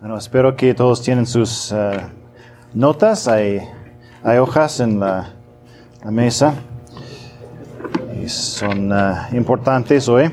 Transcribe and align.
Bueno, 0.00 0.16
espero 0.16 0.56
que 0.56 0.72
todos 0.72 1.02
tienen 1.02 1.26
sus 1.26 1.70
eh, 1.72 2.00
notas. 2.72 3.28
Hay, 3.28 3.60
hojas 4.40 4.80
en 4.80 4.98
la, 4.98 5.34
mesa. 6.04 6.54
Y 8.18 8.26
son 8.30 8.90
eh, 8.94 9.14
importantes 9.32 10.08
hoy. 10.08 10.30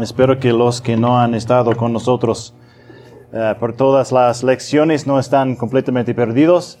Espero 0.00 0.40
que 0.40 0.52
los 0.52 0.80
que 0.80 0.96
no 0.96 1.20
han 1.20 1.36
estado 1.36 1.76
con 1.76 1.92
nosotros 1.92 2.52
eh, 3.32 3.54
por 3.60 3.74
todas 3.74 4.10
las 4.10 4.42
lecciones 4.42 5.06
no 5.06 5.20
están 5.20 5.54
completamente 5.54 6.16
perdidos, 6.16 6.80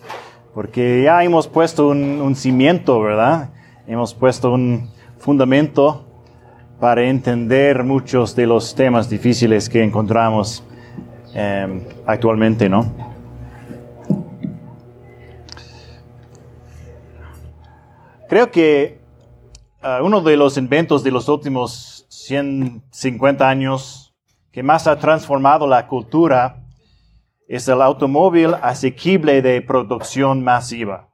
porque 0.52 1.04
ya 1.04 1.22
hemos 1.22 1.46
puesto 1.46 1.90
un 1.90 2.34
cimiento, 2.34 3.00
¿verdad? 3.00 3.50
Hemos 3.86 4.14
puesto 4.14 4.50
un 4.50 4.90
fundamento 5.16 6.04
para 6.80 7.02
entender 7.02 7.84
muchos 7.84 8.34
de 8.34 8.46
los 8.46 8.74
temas 8.74 9.08
difíciles 9.08 9.68
que 9.68 9.82
encontramos 9.82 10.64
eh, 11.34 11.86
actualmente, 12.06 12.68
¿no? 12.68 12.92
Creo 18.28 18.50
que 18.50 19.00
uh, 19.82 20.04
uno 20.04 20.20
de 20.20 20.36
los 20.36 20.56
inventos 20.56 21.04
de 21.04 21.10
los 21.10 21.28
últimos 21.28 22.06
150 22.08 23.48
años 23.48 24.14
que 24.50 24.62
más 24.62 24.86
ha 24.86 24.98
transformado 24.98 25.66
la 25.66 25.86
cultura 25.86 26.64
es 27.46 27.68
el 27.68 27.82
automóvil 27.82 28.54
asequible 28.62 29.42
de 29.42 29.60
producción 29.60 30.42
masiva. 30.42 31.10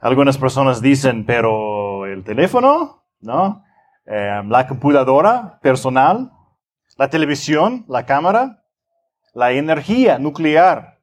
Algunas 0.00 0.38
personas 0.38 0.80
dicen, 0.80 1.26
pero 1.26 2.06
el 2.06 2.24
teléfono, 2.24 3.04
¿no? 3.20 3.62
Eh, 4.12 4.42
la 4.48 4.66
computadora 4.66 5.60
personal, 5.62 6.32
la 6.96 7.08
televisión, 7.08 7.84
la 7.86 8.04
cámara, 8.04 8.64
la 9.34 9.52
energía 9.52 10.18
nuclear, 10.18 10.98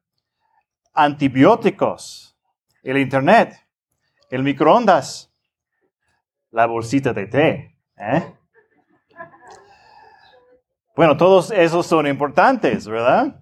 antibióticos, 0.92 2.38
el 2.82 2.98
internet, 2.98 3.66
el 4.28 4.42
microondas, 4.42 5.32
la 6.50 6.66
bolsita 6.66 7.14
de 7.14 7.26
té. 7.26 7.78
¿eh? 7.96 8.34
Bueno, 10.94 11.16
todos 11.16 11.50
esos 11.50 11.86
son 11.86 12.06
importantes, 12.06 12.86
¿verdad? 12.86 13.40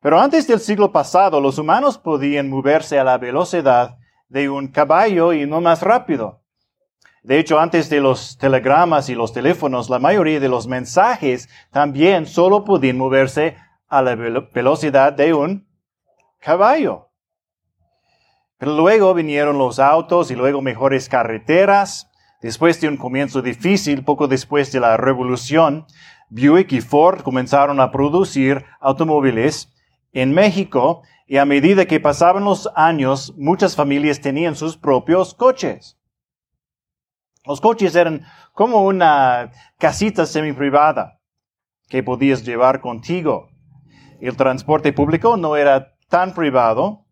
Pero 0.00 0.20
antes 0.20 0.46
del 0.46 0.60
siglo 0.60 0.92
pasado, 0.92 1.40
los 1.40 1.58
humanos 1.58 1.98
podían 1.98 2.48
moverse 2.48 2.96
a 2.96 3.02
la 3.02 3.18
velocidad 3.18 3.98
de 4.28 4.48
un 4.48 4.68
caballo 4.68 5.32
y 5.32 5.46
no 5.46 5.60
más 5.60 5.82
rápido. 5.82 6.39
De 7.22 7.38
hecho, 7.38 7.60
antes 7.60 7.90
de 7.90 8.00
los 8.00 8.38
telegramas 8.38 9.10
y 9.10 9.14
los 9.14 9.32
teléfonos, 9.32 9.90
la 9.90 9.98
mayoría 9.98 10.40
de 10.40 10.48
los 10.48 10.66
mensajes 10.66 11.48
también 11.70 12.26
solo 12.26 12.64
podían 12.64 12.96
moverse 12.96 13.56
a 13.88 14.00
la 14.00 14.14
velocidad 14.14 15.12
de 15.12 15.34
un 15.34 15.66
caballo. 16.38 17.08
Pero 18.56 18.74
luego 18.74 19.12
vinieron 19.12 19.58
los 19.58 19.78
autos 19.78 20.30
y 20.30 20.34
luego 20.34 20.62
mejores 20.62 21.08
carreteras. 21.08 22.10
Después 22.40 22.80
de 22.80 22.88
un 22.88 22.96
comienzo 22.96 23.42
difícil, 23.42 24.02
poco 24.02 24.26
después 24.26 24.72
de 24.72 24.80
la 24.80 24.96
revolución, 24.96 25.86
Buick 26.30 26.72
y 26.72 26.80
Ford 26.80 27.20
comenzaron 27.20 27.80
a 27.80 27.90
producir 27.90 28.64
automóviles 28.80 29.70
en 30.12 30.32
México 30.32 31.02
y 31.26 31.36
a 31.36 31.44
medida 31.44 31.84
que 31.84 32.00
pasaban 32.00 32.44
los 32.44 32.68
años, 32.74 33.34
muchas 33.36 33.76
familias 33.76 34.20
tenían 34.20 34.56
sus 34.56 34.76
propios 34.76 35.34
coches. 35.34 35.99
Los 37.46 37.60
coches 37.60 37.94
eran 37.94 38.22
como 38.52 38.84
una 38.84 39.50
casita 39.78 40.26
semi-privada 40.26 41.20
que 41.88 42.02
podías 42.02 42.44
llevar 42.44 42.80
contigo. 42.80 43.48
El 44.20 44.36
transporte 44.36 44.92
público 44.92 45.36
no 45.36 45.56
era 45.56 45.94
tan 46.08 46.34
privado, 46.34 47.06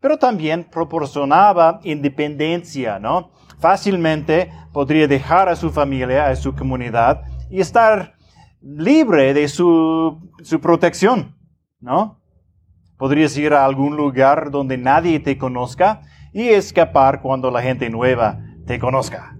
pero 0.00 0.18
también 0.18 0.64
proporcionaba 0.64 1.80
independencia, 1.82 2.98
¿no? 2.98 3.30
Fácilmente 3.58 4.52
podría 4.72 5.08
dejar 5.08 5.48
a 5.48 5.56
su 5.56 5.70
familia, 5.70 6.26
a 6.26 6.36
su 6.36 6.54
comunidad 6.54 7.22
y 7.48 7.60
estar 7.60 8.14
libre 8.60 9.32
de 9.32 9.48
su, 9.48 10.30
su 10.42 10.60
protección, 10.60 11.38
¿no? 11.80 12.20
Podrías 12.98 13.36
ir 13.38 13.54
a 13.54 13.64
algún 13.64 13.96
lugar 13.96 14.50
donde 14.50 14.76
nadie 14.76 15.20
te 15.20 15.38
conozca 15.38 16.02
y 16.34 16.48
escapar 16.48 17.22
cuando 17.22 17.50
la 17.50 17.62
gente 17.62 17.88
nueva 17.88 18.40
te 18.66 18.78
conozca. 18.78 19.34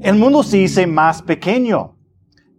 El 0.00 0.14
mundo 0.16 0.42
se 0.42 0.58
hizo 0.58 0.86
más 0.86 1.22
pequeño, 1.22 1.96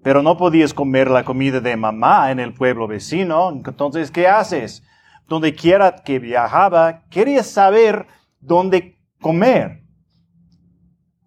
pero 0.03 0.21
no 0.21 0.37
podías 0.37 0.73
comer 0.73 1.09
la 1.09 1.23
comida 1.23 1.59
de 1.59 1.75
mamá 1.75 2.31
en 2.31 2.39
el 2.39 2.53
pueblo 2.53 2.87
vecino. 2.87 3.49
Entonces, 3.49 4.11
¿qué 4.11 4.27
haces? 4.27 4.83
Donde 5.27 5.53
quiera 5.53 5.95
que 6.03 6.19
viajaba, 6.19 7.03
querías 7.09 7.47
saber 7.47 8.07
dónde 8.39 8.97
comer. 9.19 9.83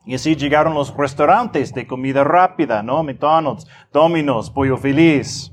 Y 0.06 0.14
así 0.14 0.34
llegaron 0.34 0.75
los 0.75 0.97
restaurantes 0.97 1.72
de 1.72 1.87
comida 1.87 2.25
rápida, 2.25 2.82
¿no? 2.82 3.02
McDonald's, 3.02 3.66
Domino's, 3.92 4.50
Pollo 4.50 4.76
Feliz. 4.76 5.52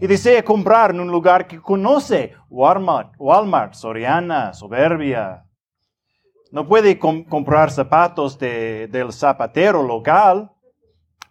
Y 0.00 0.06
desea 0.06 0.44
comprar 0.44 0.90
en 0.90 1.00
un 1.00 1.08
lugar 1.08 1.46
que 1.46 1.60
conoce, 1.60 2.32
Walmart, 2.48 3.14
Walmart 3.18 3.74
Soriana, 3.74 4.52
Soberbia, 4.52 5.44
no 6.50 6.66
puede 6.66 6.98
comprar 6.98 7.70
zapatos 7.70 8.38
del 8.38 9.12
zapatero 9.12 9.82
local, 9.82 10.50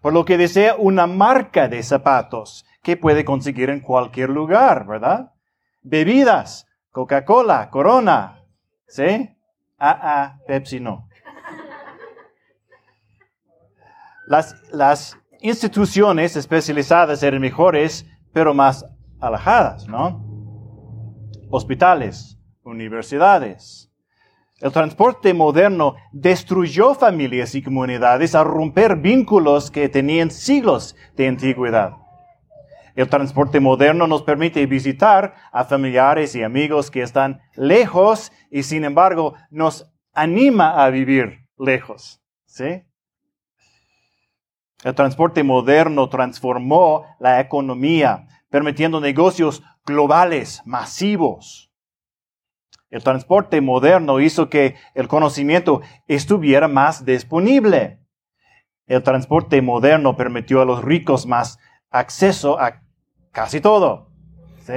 por 0.02 0.14
lo 0.14 0.26
que 0.26 0.38
desea 0.38 0.76
una 0.78 1.08
marca 1.08 1.68
de 1.68 1.82
zapatos 1.82 2.66
que 2.84 2.98
puede 2.98 3.26
conseguir 3.26 3.70
en 3.70 3.82
cualquier 3.82 4.30
lugar, 4.30 4.86
¿verdad? 4.86 5.32
Bebidas, 5.82 6.68
Coca-Cola, 6.92 7.70
Corona, 7.70 8.44
¿sí? 8.88 9.30
Ah, 9.78 10.00
ah, 10.02 10.38
Pepsi 10.48 10.80
no. 10.80 11.08
Las, 14.28 14.56
las 14.72 15.18
instituciones 15.42 16.36
especializadas 16.36 17.24
eran 17.24 17.42
mejores, 17.42 18.06
pero 18.34 18.54
más 18.54 18.86
alejadas, 19.20 19.88
¿no? 19.88 20.24
Hospitales, 21.50 22.38
universidades, 22.64 23.87
el 24.60 24.72
transporte 24.72 25.34
moderno 25.36 25.96
destruyó 26.12 26.96
familias 26.96 27.54
y 27.54 27.62
comunidades 27.62 28.34
al 28.34 28.46
romper 28.46 28.96
vínculos 28.96 29.70
que 29.70 29.88
tenían 29.88 30.32
siglos 30.32 30.96
de 31.16 31.28
antigüedad. 31.28 31.94
El 32.96 33.08
transporte 33.10 33.60
moderno 33.60 34.08
nos 34.08 34.24
permite 34.24 34.66
visitar 34.66 35.36
a 35.52 35.66
familiares 35.66 36.34
y 36.36 36.42
amigos 36.42 36.90
que 36.90 37.04
están 37.04 37.40
lejos 37.56 38.32
y 38.50 38.64
sin 38.64 38.84
embargo 38.86 39.36
nos 39.52 39.94
anima 40.14 40.84
a 40.84 40.90
vivir 40.90 41.46
lejos. 41.60 42.20
El 44.84 44.96
transporte 44.96 45.44
moderno 45.44 46.10
transformó 46.10 47.06
la 47.20 47.40
economía, 47.40 48.28
permitiendo 48.50 49.00
negocios 49.00 49.62
globales, 49.86 50.64
masivos. 50.66 51.67
El 52.90 53.04
transporte 53.04 53.60
moderno 53.60 54.20
hizo 54.20 54.50
que 54.50 54.76
el 54.94 55.08
conocimiento 55.08 55.82
estuviera 56.08 56.68
más 56.68 57.04
disponible. 57.04 58.00
El 58.86 59.04
transporte 59.04 59.62
moderno 59.62 60.16
permitió 60.16 60.62
a 60.62 60.66
los 60.66 60.84
ricos 60.84 61.26
más 61.26 61.60
acceso 61.90 62.60
a 62.60 62.82
casi 63.32 63.60
todo. 63.60 64.10
¿sí? 64.62 64.74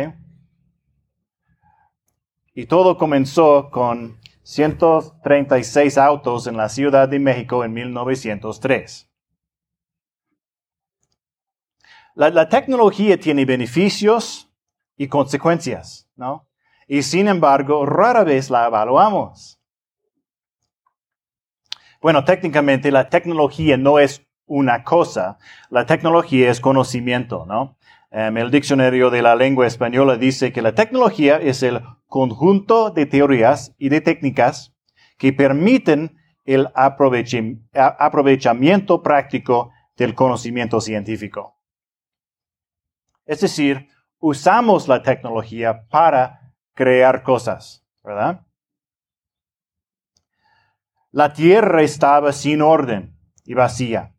Y 2.53 2.67
todo 2.67 2.99
comenzó 2.99 3.71
con 3.71 4.19
136 4.43 5.97
autos 5.97 6.49
en 6.49 6.57
la 6.57 6.69
Ciudad 6.69 7.09
de 7.09 7.21
México 7.21 7.65
en 7.65 7.73
1903. 7.73 9.09
La, 12.17 12.31
la 12.31 12.49
tecnología 12.49 13.21
tiene 13.21 13.45
beneficios 13.45 14.51
y 14.97 15.07
consecuencias, 15.07 16.11
¿no? 16.17 16.50
Y 16.91 17.03
sin 17.05 17.29
embargo 17.29 17.87
rara 17.87 18.25
vez 18.25 18.51
la 18.51 18.67
evaluamos. 18.67 19.63
Bueno, 22.03 22.25
técnicamente 22.25 22.91
la 22.91 23.09
tecnología 23.09 23.77
no 23.77 24.01
es 24.01 24.27
una 24.45 24.83
cosa, 24.83 25.39
la 25.69 25.87
tecnología 25.87 26.51
es 26.51 26.59
conocimiento, 26.59 27.47
¿no? 27.47 27.79
Em, 28.11 28.37
el 28.39 28.51
diccionario 28.51 29.09
de 29.09 29.23
la 29.23 29.37
lengua 29.37 29.69
española 29.69 30.17
dice 30.17 30.53
que 30.53 30.63
la 30.63 30.75
tecnología 30.75 31.37
es 31.37 31.63
el 31.63 31.81
conjunto 32.09 32.91
de 32.91 33.07
teorías 33.07 33.73
y 33.79 33.89
de 33.89 34.01
técnicas 34.01 34.75
que 35.17 35.33
permiten 35.33 36.17
el 36.45 36.71
aprovechamiento 36.75 39.01
práctico 39.01 39.71
del 39.97 40.17
conocimiento 40.17 40.81
científico. 40.81 41.57
Es 43.27 43.43
decir, 43.43 43.87
usamos 44.19 44.89
la 44.89 45.05
tecnología 45.05 45.87
para 45.89 46.40
crear 46.75 47.23
cosas, 47.23 47.85
¿verdad? 48.03 48.47
La 51.13 51.33
tierra 51.33 51.83
estaba 51.83 52.33
sin 52.33 52.63
orden 52.63 53.19
y 53.45 53.55
vacía. 53.55 54.15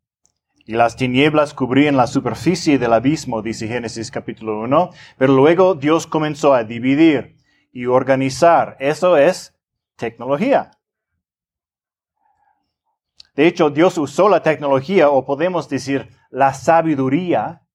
Y 0.65 0.73
las 0.73 0.95
tinieblas 0.95 1.53
cubrían 1.53 1.97
la 1.97 2.05
superficie 2.07 2.77
del 2.77 2.93
abismo, 2.93 3.41
dice 3.41 3.67
Génesis 3.67 4.11
capítulo 4.11 4.59
1. 4.61 4.89
Pero 5.17 5.33
luego 5.33 5.73
Dios 5.75 6.05
comenzó 6.05 6.53
a 6.53 6.63
dividir 6.63 7.37
y 7.71 7.85
organizar. 7.85 8.77
Eso 8.79 9.17
es 9.17 9.57
tecnología. 9.95 10.71
De 13.35 13.47
hecho, 13.47 13.69
Dios 13.69 13.97
usó 13.97 14.27
la 14.27 14.43
tecnología, 14.43 15.09
o 15.09 15.25
podemos 15.25 15.69
decir 15.69 16.09
la 16.29 16.53
sabiduría, 16.53 17.65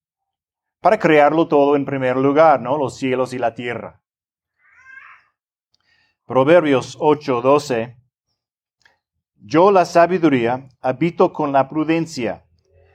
para 0.81 0.99
crearlo 0.99 1.49
todo 1.49 1.75
en 1.75 1.85
primer 1.85 2.17
lugar, 2.17 2.61
¿no? 2.61 2.77
Los 2.77 2.97
cielos 2.99 3.33
y 3.33 3.39
la 3.39 3.55
tierra. 3.55 4.03
Proverbios 6.27 6.99
8:12. 6.99 7.95
Yo 9.37 9.71
la 9.71 9.85
sabiduría 9.85 10.69
habito 10.81 11.33
con 11.33 11.53
la 11.53 11.69
prudencia. 11.69 12.45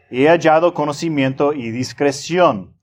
He 0.09 0.27
hallado 0.27 0.73
conocimiento 0.73 1.53
y 1.53 1.71
discreción. 1.71 2.75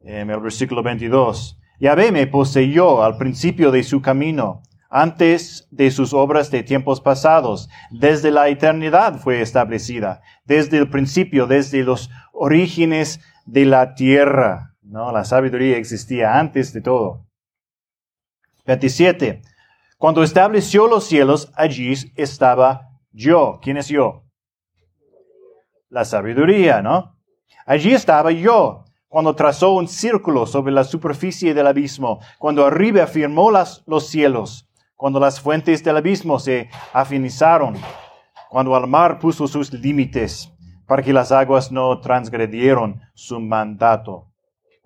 En 0.00 0.28
el 0.28 0.40
versículo 0.40 0.82
22. 0.82 1.58
Yahvé 1.80 2.12
me 2.12 2.26
poseyó 2.26 3.02
al 3.02 3.16
principio 3.16 3.70
de 3.70 3.82
su 3.82 4.02
camino, 4.02 4.62
antes 4.90 5.66
de 5.70 5.90
sus 5.90 6.12
obras 6.12 6.50
de 6.50 6.62
tiempos 6.62 7.00
pasados. 7.00 7.70
Desde 7.90 8.30
la 8.30 8.48
eternidad 8.48 9.18
fue 9.18 9.40
establecida, 9.40 10.20
desde 10.44 10.76
el 10.76 10.90
principio, 10.90 11.46
desde 11.46 11.84
los 11.84 12.10
orígenes 12.34 13.20
de 13.46 13.64
la 13.64 13.94
tierra. 13.94 14.74
No, 14.82 15.10
la 15.10 15.24
sabiduría 15.24 15.78
existía 15.78 16.38
antes 16.38 16.74
de 16.74 16.82
todo. 16.82 17.24
27. 18.66 19.40
Cuando 19.98 20.22
estableció 20.22 20.88
los 20.88 21.04
cielos, 21.04 21.50
allí 21.54 21.94
estaba 22.16 22.90
yo. 23.12 23.58
¿Quién 23.62 23.78
es 23.78 23.88
yo? 23.88 24.24
La 25.88 26.04
sabiduría, 26.04 26.82
¿no? 26.82 27.16
Allí 27.64 27.94
estaba 27.94 28.30
yo, 28.30 28.84
cuando 29.08 29.34
trazó 29.34 29.72
un 29.72 29.88
círculo 29.88 30.46
sobre 30.46 30.72
la 30.72 30.84
superficie 30.84 31.54
del 31.54 31.66
abismo, 31.66 32.20
cuando 32.38 32.66
arriba 32.66 33.04
afirmó 33.04 33.50
las, 33.50 33.82
los 33.86 34.06
cielos, 34.08 34.68
cuando 34.96 35.18
las 35.18 35.40
fuentes 35.40 35.82
del 35.82 35.96
abismo 35.96 36.38
se 36.38 36.68
afinizaron, 36.92 37.76
cuando 38.50 38.76
al 38.76 38.86
mar 38.86 39.18
puso 39.18 39.48
sus 39.48 39.72
límites, 39.72 40.52
para 40.86 41.02
que 41.02 41.12
las 41.12 41.32
aguas 41.32 41.72
no 41.72 42.00
transgredieron 42.00 43.00
su 43.14 43.40
mandato 43.40 44.28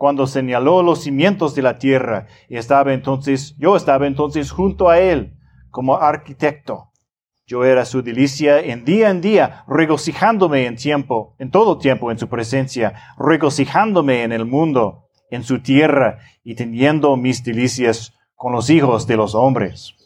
cuando 0.01 0.27
señaló 0.27 0.83
los 0.83 1.03
cimientos 1.03 1.55
de 1.55 1.61
la 1.61 1.77
tierra 1.77 2.27
y 2.49 2.57
estaba 2.57 2.95
entonces, 2.95 3.55
yo 3.59 3.77
estaba 3.77 4.07
entonces 4.07 4.51
junto 4.51 4.89
a 4.89 4.99
él 4.99 5.35
como 5.69 5.99
arquitecto. 5.99 6.89
Yo 7.47 7.67
era 7.67 7.85
su 7.85 8.01
delicia 8.01 8.61
en 8.61 8.87
día 8.87 9.11
en 9.11 9.21
día, 9.21 9.63
regocijándome 9.69 10.65
en 10.65 10.77
tiempo, 10.77 11.35
en 11.39 11.51
todo 11.51 11.77
tiempo 11.77 12.11
en 12.11 12.19
su 12.19 12.31
presencia, 12.31 12.95
regocijándome 13.19 14.23
en 14.23 14.33
el 14.33 14.47
mundo, 14.47 15.11
en 15.31 15.45
su 15.45 15.61
tierra 15.61 16.21
y 16.43 16.55
teniendo 16.55 17.15
mis 17.19 17.45
delicias 17.45 18.15
con 18.35 18.53
los 18.53 18.71
hijos 18.71 19.07
de 19.07 19.19
los 19.19 19.35
hombres. 19.35 19.97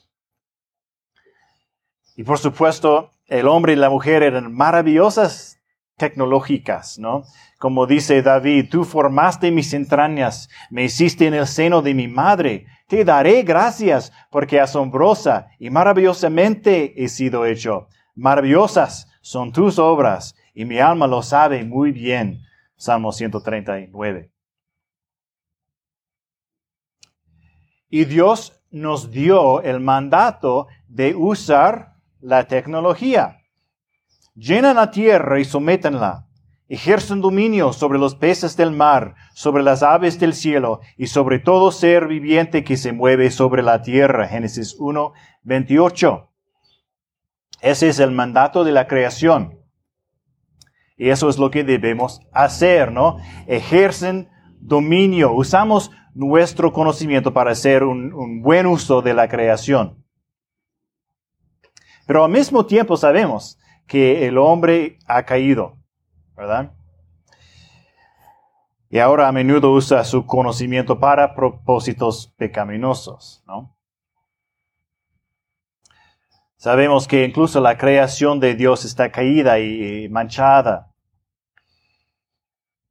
Y 2.16 2.24
por 2.24 2.40
supuesto, 2.40 3.12
el 3.28 3.46
hombre 3.46 3.74
y 3.74 3.76
la 3.76 3.90
mujer 3.90 4.24
eran 4.24 4.52
maravillosas 4.52 5.60
tecnológicas, 5.96 6.98
¿no? 6.98 7.22
Como 7.64 7.86
dice 7.86 8.20
David, 8.20 8.68
tú 8.70 8.84
formaste 8.84 9.50
mis 9.50 9.72
entrañas, 9.72 10.50
me 10.68 10.84
hiciste 10.84 11.26
en 11.26 11.32
el 11.32 11.46
seno 11.46 11.80
de 11.80 11.94
mi 11.94 12.08
madre. 12.08 12.66
Te 12.88 13.06
daré 13.06 13.42
gracias 13.42 14.12
porque 14.30 14.60
asombrosa 14.60 15.46
y 15.58 15.70
maravillosamente 15.70 17.02
he 17.02 17.08
sido 17.08 17.46
hecho. 17.46 17.88
Maravillosas 18.14 19.08
son 19.22 19.50
tus 19.50 19.78
obras 19.78 20.36
y 20.52 20.66
mi 20.66 20.78
alma 20.78 21.06
lo 21.06 21.22
sabe 21.22 21.64
muy 21.64 21.90
bien. 21.90 22.42
Salmo 22.76 23.12
139. 23.12 24.30
Y 27.88 28.04
Dios 28.04 28.60
nos 28.70 29.10
dio 29.10 29.62
el 29.62 29.80
mandato 29.80 30.66
de 30.86 31.14
usar 31.14 31.94
la 32.20 32.46
tecnología. 32.46 33.38
Llenan 34.34 34.76
la 34.76 34.90
tierra 34.90 35.40
y 35.40 35.46
sométanla 35.46 36.26
ejercen 36.74 37.20
dominio 37.20 37.72
sobre 37.72 37.98
los 37.98 38.14
peces 38.14 38.56
del 38.56 38.70
mar, 38.70 39.14
sobre 39.34 39.62
las 39.62 39.82
aves 39.82 40.20
del 40.20 40.34
cielo 40.34 40.80
y 40.96 41.06
sobre 41.06 41.38
todo 41.38 41.72
ser 41.72 42.06
viviente 42.06 42.64
que 42.64 42.76
se 42.76 42.92
mueve 42.92 43.30
sobre 43.30 43.62
la 43.62 43.82
tierra. 43.82 44.28
Génesis 44.28 44.76
1, 44.78 45.12
28. 45.42 46.30
Ese 47.60 47.88
es 47.88 47.98
el 47.98 48.10
mandato 48.10 48.64
de 48.64 48.72
la 48.72 48.86
creación. 48.86 49.58
Y 50.96 51.08
eso 51.08 51.28
es 51.28 51.38
lo 51.38 51.50
que 51.50 51.64
debemos 51.64 52.20
hacer, 52.32 52.92
¿no? 52.92 53.16
Ejercen 53.46 54.28
dominio. 54.60 55.32
Usamos 55.32 55.90
nuestro 56.14 56.72
conocimiento 56.72 57.32
para 57.32 57.52
hacer 57.52 57.82
un, 57.84 58.12
un 58.12 58.42
buen 58.42 58.66
uso 58.66 59.02
de 59.02 59.14
la 59.14 59.28
creación. 59.28 60.04
Pero 62.06 62.24
al 62.24 62.30
mismo 62.30 62.66
tiempo 62.66 62.96
sabemos 62.96 63.58
que 63.86 64.26
el 64.26 64.38
hombre 64.38 64.98
ha 65.06 65.24
caído. 65.24 65.83
¿Verdad? 66.36 66.72
Y 68.90 68.98
ahora 68.98 69.28
a 69.28 69.32
menudo 69.32 69.72
usa 69.72 70.04
su 70.04 70.26
conocimiento 70.26 71.00
para 71.00 71.34
propósitos 71.34 72.32
pecaminosos, 72.36 73.42
¿no? 73.46 73.76
Sabemos 76.56 77.06
que 77.06 77.24
incluso 77.24 77.60
la 77.60 77.76
creación 77.76 78.40
de 78.40 78.54
Dios 78.54 78.84
está 78.84 79.10
caída 79.10 79.58
y 79.58 80.08
manchada. 80.08 80.94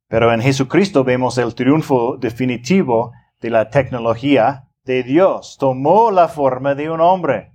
Pero 0.06 0.32
en 0.32 0.40
Jesucristo 0.40 1.02
vemos 1.02 1.38
el 1.38 1.54
triunfo 1.54 2.16
definitivo 2.16 3.12
de 3.40 3.50
la 3.50 3.70
tecnología 3.70 4.68
de 4.84 5.02
Dios. 5.02 5.56
Tomó 5.58 6.10
la 6.10 6.28
forma 6.28 6.74
de 6.76 6.88
un 6.88 7.00
hombre, 7.00 7.52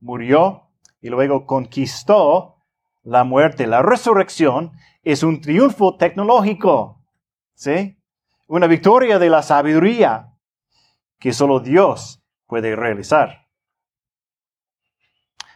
murió 0.00 0.70
y 1.00 1.10
luego 1.10 1.46
conquistó 1.46 2.56
la 3.02 3.24
muerte, 3.24 3.66
la 3.66 3.82
resurrección 3.82 4.72
es 5.02 5.22
un 5.22 5.40
triunfo 5.40 5.96
tecnológico, 5.96 7.02
¿sí? 7.54 7.98
Una 8.46 8.66
victoria 8.66 9.18
de 9.18 9.30
la 9.30 9.42
sabiduría 9.42 10.32
que 11.18 11.32
solo 11.32 11.60
Dios 11.60 12.22
puede 12.46 12.74
realizar. 12.74 13.46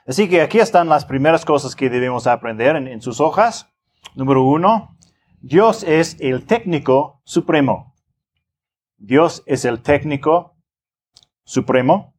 Así 0.06 0.28
que 0.28 0.42
aquí 0.42 0.58
están 0.58 0.88
las 0.88 1.06
primeras 1.06 1.44
cosas 1.44 1.74
que 1.74 1.88
debemos 1.88 2.26
aprender 2.26 2.76
en, 2.76 3.00
sus 3.00 3.20
hojas. 3.20 3.72
Número 4.14 4.42
uno, 4.42 4.96
Dios 5.40 5.82
es 5.82 6.16
el 6.20 6.46
técnico 6.46 7.22
supremo. 7.24 7.94
Dios 8.98 9.42
es 9.46 9.64
el 9.64 9.82
técnico 9.82 10.56
supremo. 11.42 12.14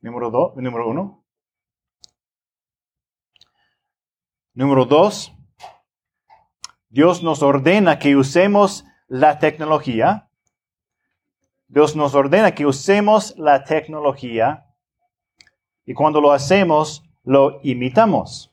Número 0.00 0.30
dos, 0.30 0.56
número 0.56 0.88
uno. 0.88 1.24
Número 4.54 4.84
dos, 4.84 5.32
Dios 6.90 7.22
nos 7.22 7.40
ordena 7.42 8.00
que 8.00 8.16
usemos 8.16 8.84
la 9.06 9.38
tecnología. 9.38 10.28
Dios 11.68 11.94
nos 11.94 12.16
ordena 12.16 12.52
que 12.52 12.66
usemos 12.66 13.38
la 13.38 13.62
tecnología 13.62 14.66
y 15.86 15.94
cuando 15.94 16.20
lo 16.20 16.32
hacemos, 16.32 17.04
lo 17.22 17.60
imitamos. 17.62 18.52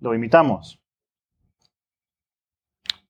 Lo 0.00 0.16
imitamos. 0.16 0.80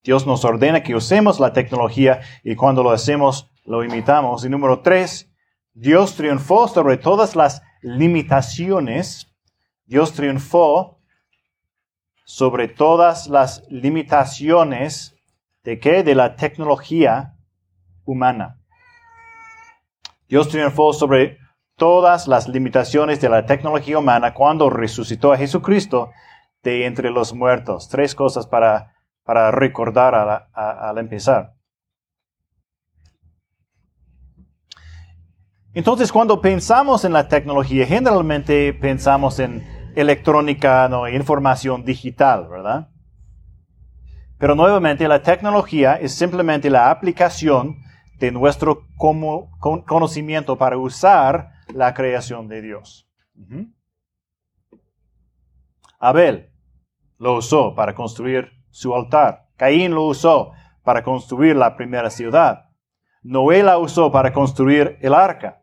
Dios 0.03 0.27
nos 0.27 0.45
ordena 0.45 0.83
que 0.83 0.95
usemos 0.95 1.41
la 1.41 1.55
tecnología 1.55 2.21
y 2.45 2.55
cuando 2.55 2.83
lo 2.83 2.91
hacemos, 2.91 3.51
lo 3.65 3.83
imitamos. 3.83 4.45
Y 4.45 4.51
número 4.51 4.81
tres, 4.81 5.31
Dios 5.73 6.17
triunfó 6.17 6.69
sobre 6.69 6.99
todas 6.99 7.35
las 7.35 7.63
limitaciones. 7.81 9.35
Dios 9.87 10.13
triunfó 10.13 11.00
sobre 12.31 12.69
todas 12.69 13.27
las 13.27 13.65
limitaciones 13.71 15.17
de 15.65 15.81
qué? 15.81 16.05
De 16.05 16.15
la 16.15 16.37
tecnología 16.37 17.35
humana. 18.05 18.61
Dios 20.29 20.49
triunfó 20.49 20.93
sobre 20.93 21.39
todas 21.75 22.29
las 22.29 22.47
limitaciones 22.47 23.21
de 23.21 23.31
la 23.31 23.47
tecnología 23.47 23.99
humana 23.99 24.33
cuando 24.33 24.71
resucitó 24.71 25.33
a 25.33 25.39
Jesucristo 25.39 26.13
de 26.63 26.87
entre 26.87 27.11
los 27.11 27.35
muertos. 27.35 27.89
Tres 27.89 28.15
cosas 28.15 28.47
para, 28.47 28.95
para 29.25 29.51
recordar 29.51 30.47
al 30.55 30.99
empezar. 30.99 31.55
Entonces, 35.75 36.13
cuando 36.13 36.41
pensamos 36.41 37.05
en 37.05 37.13
la 37.13 37.27
tecnología, 37.27 37.87
generalmente 37.87 38.73
pensamos 38.73 39.41
en 39.41 39.80
electrónica, 39.95 40.89
no, 40.89 41.09
información 41.09 41.85
digital, 41.85 42.49
¿verdad? 42.49 42.89
Pero 44.39 44.55
nuevamente 44.55 45.07
la 45.07 45.23
tecnología 45.23 45.97
es 45.97 46.15
simplemente 46.15 46.71
la 46.71 46.91
aplicación 46.91 47.77
de 48.19 48.33
nuestro 48.33 48.87
conocimiento 49.87 50.57
para 50.57 50.79
usar 50.79 51.51
la 51.75 51.95
creación 51.95 52.49
de 52.49 52.63
Dios. 52.63 53.09
Abel 55.99 56.51
lo 57.19 57.37
usó 57.37 57.75
para 57.75 57.95
construir 57.95 58.51
su 58.71 58.95
altar. 58.95 59.49
Caín 59.57 59.95
lo 59.95 60.05
usó 60.05 60.53
para 60.83 61.03
construir 61.03 61.57
la 61.57 61.77
primera 61.77 62.09
ciudad. 62.09 62.71
Noé 63.23 63.63
la 63.63 63.79
usó 63.79 64.11
para 64.11 64.33
construir 64.33 64.99
el 65.03 65.13
arca. 65.13 65.60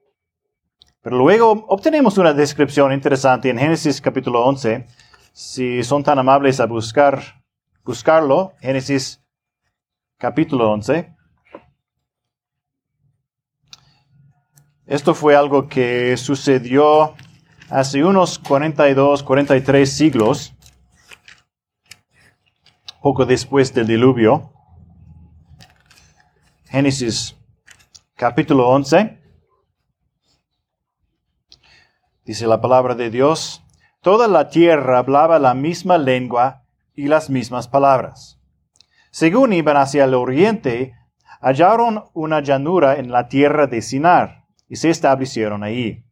Pero 1.07 1.19
luego 1.19 1.65
obtenemos 1.69 2.17
una 2.17 2.33
descripción 2.33 2.91
interesante 2.91 3.49
en 3.49 3.57
Génesis 3.57 4.01
capítulo 4.01 4.43
11. 4.43 4.85
Si 5.31 5.81
son 5.81 6.03
tan 6.03 6.19
amables 6.19 6.59
a 6.59 6.65
buscar, 6.65 7.41
buscarlo, 7.85 8.51
Génesis 8.59 9.23
capítulo 10.17 10.69
11. 10.69 11.15
Esto 14.85 15.15
fue 15.15 15.33
algo 15.33 15.69
que 15.69 16.17
sucedió 16.17 17.15
hace 17.69 18.03
unos 18.03 18.37
42, 18.37 19.23
43 19.23 19.89
siglos, 19.89 20.53
poco 23.01 23.25
después 23.25 23.73
del 23.73 23.87
diluvio. 23.87 24.51
Génesis 26.65 27.37
capítulo 28.17 28.67
11. 28.67 29.16
Dice 32.27 32.45
la 32.45 32.59
palabra 32.59 32.93
de 32.93 33.09
Dios, 33.09 33.63
toda 34.01 34.27
la 34.27 34.49
tierra 34.49 34.97
hablaba 34.97 35.39
la 35.39 35.53
misma 35.53 35.97
lengua 35.97 36.65
y 36.93 37.07
las 37.07 37.29
mismas 37.29 37.69
palabras. 37.69 38.37
Según 39.11 39.53
iban 39.53 39.77
hacia 39.77 40.03
el 40.03 40.13
oriente, 40.13 40.93
hallaron 41.39 42.03
una 42.13 42.41
llanura 42.41 42.97
en 42.97 43.13
la 43.13 43.29
tierra 43.29 43.65
de 43.65 43.81
Sinar 43.81 44.43
y 44.67 44.75
se 44.75 44.89
establecieron 44.89 45.63
allí. 45.63 46.03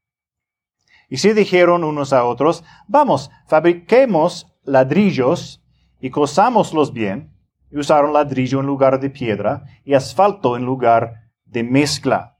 Y 1.10 1.18
se 1.18 1.34
dijeron 1.34 1.84
unos 1.84 2.14
a 2.14 2.24
otros, 2.24 2.64
vamos, 2.88 3.30
fabriquemos 3.46 4.48
ladrillos 4.64 5.66
y 6.00 6.12
cosámoslos 6.12 6.94
bien. 6.94 7.36
Y 7.70 7.78
usaron 7.78 8.14
ladrillo 8.14 8.62
en 8.62 8.68
lugar 8.68 9.02
de 9.02 9.10
piedra 9.10 9.66
y 9.84 9.96
asfalto 9.96 10.56
en 10.56 10.64
lugar 10.64 11.30
de 11.44 11.66
mezcla. 11.66 12.38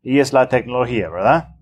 Y 0.00 0.20
es 0.20 0.32
la 0.32 0.48
tecnología, 0.48 1.10
¿verdad? 1.10 1.57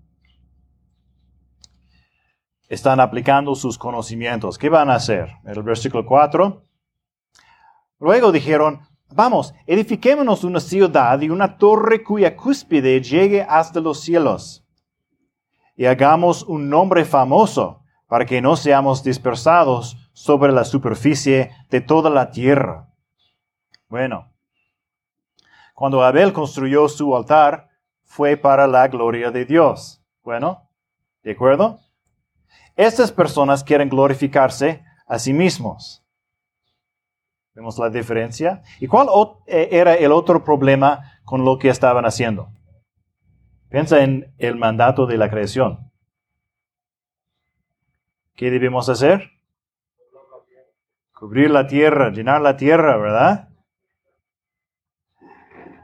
Están 2.67 2.99
aplicando 2.99 3.55
sus 3.55 3.77
conocimientos. 3.77 4.57
¿Qué 4.57 4.69
van 4.69 4.89
a 4.89 4.95
hacer? 4.95 5.29
El 5.45 5.63
versículo 5.63 6.05
4. 6.05 6.63
Luego 7.99 8.31
dijeron, 8.31 8.81
Vamos, 9.13 9.53
edifiquémonos 9.65 10.43
una 10.43 10.59
ciudad 10.59 11.19
y 11.21 11.29
una 11.29 11.57
torre 11.57 12.03
cuya 12.03 12.35
cúspide 12.35 13.01
llegue 13.01 13.41
hasta 13.41 13.79
los 13.79 14.01
cielos. 14.01 14.65
Y 15.75 15.85
hagamos 15.85 16.43
un 16.43 16.69
nombre 16.69 17.05
famoso 17.05 17.83
para 18.07 18.25
que 18.25 18.41
no 18.41 18.55
seamos 18.55 19.03
dispersados 19.03 19.97
sobre 20.13 20.51
la 20.51 20.65
superficie 20.65 21.51
de 21.69 21.81
toda 21.81 22.09
la 22.09 22.31
tierra. 22.31 22.89
Bueno, 23.87 24.31
cuando 25.73 26.03
Abel 26.03 26.33
construyó 26.33 26.89
su 26.89 27.15
altar, 27.15 27.69
fue 28.03 28.35
para 28.35 28.67
la 28.67 28.87
gloria 28.87 29.31
de 29.31 29.45
Dios. 29.45 30.01
Bueno, 30.23 30.69
¿de 31.23 31.31
acuerdo? 31.31 31.79
Estas 32.77 33.11
personas 33.11 33.63
quieren 33.63 33.89
glorificarse 33.89 34.85
a 35.07 35.17
sí 35.17 35.33
mismos. 35.33 36.05
¿Vemos 37.55 37.79
la 37.79 37.89
diferencia? 37.89 38.61
¿Y 38.79 38.85
cuál 38.85 39.07
eh, 39.47 39.69
era 39.71 39.95
el 39.95 40.11
otro 40.11 40.43
problema 40.43 41.19
con 41.25 41.43
lo 41.43 41.57
que 41.57 41.69
estaban 41.69 42.05
haciendo? 42.05 42.49
Piensa 43.69 44.03
en 44.03 44.31
el 44.37 44.55
mandato 44.55 45.07
de 45.07 45.17
la 45.17 45.27
creación. 45.27 45.91
¿Qué 48.35 48.51
debemos 48.51 48.89
hacer? 48.89 49.31
Cubrir 51.13 51.49
la 51.49 51.65
tierra, 51.65 52.11
llenar 52.11 52.41
la 52.41 52.57
tierra, 52.57 52.95
¿verdad? 52.97 53.49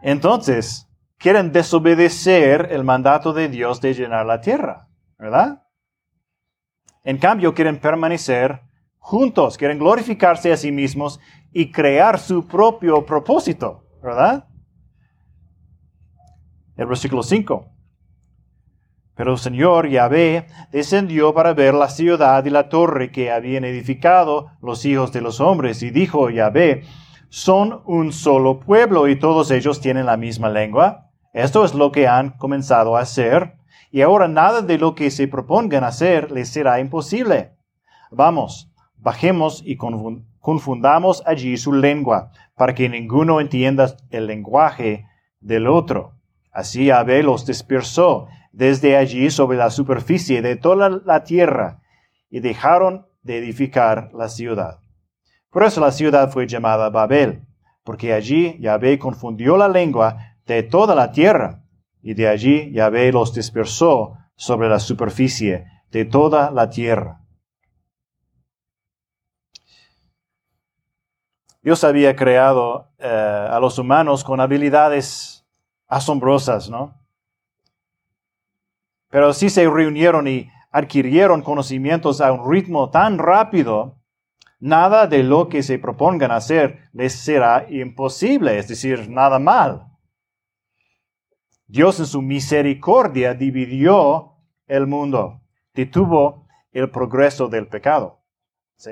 Entonces, 0.04 0.88
quieren 1.18 1.52
desobedecer 1.52 2.68
el 2.70 2.84
mandato 2.84 3.34
de 3.34 3.50
Dios 3.50 3.82
de 3.82 3.96
llenar 3.96 4.28
la 4.28 4.42
tierra, 4.42 4.90
¿verdad? 5.18 5.62
En 7.03 7.17
cambio, 7.17 7.53
quieren 7.53 7.79
permanecer 7.79 8.62
juntos, 8.98 9.57
quieren 9.57 9.79
glorificarse 9.79 10.53
a 10.53 10.57
sí 10.57 10.72
mismos 10.72 11.19
y 11.51 11.72
crear 11.72 12.19
su 12.19 12.48
propio 12.48 13.05
propósito, 13.05 13.83
¿verdad? 14.01 14.48
El 16.77 16.88
versículo 16.88 17.22
5. 17.22 17.69
Pero 19.15 19.33
el 19.33 19.38
Señor 19.38 19.89
Yahvé 19.89 20.48
descendió 20.72 21.33
para 21.33 21.53
ver 21.53 21.74
la 21.75 21.89
ciudad 21.89 22.43
y 22.45 22.50
la 22.50 22.69
torre 22.69 23.12
que 23.12 23.31
habían 23.31 23.63
edificado 23.63 24.51
los 24.62 24.86
hijos 24.86 25.12
de 25.12 25.22
los 25.22 25.39
hombres, 25.39 25.83
y 25.83 25.91
dijo 25.91 26.29
Yahvé, 26.29 26.83
son 27.29 27.81
un 27.86 28.12
solo 28.12 28.60
pueblo 28.60 29.07
y 29.07 29.17
todos 29.17 29.51
ellos 29.51 29.81
tienen 29.81 30.05
la 30.05 30.17
misma 30.17 30.50
lengua. 30.50 31.12
Esto 31.33 31.65
es 31.65 31.74
lo 31.74 31.91
que 31.91 32.07
han 32.07 32.31
comenzado 32.31 32.95
a 32.95 33.01
hacer, 33.01 33.55
y 33.94 34.02
ahora 34.02 34.28
nada 34.28 34.64
de 34.64 34.80
lo 34.80 34.96
que 34.96 35.12
se 35.12 35.28
propongan 35.28 35.84
hacer 35.84 36.32
les 36.32 36.50
será 36.50 36.80
imposible. 36.80 37.52
Vamos, 38.10 38.74
bajemos 38.98 39.62
y 39.64 39.78
confundamos 39.78 41.22
allí 41.28 41.58
su 41.58 41.72
lengua, 41.74 42.32
para 42.56 42.74
que 42.74 42.90
ninguno 42.90 43.40
entienda 43.40 43.96
el 44.10 44.26
lenguaje 44.26 45.06
del 45.42 45.68
otro. 45.68 46.14
Así 46.52 46.90
Abel 46.90 47.28
los 47.28 47.46
dispersó 47.46 48.26
desde 48.52 48.98
allí 48.98 49.30
sobre 49.30 49.60
la 49.60 49.70
superficie 49.70 50.42
de 50.42 50.56
toda 50.56 50.90
la 50.90 51.24
tierra, 51.24 51.84
y 52.32 52.40
dejaron 52.40 53.06
de 53.22 53.38
edificar 53.38 54.10
la 54.16 54.28
ciudad. 54.28 54.80
Por 55.52 55.66
eso 55.66 55.82
la 55.82 55.92
ciudad 55.92 56.32
fue 56.32 56.48
llamada 56.48 56.90
Babel, 56.90 57.46
porque 57.84 58.12
allí 58.12 58.58
Yahvé 58.60 58.98
confundió 58.98 59.56
la 59.56 59.68
lengua 59.68 60.18
de 60.48 60.64
toda 60.64 60.96
la 60.96 61.12
tierra, 61.12 61.62
y 62.03 62.13
de 62.13 62.27
allí 62.27 62.72
Yahvé 62.74 63.12
los 63.12 63.33
dispersó 63.33 64.17
sobre 64.36 64.69
la 64.69 64.79
superficie 64.79 65.65
de 65.89 66.05
toda 66.05 66.51
la 66.51 66.69
tierra. 66.69 67.22
Dios 71.62 71.86
había 71.86 72.13
creado 72.15 72.91
eh, 73.00 73.07
a 73.07 73.57
los 73.62 73.79
humanos 73.79 74.25
con 74.25 74.41
habilidades 74.41 75.45
asombrosas, 75.88 76.69
¿no? 76.69 77.00
Pero 79.10 79.31
si 79.31 79.50
se 79.50 79.69
reunieron 79.69 80.27
y 80.27 80.50
adquirieron 80.72 81.41
conocimientos 81.41 82.19
a 82.19 82.33
un 82.33 82.51
ritmo 82.51 82.89
tan 82.89 83.17
rápido, 83.17 84.01
nada 84.60 85.07
de 85.07 85.24
lo 85.24 85.48
que 85.48 85.63
se 85.63 85.79
propongan 85.79 86.31
hacer 86.31 86.89
les 86.91 87.13
será 87.13 87.65
imposible, 87.69 88.57
es 88.57 88.67
decir, 88.67 89.10
nada 89.10 89.39
mal. 89.39 89.93
Dios 91.74 92.00
en 92.00 92.06
su 92.06 92.22
misericordia 92.22 93.34
dividió 93.34 94.34
el 94.68 94.86
mundo, 94.86 95.42
detuvo 95.74 96.46
el 96.72 96.92
progreso 96.92 97.48
del 97.48 97.65
pecado. 97.65 98.22
¿sí? 98.75 98.92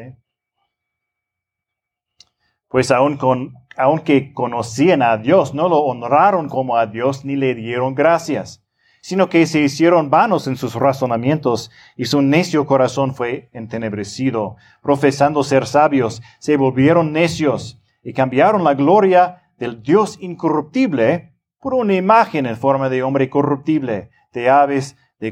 pues 2.67 2.89
aun 2.89 3.17
con, 3.17 3.53
aunque 3.77 4.33
conocían 4.33 5.03
a 5.03 5.17
Dios, 5.17 5.53
no 5.53 5.69
lo 5.69 5.77
honraron 5.81 6.49
como 6.49 6.75
a 6.75 6.87
Dios 6.87 7.23
ni 7.23 7.35
le 7.35 7.53
dieron 7.53 7.93
gracias, 7.93 8.65
sino 9.01 9.29
que 9.29 9.45
se 9.45 9.59
hicieron 9.59 10.09
vanos 10.09 10.47
en 10.47 10.57
sus 10.57 10.73
razonamientos 10.73 11.69
y 11.95 12.05
su 12.05 12.23
necio 12.23 12.65
corazón 12.65 13.13
fue 13.13 13.51
entenebrecido. 13.53 14.55
Profesando 14.81 15.43
ser 15.43 15.67
sabios, 15.67 16.23
se 16.39 16.57
volvieron 16.57 17.13
necios 17.13 17.79
y 18.01 18.13
cambiaron 18.13 18.63
la 18.63 18.73
gloria 18.73 19.51
del 19.59 19.83
Dios 19.83 20.17
incorruptible 20.19 21.30
por 21.61 21.73
una 21.73 21.93
imagen 21.93 22.45
en 22.45 22.57
forma 22.57 22.89
de 22.89 23.03
hombre 23.03 23.29
corruptible, 23.29 24.09
de 24.33 24.49
aves, 24.49 24.97
de 25.19 25.31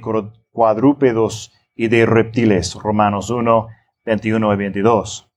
cuadrúpedos 0.51 1.51
y 1.75 1.87
de 1.87 2.05
reptiles. 2.05 2.75
Romanos 2.75 3.29
1, 3.29 3.67
21 4.05 4.53
y 4.53 4.57
22 4.57 5.29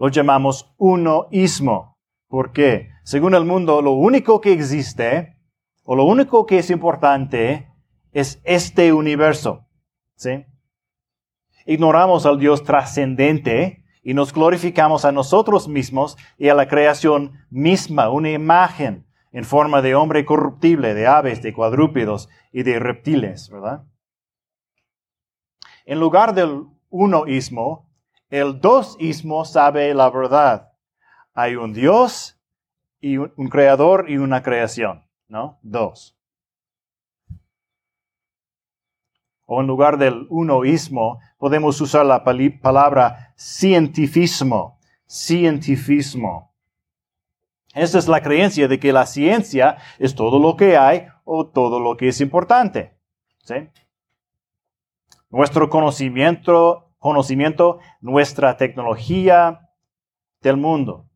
lo 0.00 0.08
llamamos 0.08 0.74
unoísmo. 0.78 1.98
¿Por 2.26 2.52
qué? 2.52 2.88
Según 3.04 3.34
el 3.34 3.44
mundo, 3.44 3.82
lo 3.82 3.92
único 3.92 4.40
que 4.40 4.52
existe 4.52 5.36
o 5.84 5.94
lo 5.94 6.04
único 6.04 6.46
que 6.46 6.58
es 6.58 6.70
importante 6.70 7.68
es 8.12 8.40
este 8.44 8.94
universo. 8.94 9.66
¿Sí? 10.16 10.46
Ignoramos 11.66 12.24
al 12.24 12.38
Dios 12.38 12.64
trascendente 12.64 13.79
y 14.02 14.14
nos 14.14 14.32
glorificamos 14.32 15.04
a 15.04 15.12
nosotros 15.12 15.68
mismos 15.68 16.16
y 16.38 16.48
a 16.48 16.54
la 16.54 16.68
creación 16.68 17.32
misma, 17.50 18.10
una 18.10 18.30
imagen 18.30 19.06
en 19.32 19.44
forma 19.44 19.82
de 19.82 19.94
hombre 19.94 20.24
corruptible, 20.24 20.94
de 20.94 21.06
aves, 21.06 21.42
de 21.42 21.52
cuadrúpedos 21.52 22.28
y 22.52 22.62
de 22.62 22.78
reptiles, 22.78 23.48
¿verdad? 23.50 23.84
En 25.84 26.00
lugar 26.00 26.34
del 26.34 26.66
unoísmo, 26.88 27.88
el 28.28 28.60
dosismo 28.60 29.44
sabe 29.44 29.92
la 29.94 30.10
verdad. 30.10 30.72
Hay 31.34 31.56
un 31.56 31.72
Dios 31.72 32.40
y 33.00 33.16
un, 33.16 33.48
creador 33.48 34.08
y 34.08 34.18
una 34.18 34.42
creación, 34.42 35.04
¿no? 35.26 35.58
Dos. 35.62 36.19
O 39.52 39.60
en 39.60 39.66
lugar 39.66 39.98
del 39.98 40.28
unoísmo, 40.30 41.18
podemos 41.36 41.80
usar 41.80 42.06
la 42.06 42.22
palabra 42.22 43.34
cientifismo. 43.36 44.78
Cientifismo. 45.08 46.54
Esta 47.74 47.98
es 47.98 48.06
la 48.06 48.22
creencia 48.22 48.68
de 48.68 48.78
que 48.78 48.92
la 48.92 49.06
ciencia 49.06 49.78
es 49.98 50.14
todo 50.14 50.38
lo 50.38 50.56
que 50.56 50.76
hay 50.76 51.08
o 51.24 51.48
todo 51.48 51.80
lo 51.80 51.96
que 51.96 52.06
es 52.06 52.20
importante. 52.20 52.96
Nuestro 55.30 55.68
conocimiento, 55.68 56.92
conocimiento, 57.00 57.80
nuestra 58.00 58.56
tecnología 58.56 59.68
del 60.42 60.58
mundo. 60.58 61.08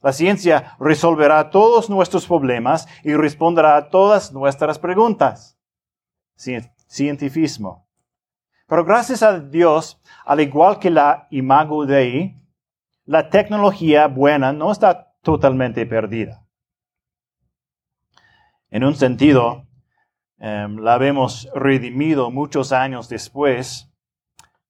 La 0.00 0.14
ciencia 0.14 0.78
resolverá 0.80 1.50
todos 1.50 1.90
nuestros 1.90 2.26
problemas 2.26 2.88
y 3.04 3.12
responderá 3.12 3.76
a 3.76 3.90
todas 3.90 4.32
nuestras 4.32 4.78
preguntas 4.78 5.58
cientifismo. 6.88 7.86
Pero 8.66 8.84
gracias 8.84 9.22
a 9.22 9.40
Dios, 9.40 10.00
al 10.24 10.40
igual 10.40 10.78
que 10.78 10.90
la 10.90 11.26
imago 11.30 11.86
Dei, 11.86 12.36
la 13.04 13.30
tecnología 13.30 14.06
buena 14.06 14.52
no 14.52 14.70
está 14.70 15.14
totalmente 15.22 15.86
perdida. 15.86 16.44
En 18.70 18.84
un 18.84 18.94
sentido, 18.94 19.66
em, 20.38 20.76
la 20.78 20.98
vemos 20.98 21.48
redimido 21.54 22.30
muchos 22.30 22.72
años 22.72 23.08
después. 23.08 23.90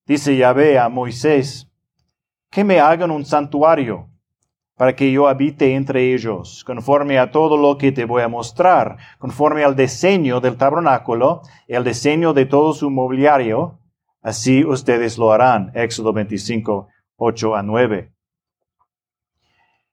Dice 0.06 0.36
Yahvé 0.36 0.78
a 0.78 0.88
Moisés, 0.88 1.68
que 2.50 2.62
me 2.62 2.78
hagan 2.80 3.10
un 3.10 3.24
santuario 3.24 4.07
para 4.78 4.94
que 4.94 5.10
yo 5.10 5.26
habite 5.26 5.74
entre 5.74 6.14
ellos, 6.14 6.62
conforme 6.64 7.18
a 7.18 7.32
todo 7.32 7.56
lo 7.56 7.76
que 7.76 7.90
te 7.90 8.04
voy 8.04 8.22
a 8.22 8.28
mostrar, 8.28 8.96
conforme 9.18 9.64
al 9.64 9.74
diseño 9.74 10.40
del 10.40 10.56
tabernáculo, 10.56 11.42
el 11.66 11.82
diseño 11.82 12.32
de 12.32 12.46
todo 12.46 12.72
su 12.72 12.88
mobiliario, 12.88 13.80
así 14.22 14.64
ustedes 14.64 15.18
lo 15.18 15.32
harán. 15.32 15.72
Éxodo 15.74 16.12
25, 16.12 16.88
8 17.16 17.56
a 17.56 17.62
9. 17.64 18.12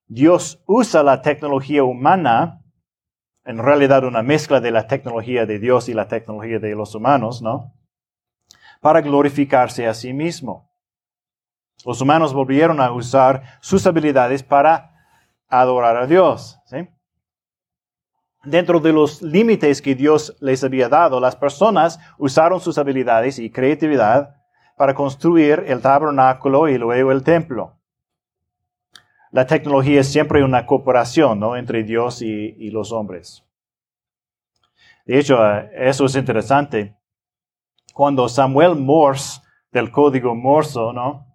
Dios 0.06 0.62
usa 0.68 1.02
la 1.02 1.24
tecnología 1.24 1.84
humana, 1.84 2.62
en 3.44 3.58
realidad 3.58 4.04
una 4.04 4.22
mezcla 4.22 4.62
de 4.62 4.70
la 4.70 4.86
tecnología 4.86 5.48
de 5.48 5.58
Dios 5.58 5.90
y 5.90 5.96
la 5.96 6.08
tecnología 6.08 6.60
de 6.60 6.76
los 6.76 6.94
humanos, 6.94 7.42
¿no? 7.42 7.74
Para 8.82 9.02
glorificarse 9.02 9.88
a 9.88 9.96
sí 9.96 10.14
mismo. 10.14 10.65
Los 11.86 12.02
humanos 12.02 12.34
volvieron 12.34 12.82
a 12.82 12.92
usar 12.92 13.44
sus 13.62 13.86
habilidades 13.86 14.42
para 14.42 14.92
adorar 15.48 15.96
a 15.98 16.08
Dios. 16.08 16.60
Dentro 18.44 18.80
de 18.80 18.94
los 18.94 19.22
límites 19.22 19.82
que 19.82 19.96
Dios 19.96 20.36
les 20.40 20.64
había 20.64 20.90
dado, 20.90 21.20
las 21.20 21.36
personas 21.36 22.00
usaron 22.18 22.60
sus 22.60 22.78
habilidades 22.78 23.40
y 23.40 23.52
creatividad 23.52 24.36
para 24.78 24.94
construir 24.94 25.64
el 25.68 25.82
tabernáculo 25.82 26.68
y 26.70 26.78
luego 26.78 27.12
el 27.12 27.24
templo. 27.24 27.78
La 29.32 29.46
tecnología 29.46 30.02
es 30.02 30.12
siempre 30.12 30.44
una 30.44 30.66
cooperación 30.66 31.44
entre 31.58 31.84
Dios 31.84 32.22
y, 32.22 32.56
y 32.58 32.72
los 32.72 32.92
hombres. 32.92 33.44
De 35.06 35.20
hecho, 35.20 35.38
eso 35.74 36.06
es 36.06 36.16
interesante. 36.16 36.96
Cuando 37.94 38.28
Samuel 38.28 38.76
Morse, 38.76 39.42
del 39.72 39.92
código 39.92 40.34
Morse, 40.36 40.80
¿no? 40.94 41.35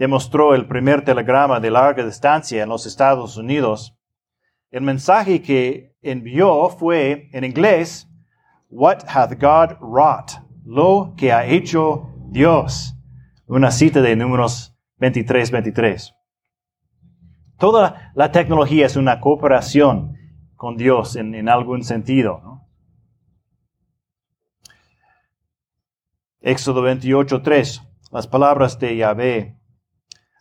Demostró 0.00 0.54
el 0.54 0.66
primer 0.66 1.04
telegrama 1.04 1.60
de 1.60 1.70
larga 1.70 2.02
distancia 2.02 2.62
en 2.62 2.70
los 2.70 2.86
Estados 2.86 3.36
Unidos, 3.36 3.94
el 4.70 4.80
mensaje 4.80 5.42
que 5.42 5.94
envió 6.00 6.70
fue 6.70 7.28
en 7.34 7.44
inglés, 7.44 8.08
What 8.70 9.04
hath 9.06 9.38
God 9.38 9.76
wrought? 9.82 10.30
Lo 10.64 11.12
que 11.18 11.32
ha 11.32 11.44
hecho 11.44 12.08
Dios. 12.30 12.96
Una 13.44 13.70
cita 13.70 14.00
de 14.00 14.16
números 14.16 14.74
23, 15.00 15.50
23. 15.50 16.14
Toda 17.58 18.10
la 18.14 18.32
tecnología 18.32 18.86
es 18.86 18.96
una 18.96 19.20
cooperación 19.20 20.16
con 20.56 20.78
Dios 20.78 21.14
en, 21.16 21.46
algún 21.46 21.84
sentido. 21.84 22.62
Éxodo 26.40 26.80
28, 26.80 27.42
3. 27.42 27.82
Las 28.12 28.26
palabras 28.26 28.78
de 28.78 28.96
Yahvé 28.96 29.59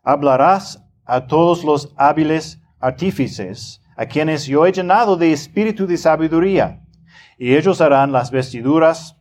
hablarás 0.04 0.86
a 1.06 1.28
todos 1.28 1.64
los 1.64 1.94
hábiles 1.98 2.62
artífices, 2.80 3.82
a 3.98 4.06
quienes 4.06 4.46
yo 4.46 4.66
he 4.66 4.72
llenado 4.72 5.18
de 5.18 5.32
espíritu 5.34 5.88
de 5.88 5.98
sabiduría, 5.98 6.82
y 7.38 7.56
ellos 7.56 7.82
harán 7.82 8.12
las 8.12 8.32
vestiduras 8.32 9.18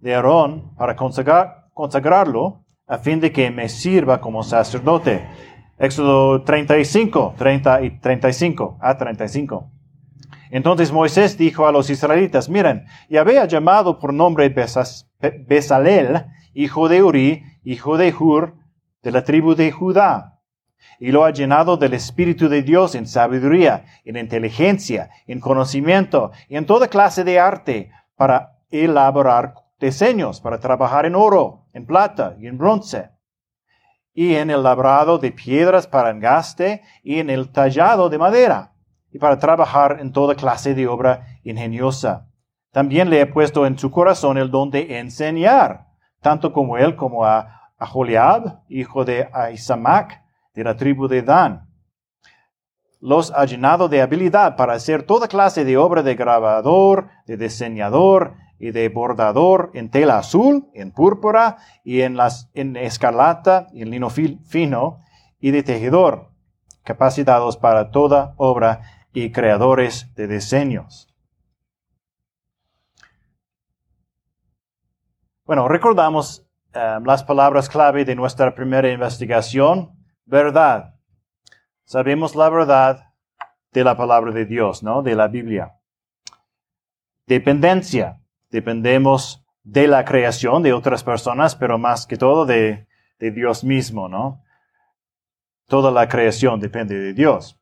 de 0.00 0.14
Aarón 0.14 0.74
para 0.76 0.96
consagrarlo, 0.96 2.64
a 2.86 2.98
fin 2.98 3.20
de 3.20 3.32
que 3.32 3.50
me 3.50 3.68
sirva 3.68 4.20
como 4.20 4.42
sacerdote. 4.42 5.26
Éxodo 5.78 6.42
35, 6.42 7.34
30 7.36 7.82
y 7.82 7.98
35, 7.98 8.78
a 8.80 8.96
35. 8.96 9.70
Entonces 10.50 10.92
Moisés 10.92 11.36
dijo 11.36 11.66
a 11.66 11.72
los 11.72 11.90
israelitas, 11.90 12.48
miren, 12.48 12.86
y 13.08 13.16
había 13.16 13.44
llamado 13.46 13.98
por 13.98 14.14
nombre 14.14 14.48
Besalel, 14.48 16.24
hijo 16.54 16.88
de 16.88 17.02
Uri, 17.02 17.42
hijo 17.64 17.98
de 17.98 18.14
Hur, 18.14 18.54
de 19.02 19.10
la 19.10 19.24
tribu 19.24 19.54
de 19.54 19.70
Judá, 19.70 20.40
y 20.98 21.12
lo 21.12 21.24
ha 21.24 21.30
llenado 21.30 21.76
del 21.76 21.94
Espíritu 21.94 22.48
de 22.48 22.62
Dios 22.62 22.94
en 22.94 23.06
sabiduría, 23.06 23.84
en 24.04 24.16
inteligencia, 24.16 25.10
en 25.26 25.40
conocimiento 25.40 26.32
y 26.48 26.56
en 26.56 26.66
toda 26.66 26.88
clase 26.88 27.24
de 27.24 27.38
arte 27.38 27.90
para 28.16 28.58
elaborar 28.70 29.54
diseños, 29.78 30.40
para 30.40 30.58
trabajar 30.58 31.06
en 31.06 31.14
oro, 31.14 31.66
en 31.72 31.86
plata 31.86 32.36
y 32.38 32.46
en 32.46 32.58
bronce, 32.58 33.10
y 34.14 34.34
en 34.34 34.50
el 34.50 34.62
labrado 34.62 35.18
de 35.18 35.32
piedras 35.32 35.86
para 35.86 36.10
engaste 36.10 36.82
y 37.02 37.18
en 37.20 37.28
el 37.28 37.52
tallado 37.52 38.08
de 38.08 38.18
madera, 38.18 38.72
y 39.12 39.18
para 39.18 39.38
trabajar 39.38 39.98
en 40.00 40.12
toda 40.12 40.34
clase 40.34 40.74
de 40.74 40.86
obra 40.86 41.26
ingeniosa. 41.42 42.28
También 42.72 43.10
le 43.10 43.20
he 43.20 43.26
puesto 43.26 43.66
en 43.66 43.78
su 43.78 43.90
corazón 43.90 44.38
el 44.38 44.50
don 44.50 44.70
de 44.70 44.98
enseñar, 44.98 45.86
tanto 46.20 46.52
como 46.52 46.78
él 46.78 46.96
como 46.96 47.24
a 47.24 47.65
a 47.78 47.86
Joliab, 47.86 48.62
hijo 48.68 49.04
de 49.04 49.28
Ahisamac, 49.32 50.22
de 50.54 50.64
la 50.64 50.76
tribu 50.76 51.08
de 51.08 51.22
Dan. 51.22 51.68
Los 53.00 53.30
ha 53.32 53.44
llenado 53.44 53.88
de 53.88 54.00
habilidad 54.00 54.56
para 54.56 54.72
hacer 54.72 55.02
toda 55.02 55.28
clase 55.28 55.64
de 55.64 55.76
obra 55.76 56.02
de 56.02 56.14
grabador, 56.14 57.08
de 57.26 57.36
diseñador 57.36 58.34
y 58.58 58.70
de 58.70 58.88
bordador 58.88 59.70
en 59.74 59.90
tela 59.90 60.18
azul, 60.18 60.68
en 60.72 60.92
púrpura 60.92 61.58
y 61.84 62.00
en, 62.00 62.16
las, 62.16 62.50
en 62.54 62.76
escarlata 62.76 63.66
y 63.72 63.82
en 63.82 63.90
lino 63.90 64.08
fino 64.08 65.00
y 65.38 65.50
de 65.50 65.62
tejedor, 65.62 66.30
capacitados 66.82 67.58
para 67.58 67.90
toda 67.90 68.34
obra 68.38 68.80
y 69.12 69.30
creadores 69.30 70.14
de 70.14 70.26
diseños. 70.26 71.14
Bueno, 75.44 75.68
recordamos 75.68 76.45
Em, 76.76 77.04
las 77.04 77.24
palabras 77.24 77.70
clave 77.70 78.04
de 78.04 78.14
nuestra 78.14 78.54
primera 78.54 78.90
investigación. 78.90 79.96
Verdad. 80.26 80.94
Sabemos 81.84 82.36
la 82.36 82.50
verdad 82.50 83.14
de 83.72 83.82
la 83.82 83.96
palabra 83.96 84.30
de 84.32 84.44
Dios, 84.44 84.82
¿no? 84.82 85.02
De 85.02 85.14
la 85.14 85.26
Biblia. 85.26 85.78
Dependencia. 87.26 88.20
Dependemos 88.50 89.42
de 89.62 89.88
la 89.88 90.04
creación 90.04 90.62
de 90.62 90.74
otras 90.74 91.02
personas, 91.02 91.56
pero 91.56 91.78
más 91.78 92.06
que 92.06 92.18
todo 92.18 92.44
de, 92.44 92.86
de 93.18 93.30
Dios 93.30 93.64
mismo, 93.64 94.10
¿no? 94.10 94.42
Toda 95.68 95.90
la 95.90 96.08
creación 96.08 96.60
depende 96.60 96.98
de 96.98 97.14
Dios. 97.14 97.58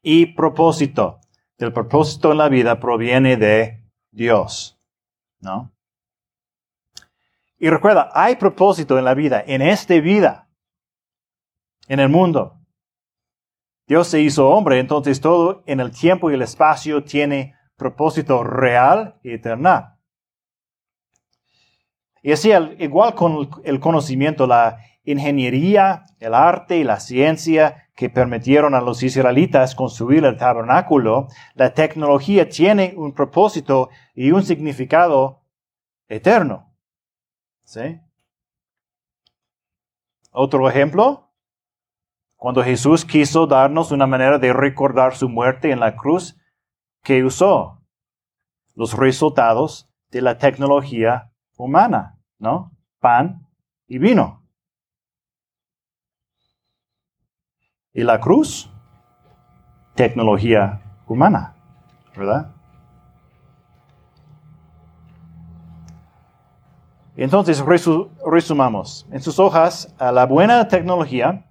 Y 0.00 0.24
propósito. 0.34 1.20
El 1.58 1.74
propósito 1.74 2.32
en 2.32 2.38
la 2.38 2.48
vida 2.48 2.80
proviene 2.80 3.36
de 3.36 3.84
Dios, 4.10 4.80
¿no? 5.40 5.73
Y 7.64 7.70
recuerda, 7.70 8.10
hay 8.12 8.36
propósito 8.36 8.98
en 8.98 9.06
la 9.06 9.14
vida, 9.14 9.42
en 9.46 9.62
esta 9.62 9.94
vida, 9.94 10.50
en 11.88 11.98
el 11.98 12.10
mundo. 12.10 12.60
Dios 13.86 14.06
se 14.06 14.20
hizo 14.20 14.50
hombre, 14.50 14.78
entonces 14.78 15.18
todo 15.18 15.62
en 15.64 15.80
el 15.80 15.90
tiempo 15.90 16.30
y 16.30 16.34
el 16.34 16.42
espacio 16.42 17.04
tiene 17.04 17.54
propósito 17.78 18.44
real 18.44 19.18
y 19.22 19.32
eterno. 19.32 19.96
Y 22.20 22.32
así, 22.32 22.52
igual 22.80 23.14
con 23.14 23.48
el 23.64 23.80
conocimiento, 23.80 24.46
la 24.46 24.76
ingeniería, 25.02 26.04
el 26.20 26.34
arte 26.34 26.76
y 26.76 26.84
la 26.84 27.00
ciencia 27.00 27.88
que 27.96 28.10
permitieron 28.10 28.74
a 28.74 28.82
los 28.82 29.02
israelitas 29.02 29.74
construir 29.74 30.26
el 30.26 30.36
tabernáculo, 30.36 31.28
la 31.54 31.72
tecnología 31.72 32.46
tiene 32.46 32.92
un 32.94 33.14
propósito 33.14 33.88
y 34.14 34.32
un 34.32 34.42
significado 34.42 35.46
eterno. 36.08 36.73
¿Sí? 37.64 38.00
Otro 40.30 40.68
ejemplo, 40.68 41.32
cuando 42.36 42.62
Jesús 42.62 43.04
quiso 43.04 43.46
darnos 43.46 43.90
una 43.90 44.06
manera 44.06 44.38
de 44.38 44.52
recordar 44.52 45.16
su 45.16 45.28
muerte 45.28 45.70
en 45.70 45.80
la 45.80 45.96
cruz, 45.96 46.36
¿qué 47.02 47.24
usó? 47.24 47.80
Los 48.74 48.94
resultados 48.94 49.88
de 50.10 50.22
la 50.22 50.38
tecnología 50.38 51.32
humana, 51.56 52.18
¿no? 52.38 52.76
Pan 52.98 53.48
y 53.86 53.98
vino. 53.98 54.44
Y 57.92 58.02
la 58.02 58.20
cruz, 58.20 58.70
tecnología 59.94 60.82
humana, 61.06 61.54
¿verdad? 62.16 62.53
Entonces, 67.16 67.62
resumamos. 68.26 69.06
En 69.12 69.20
sus 69.20 69.38
hojas, 69.38 69.94
la 70.00 70.26
buena 70.26 70.66
tecnología 70.66 71.44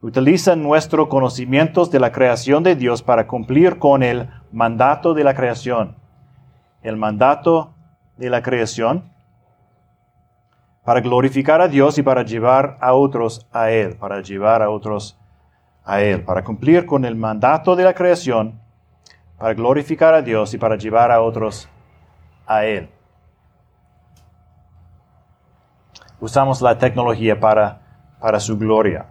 utiliza 0.00 0.54
nuestros 0.54 1.08
conocimientos 1.08 1.90
de 1.90 1.98
la 1.98 2.12
creación 2.12 2.62
de 2.62 2.76
Dios 2.76 3.02
para 3.02 3.26
cumplir 3.26 3.78
con 3.78 4.04
el 4.04 4.28
mandato 4.52 5.14
de 5.14 5.24
la 5.24 5.34
creación. 5.34 5.96
El 6.82 6.96
mandato 6.96 7.74
de 8.16 8.30
la 8.30 8.42
creación 8.42 9.10
para 10.84 11.00
glorificar 11.00 11.60
a 11.60 11.68
Dios 11.68 11.98
y 11.98 12.02
para 12.02 12.22
llevar 12.22 12.78
a 12.80 12.94
otros 12.94 13.46
a 13.52 13.70
Él, 13.70 13.96
para 13.96 14.22
llevar 14.22 14.62
a 14.62 14.70
otros 14.70 15.18
a 15.84 16.00
Él, 16.00 16.22
para 16.22 16.44
cumplir 16.44 16.86
con 16.86 17.04
el 17.04 17.16
mandato 17.16 17.74
de 17.74 17.82
la 17.82 17.94
creación, 17.94 18.60
para 19.36 19.54
glorificar 19.54 20.14
a 20.14 20.22
Dios 20.22 20.54
y 20.54 20.58
para 20.58 20.76
llevar 20.76 21.10
a 21.10 21.20
otros 21.20 21.68
a 22.46 22.64
Él. 22.64 22.88
Usamos 26.20 26.60
la 26.62 26.78
tecnología 26.78 27.38
para, 27.38 27.80
para 28.20 28.40
su 28.40 28.58
gloria. 28.58 29.06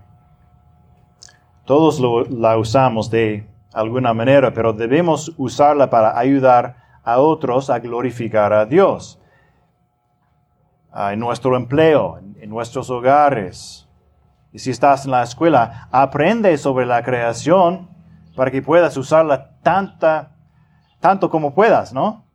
Todos 1.66 2.00
la 2.30 2.58
usamos 2.58 3.10
de 3.10 3.48
alguna 3.74 4.14
manera, 4.14 4.54
pero 4.54 4.74
debemos 4.74 5.34
usarla 5.38 5.90
para 5.90 6.18
ayudar 6.18 6.78
a 7.04 7.20
otros 7.20 7.70
a 7.70 7.80
glorificar 7.80 8.54
a 8.54 8.66
Dios. 8.66 9.20
Ah, 10.92 11.14
en 11.14 11.20
nuestro 11.20 11.56
empleo, 11.56 12.20
en 12.20 12.50
nuestros 12.50 12.90
hogares. 12.90 13.88
Y 14.52 14.60
si 14.60 14.72
estás 14.72 15.06
en 15.06 15.12
la 15.12 15.24
escuela, 15.24 15.88
aprende 15.92 16.58
sobre 16.58 16.86
la 16.86 17.04
creación 17.04 17.90
para 18.36 18.52
que 18.52 18.62
puedas 18.62 18.96
usarla 18.98 19.52
tanta, 19.62 20.32
tanto 21.00 21.30
como 21.30 21.54
puedas, 21.54 21.94
¿no? 21.94 22.27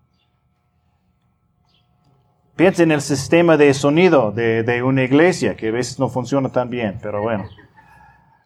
Piensa 2.63 2.85
en 2.85 2.93
el 2.93 3.01
sistema 3.01 3.57
de 3.57 3.75
sonido 3.75 4.31
de, 4.31 4.83
una 4.85 5.03
iglesia, 5.03 5.57
que 5.57 5.67
a 5.67 5.73
veces 5.73 5.99
no 5.99 6.09
funciona 6.09 6.49
tan 6.49 6.71
bien, 6.71 6.97
pero 7.03 7.21
bueno. 7.21 7.47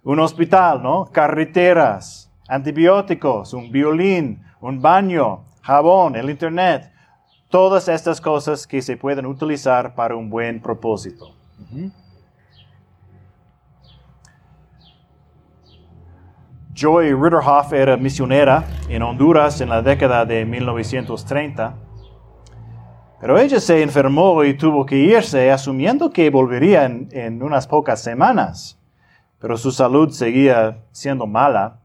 Un 0.05 0.21
hospital, 0.21 0.83
¿no? 0.83 1.05
Carreteras, 1.13 2.33
antibióticos, 2.49 3.53
un 3.53 3.71
violín, 3.71 4.43
un 4.63 4.81
baño, 4.81 5.45
jabón, 5.61 6.17
el 6.17 6.31
internet. 6.31 6.91
Todas 7.51 7.89
estas 7.89 8.19
cosas 8.19 8.67
que 8.67 8.81
se 8.81 8.97
pueden 8.97 9.27
utilizar 9.27 9.95
para 9.95 10.17
un 10.17 10.31
buen 10.31 10.63
propósito. 10.63 11.35
Joy 16.73 17.13
Ritterhoff 17.13 17.71
era 17.75 17.99
misionera 17.99 18.65
en 18.89 19.03
Honduras 19.03 19.61
en 19.61 19.69
la 19.69 19.83
década 19.83 20.25
de 20.25 20.47
1930 20.47 21.86
pero 23.21 23.39
ella 23.39 23.61
se 23.61 23.83
enfermó 23.83 24.45
y 24.45 24.55
tuvo 24.55 24.85
que 24.85 24.97
irse 24.97 25.51
asumiendo 25.51 26.11
que 26.11 26.31
volvería 26.31 26.85
en, 26.85 27.43
unas 27.43 27.67
pocas 27.67 28.03
semanas, 28.03 28.79
pero 29.39 29.57
su 29.57 29.73
salud 29.73 30.11
seguía 30.11 30.85
siendo 30.93 31.27
mala. 31.27 31.81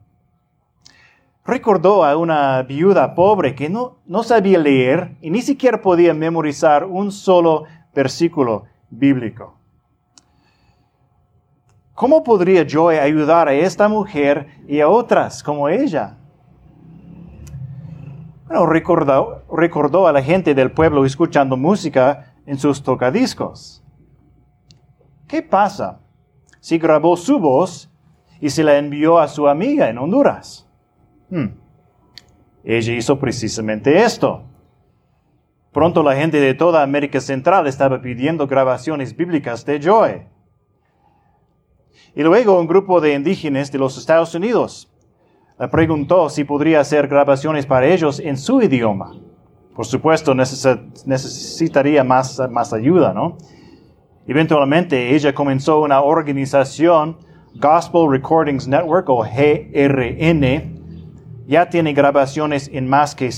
Recordó 1.46 2.04
a 2.04 2.18
una 2.18 2.62
viuda 2.64 3.16
pobre 3.16 3.56
que 3.56 3.70
no, 3.70 3.98
no 4.06 4.24
sabía 4.24 4.60
leer 4.60 5.16
y 5.22 5.32
ni 5.32 5.42
siquiera 5.42 5.82
podía 5.82 6.14
memorizar 6.14 6.86
un 6.86 7.12
solo 7.12 7.64
versículo 7.96 8.66
bíblico. 8.90 9.56
¿Cómo 11.96 12.24
podría 12.24 12.64
yo 12.64 12.90
ayudar 12.90 13.48
a 13.48 13.54
esta 13.54 13.88
mujer 13.88 14.48
y 14.68 14.80
a 14.80 14.90
otras 14.90 15.44
como 15.44 15.70
ella? 15.70 16.18
Bueno, 18.52 18.66
recordó, 18.66 19.46
recordó 19.50 20.08
a 20.10 20.12
la 20.12 20.22
gente 20.22 20.54
del 20.54 20.74
pueblo 20.74 21.06
escuchando 21.06 21.56
música 21.56 22.34
en 22.46 22.60
sus 22.60 22.84
tocadiscos. 22.84 23.82
¿Qué 25.26 25.42
pasa 25.42 26.02
si 26.60 26.78
grabó 26.78 27.16
su 27.16 27.40
voz 27.40 27.90
y 28.42 28.50
se 28.50 28.66
la 28.66 28.78
envió 28.78 29.20
a 29.20 29.30
su 29.30 29.48
amiga 29.48 29.90
en 29.90 29.98
Honduras? 29.98 30.68
Hmm. 31.30 31.52
Ella 32.66 32.94
hizo 32.94 33.18
precisamente 33.18 34.04
esto. 34.04 34.44
Pronto 35.72 36.04
la 36.04 36.18
gente 36.18 36.42
de 36.42 36.54
toda 36.54 36.84
América 36.84 37.22
Central 37.22 37.68
estaba 37.68 38.02
pidiendo 38.02 38.48
grabaciones 38.48 39.16
bíblicas 39.16 39.66
de 39.66 39.80
Joy. 39.80 40.24
Y 42.16 42.22
luego 42.24 42.60
un 42.60 42.68
grupo 42.68 43.00
de 43.00 43.14
indígenas 43.14 43.72
de 43.72 43.78
los 43.78 43.98
Estados 43.98 44.36
Unidos 44.36 44.91
le 45.62 45.68
preguntó 45.68 46.28
si 46.28 46.44
podría 46.44 46.80
hacer 46.80 47.08
grabaciones 47.08 47.68
para 47.68 47.86
ellos 47.86 48.20
en 48.20 48.36
su 48.36 48.64
idioma. 48.64 49.14
Por 49.76 49.86
supuesto, 49.86 50.34
necesitaría 50.34 52.04
más, 52.04 52.42
más 52.50 52.74
ayuda, 52.74 53.14
¿no? 53.14 53.38
Eventualmente, 54.26 55.14
ella 55.14 55.36
comenzó 55.36 55.82
una 55.82 56.02
organización, 56.02 57.16
Gospel 57.54 58.10
Recordings 58.10 58.68
Network 58.68 59.08
o 59.08 59.22
GRN. 59.22 60.80
Ya 61.46 61.70
tiene 61.70 61.94
grabaciones 61.94 62.68
en 62.74 62.90
más 62.90 63.14
que 63.14 63.30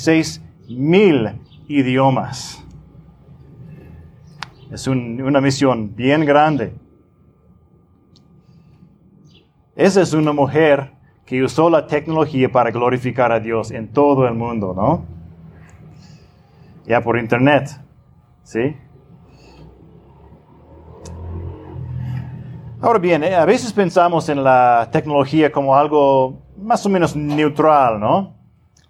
mil 0.69 1.41
idiomas. 1.67 2.63
Es 4.71 4.87
una 4.87 5.41
misión 5.41 5.93
bien 5.93 6.25
grande. 6.25 6.73
Esa 9.75 10.01
es 10.01 10.13
una 10.13 10.31
mujer 10.31 10.92
que 11.25 11.41
usó 11.41 11.69
la 11.69 11.87
tecnología 11.87 12.51
para 12.51 12.71
glorificar 12.71 13.31
a 13.31 13.39
Dios 13.39 13.71
en 13.71 13.87
todo 13.87 14.27
el 14.27 14.33
mundo, 14.33 14.73
¿no? 14.75 15.05
Ya 16.85 17.01
por 17.01 17.17
internet, 17.17 17.69
¿sí? 18.43 18.75
Ahora 22.81 22.99
bien, 22.99 23.23
eh, 23.23 23.33
a 23.33 23.45
veces 23.45 23.71
pensamos 23.71 24.27
en 24.27 24.43
la 24.43 24.89
tecnología 24.91 25.49
como 25.49 25.77
algo 25.77 26.41
más 26.57 26.85
o 26.85 26.89
menos 26.89 27.15
neutral, 27.15 27.99
¿no? 27.99 28.33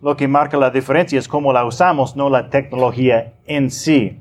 Lo 0.01 0.17
que 0.17 0.27
marca 0.27 0.57
la 0.57 0.71
diferencia 0.71 1.19
es 1.19 1.27
cómo 1.27 1.53
la 1.53 1.63
usamos, 1.63 2.15
no 2.15 2.29
la 2.29 2.49
tecnología 2.49 3.35
en 3.45 3.69
sí. 3.69 4.19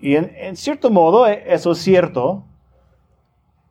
Y 0.00 0.16
en, 0.16 0.32
en 0.34 0.56
cierto 0.56 0.90
modo 0.90 1.26
eh, 1.26 1.44
eso 1.46 1.72
es 1.72 1.78
cierto, 1.78 2.44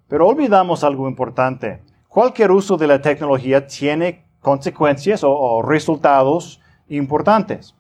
pero 0.08 0.28
olvidamos 0.28 0.84
algo 0.84 1.10
importante. 1.10 1.82
Cualquier 2.16 2.50
uso 2.52 2.78
de 2.78 2.88
la 2.88 3.02
tecnología 3.02 3.68
tiene 3.68 4.24
consecuencias 4.40 5.22
o, 5.26 5.62
resultados 5.62 6.62
importantes. 6.88 7.76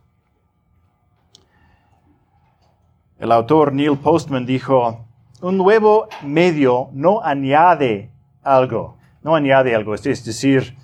El 3.17 3.31
autor 3.31 3.71
Neil 3.71 3.97
Postman 3.97 4.45
dijo, 4.45 5.05
un 5.39 5.57
nuevo 5.57 6.09
medio 6.21 6.89
no 6.91 7.21
añade 7.23 8.11
algo, 8.43 8.97
no 9.23 9.35
añade 9.35 9.73
algo, 9.73 9.95
es 9.95 10.03
decir, 10.03 10.75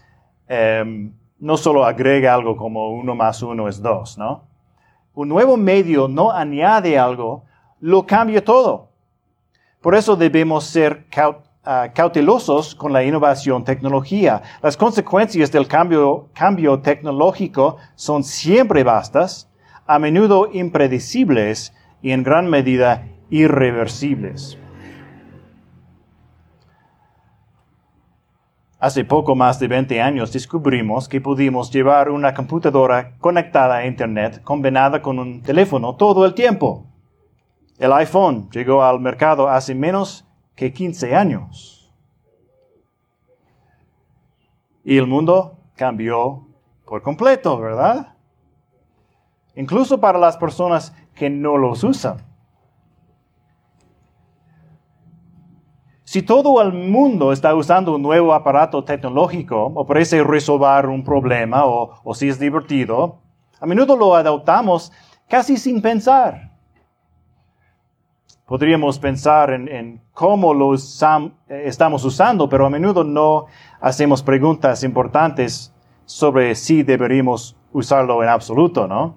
em, 0.47 1.11
no 1.37 1.57
solo 1.57 1.83
agrega 1.83 2.33
algo 2.33 2.55
como 2.55 2.91
uno 2.91 3.15
más 3.15 3.43
uno 3.43 3.67
es 3.67 3.81
dos, 3.81 4.17
¿no? 4.17 4.45
Un 5.13 5.27
nuevo 5.27 5.57
medio 5.57 6.07
no 6.07 6.31
añade 6.31 6.97
algo, 6.97 7.43
lo 7.81 8.05
cambia 8.07 8.45
todo. 8.45 8.91
Por 9.81 9.93
eso 9.93 10.15
debemos 10.15 10.63
ser 10.63 11.07
Ah, 11.63 11.89
cautelosos 11.93 12.73
con 12.73 12.91
la 12.91 13.03
innovación 13.03 13.63
tecnología. 13.63 14.41
Las 14.63 14.75
consecuencias 14.75 15.51
del 15.51 15.67
cambio, 15.67 16.29
cambio 16.33 16.79
tecnológico 16.79 17.77
son 17.93 18.23
siempre 18.23 18.83
vastas, 18.83 19.47
a 19.85 19.99
menudo 19.99 20.49
impredecibles 20.51 21.71
y 22.01 22.13
en 22.13 22.23
gran 22.23 22.49
medida 22.49 23.07
irreversibles. 23.29 24.57
Hace 28.79 29.05
poco 29.05 29.35
más 29.35 29.59
de 29.59 29.67
20 29.67 30.01
años 30.01 30.33
descubrimos 30.33 31.07
que 31.07 31.21
pudimos 31.21 31.69
llevar 31.69 32.09
una 32.09 32.33
computadora 32.33 33.15
conectada 33.19 33.75
a 33.75 33.85
Internet 33.85 34.41
combinada 34.41 35.03
con 35.03 35.19
un 35.19 35.43
teléfono 35.43 35.95
todo 35.95 36.25
el 36.25 36.33
tiempo. 36.33 36.87
El 37.77 37.93
iPhone 37.93 38.49
llegó 38.49 38.83
al 38.83 38.99
mercado 38.99 39.47
hace 39.47 39.75
menos 39.75 40.25
que 40.61 40.71
15 40.71 41.15
años. 41.15 41.91
Y 44.83 44.95
el 44.95 45.07
mundo 45.07 45.57
cambió 45.75 46.49
por 46.85 47.01
completo, 47.01 47.57
¿verdad? 47.59 48.13
Incluso 49.55 49.99
para 49.99 50.19
las 50.19 50.37
personas 50.37 50.95
que 51.15 51.31
no 51.31 51.57
los 51.57 51.83
usan. 51.83 52.17
Si 56.03 56.21
todo 56.21 56.61
el 56.61 56.73
mundo 56.73 57.31
está 57.31 57.55
usando 57.55 57.95
un 57.95 58.03
nuevo 58.03 58.31
aparato 58.31 58.83
tecnológico 58.83 59.65
o 59.73 59.87
parece 59.87 60.23
resolver 60.23 60.85
un 60.85 61.03
problema 61.03 61.65
o, 61.65 61.95
o 62.03 62.13
si 62.13 62.29
es 62.29 62.37
divertido, 62.37 63.17
a 63.59 63.65
menudo 63.65 63.97
lo 63.97 64.13
adoptamos 64.13 64.91
casi 65.27 65.57
sin 65.57 65.81
pensar. 65.81 66.50
Podríamos 68.51 68.99
pensar 68.99 69.53
en, 69.53 70.01
cómo 70.11 70.53
lo 70.53 70.73
estamos 70.75 72.03
usando, 72.03 72.49
pero 72.49 72.65
a 72.65 72.69
menudo 72.69 73.01
no 73.05 73.45
hacemos 73.79 74.21
preguntas 74.21 74.83
importantes 74.83 75.73
sobre 76.03 76.53
si 76.55 76.83
deberíamos 76.83 77.55
usarlo 77.71 78.21
en 78.21 78.27
absoluto, 78.27 78.89
¿no? 78.89 79.15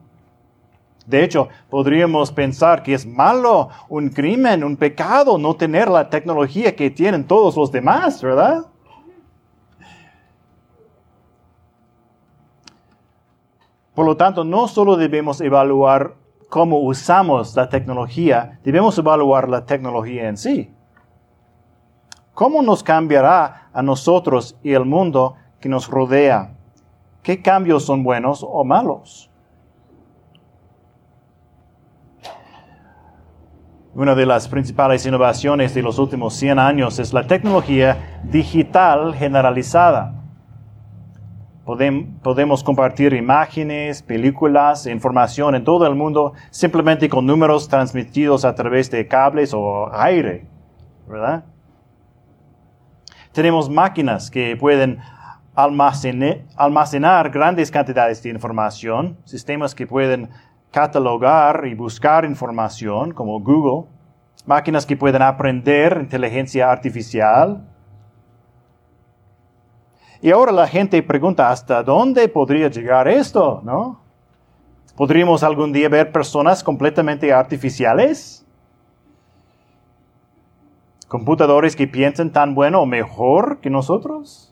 De 1.05 1.25
hecho, 1.25 1.49
podríamos 1.69 2.31
pensar 2.31 2.85
que 2.85 2.95
es 2.95 3.05
malo, 3.05 3.71
un 3.89 4.11
crimen, 4.11 4.63
un 4.63 4.77
pecado 4.77 5.37
no 5.37 5.57
tener 5.57 5.89
la 5.89 6.09
tecnología 6.09 6.77
que 6.77 6.91
tienen 6.91 7.25
todos 7.25 7.57
los 7.57 7.73
demás, 7.73 8.23
¿verdad? 8.23 8.67
Por 13.97 14.07
lo 14.07 14.17
tanto, 14.17 14.45
no 14.45 14.69
solo 14.69 14.97
debemos 14.97 15.41
evaluar 15.41 16.23
cómo 16.55 16.79
usamos 16.79 17.57
la 17.57 17.69
tecnología, 17.69 18.61
debemos 18.63 18.97
evaluar 18.97 19.49
la 19.49 19.67
tecnología 19.67 20.29
en 20.29 20.37
sí. 20.37 20.73
¿Cómo 22.33 22.63
nos 22.63 22.85
cambiará 22.85 23.71
a 23.73 23.83
nosotros 23.83 24.57
y 24.63 24.73
el 24.73 24.85
mundo 24.85 25.35
que 25.59 25.69
nos 25.69 25.89
rodea? 25.89 26.55
¿Qué 27.25 27.43
cambios 27.43 27.85
son 27.85 28.05
buenos 28.05 28.47
o 28.49 28.63
malos? 28.63 29.29
Una 33.97 34.15
de 34.15 34.25
las 34.25 34.47
principales 34.47 35.05
innovaciones 35.07 35.75
de 35.75 35.83
los 35.83 35.99
últimos 35.99 36.35
100 36.35 36.61
años 36.61 37.01
es 37.01 37.13
la 37.13 37.27
tecnología 37.27 38.21
digital 38.23 39.13
generalizada. 39.17 40.24
Podemos 41.65 42.63
compartir 42.63 43.15
imágenes, 43.15 44.03
películas, 44.03 44.87
información 44.87 45.55
en 45.55 45.65
todo 45.65 45.87
el 45.87 45.95
mundo 45.95 46.35
simplemente 46.51 47.09
con 47.09 47.25
números 47.25 47.69
transmitidos 47.69 48.45
a 48.45 48.55
través 48.55 48.91
de 48.91 49.09
cables 49.09 49.55
o 49.55 49.91
aire, 49.95 50.47
¿verdad? 51.09 51.45
Tenemos 53.33 53.71
máquinas 53.71 54.31
que 54.31 54.57
pueden 54.57 54.99
almacenar, 55.55 57.31
grandes 57.31 57.71
cantidades 57.71 58.23
de 58.23 58.31
información, 58.31 59.17
sistemas 59.25 59.75
que 59.75 59.87
pueden 59.87 60.29
catalogar 60.71 61.67
y 61.67 61.75
buscar 61.75 62.25
información 62.25 63.13
como 63.13 63.41
Google, 63.41 63.89
máquinas 64.45 64.85
que 64.85 64.97
pueden 64.97 65.23
aprender 65.23 65.99
inteligencia 66.01 66.71
artificial, 66.71 67.67
y 70.25 70.31
ahora 70.31 70.53
la 70.53 70.67
gente 70.67 71.03
pregunta, 71.03 71.51
¿hasta 71.51 71.83
dónde 71.83 72.27
podría 72.31 72.69
llegar 72.69 73.09
esto? 73.09 73.61
¿No? 73.63 74.01
¿Podríamos 74.97 75.43
algún 75.43 75.71
día 75.71 75.91
ver 75.91 76.13
personas 76.13 76.65
completamente 76.65 77.31
artificiales? 77.31 78.43
¿Computadores 81.09 81.77
que 81.77 81.87
piensan 81.87 82.33
tan 82.33 82.55
bueno 82.55 82.81
o 82.81 82.87
mejor 82.87 83.59
que 83.59 83.69
nosotros? 83.69 84.51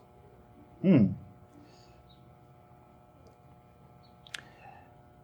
Hmm. 0.83 1.07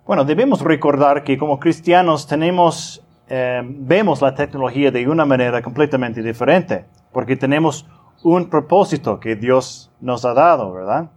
Bueno, 0.07 0.25
debemos 0.25 0.63
recordar 0.63 1.25
que 1.25 1.37
como 1.37 1.61
cristianos 1.61 2.27
tenemos, 2.27 3.05
eh, 3.29 3.61
vemos 3.63 4.23
la 4.23 4.35
tecnología 4.35 4.91
de 4.91 5.07
una 5.09 5.27
manera 5.27 5.61
completamente 5.61 6.23
diferente, 6.23 6.87
porque 7.13 7.37
tenemos 7.37 7.87
un 8.23 8.49
propósito 8.49 9.21
que 9.21 9.37
Dios 9.37 9.91
nos 10.01 10.25
ha 10.25 10.35
dado, 10.35 10.73
¿verdad? 10.73 11.11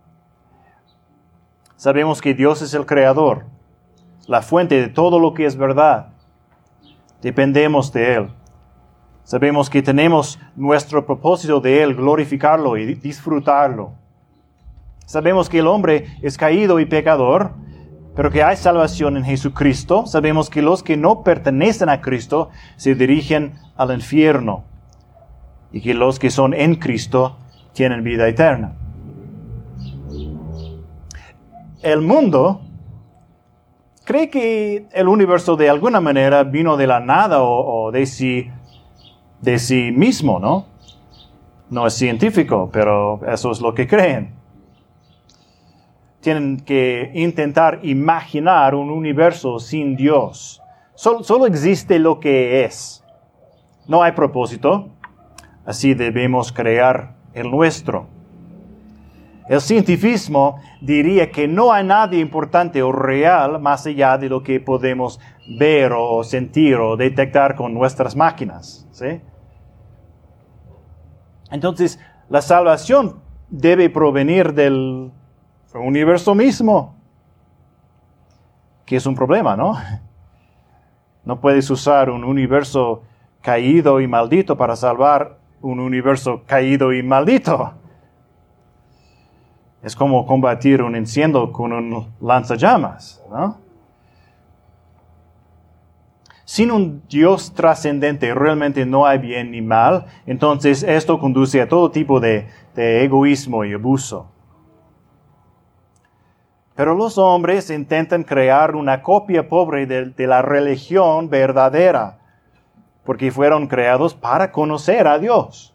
Sabemos 1.75 2.21
que 2.21 2.33
Dios 2.33 2.61
es 2.61 2.73
el 2.73 2.85
creador, 2.85 3.45
la 4.27 4.41
fuente 4.41 4.79
de 4.79 4.87
todo 4.87 5.19
lo 5.19 5.33
que 5.33 5.45
es 5.45 5.55
verdad. 5.55 6.09
Dependemos 7.21 7.91
de 7.91 8.15
Él. 8.15 8.29
Sabemos 9.23 9.69
que 9.69 9.81
tenemos 9.81 10.39
nuestro 10.55 11.05
propósito 11.05 11.59
de 11.59 11.81
Él, 11.81 11.95
glorificarlo 11.95 12.77
y 12.77 12.95
disfrutarlo. 12.95 13.93
Sabemos 15.05 15.49
que 15.49 15.59
el 15.59 15.67
hombre 15.67 16.05
es 16.21 16.37
caído 16.37 16.79
y 16.79 16.85
pecador, 16.85 17.51
pero 18.15 18.29
que 18.29 18.43
hay 18.43 18.57
salvación 18.57 19.17
en 19.17 19.23
Jesucristo. 19.23 20.05
Sabemos 20.05 20.49
que 20.49 20.61
los 20.61 20.83
que 20.83 20.97
no 20.97 21.23
pertenecen 21.23 21.89
a 21.89 22.01
Cristo 22.01 22.49
se 22.75 22.93
dirigen 22.93 23.55
al 23.75 23.91
infierno 23.91 24.70
y 25.73 25.81
que 25.81 25.93
los 25.93 26.19
que 26.19 26.29
son 26.29 26.53
en 26.53 26.75
Cristo 26.75 27.37
tienen 27.73 28.03
vida 28.03 28.27
eterna. 28.27 28.73
El 31.81 32.01
mundo 32.01 32.61
cree 34.03 34.29
que 34.29 34.87
el 34.91 35.07
universo 35.07 35.55
de 35.55 35.69
alguna 35.69 36.01
manera 36.01 36.43
vino 36.43 36.77
de 36.77 36.87
la 36.87 36.99
nada 36.99 37.41
o, 37.41 37.91
de, 37.91 38.05
sí, 38.05 38.49
de 39.41 39.57
sí 39.57 39.91
mismo, 39.91 40.39
¿no? 40.39 40.65
No 41.69 41.87
es 41.87 41.93
científico, 41.93 42.69
pero 42.71 43.21
eso 43.25 43.51
es 43.51 43.61
lo 43.61 43.73
que 43.73 43.87
creen. 43.87 44.33
Tienen 46.19 46.57
que 46.59 47.11
intentar 47.15 47.79
imaginar 47.83 48.75
un 48.75 48.91
universo 48.91 49.57
sin 49.59 49.95
Dios. 49.95 50.61
solo 50.93 51.47
existe 51.47 51.97
lo 51.97 52.19
que 52.19 52.65
es. 52.65 53.03
No 53.87 54.03
hay 54.03 54.11
propósito, 54.11 54.89
Así 55.65 55.93
debemos 55.93 56.51
crear 56.51 57.15
el 57.33 57.49
nuestro. 57.51 58.07
El 59.47 59.59
cientifismo 59.59 60.61
diría 60.79 61.29
que 61.29 61.47
no 61.47 61.73
hay 61.73 61.83
nada 61.83 62.15
importante 62.15 62.81
o 62.81 62.91
real 62.91 63.59
más 63.59 63.85
allá 63.85 64.17
de 64.17 64.29
lo 64.29 64.43
que 64.43 64.59
podemos 64.59 65.19
ver 65.59 65.91
o 65.93 66.23
sentir 66.23 66.75
o 66.75 66.95
detectar 66.95 67.55
con 67.55 67.73
nuestras 67.73 68.15
máquinas. 68.15 68.87
Entonces, 71.51 71.99
la 72.29 72.41
salvación 72.41 73.19
debe 73.49 73.89
provenir 73.89 74.53
del 74.53 75.11
universo 75.73 76.33
mismo, 76.33 76.95
que 78.85 78.95
es 78.95 79.05
un 79.05 79.15
problema, 79.15 79.57
¿no? 79.57 79.75
No 81.25 81.41
puedes 81.41 81.69
usar 81.69 82.09
un 82.09 82.23
universo 82.23 83.03
caído 83.41 83.99
y 83.99 84.07
maldito 84.07 84.55
para 84.55 84.77
salvar 84.77 85.40
un 85.61 85.79
universo 85.79 86.43
caído 86.45 86.93
y 86.93 87.03
maldito. 87.03 87.73
Es 89.83 89.95
como 89.95 90.25
combatir 90.25 90.81
un 90.81 90.95
incendio 90.95 91.51
con 91.51 91.73
un 91.73 92.07
lanzallamas, 92.19 93.23
¿no? 93.31 93.57
Sin 96.45 96.69
un 96.69 97.01
Dios 97.07 97.53
trascendente 97.53 98.33
realmente 98.33 98.85
no 98.85 99.05
hay 99.05 99.19
bien 99.19 99.51
ni 99.51 99.61
mal, 99.61 100.05
entonces 100.25 100.83
esto 100.83 101.17
conduce 101.17 101.61
a 101.61 101.69
todo 101.69 101.91
tipo 101.91 102.19
de, 102.19 102.45
egoísmo 102.75 103.63
y 103.63 103.73
abuso. 103.73 104.29
Pero 106.75 106.93
los 106.93 107.17
hombres 107.17 107.69
intentan 107.69 108.23
crear 108.23 108.75
una 108.75 109.01
copia 109.01 109.47
pobre 109.47 109.85
de 109.85 110.27
la 110.27 110.41
religión 110.41 111.29
verdadera, 111.29 112.20
porque 113.03 113.31
fueron 113.31 113.67
creados 113.67 114.13
para 114.13 114.51
conocer 114.51 115.07
a 115.07 115.17
Dios. 115.17 115.73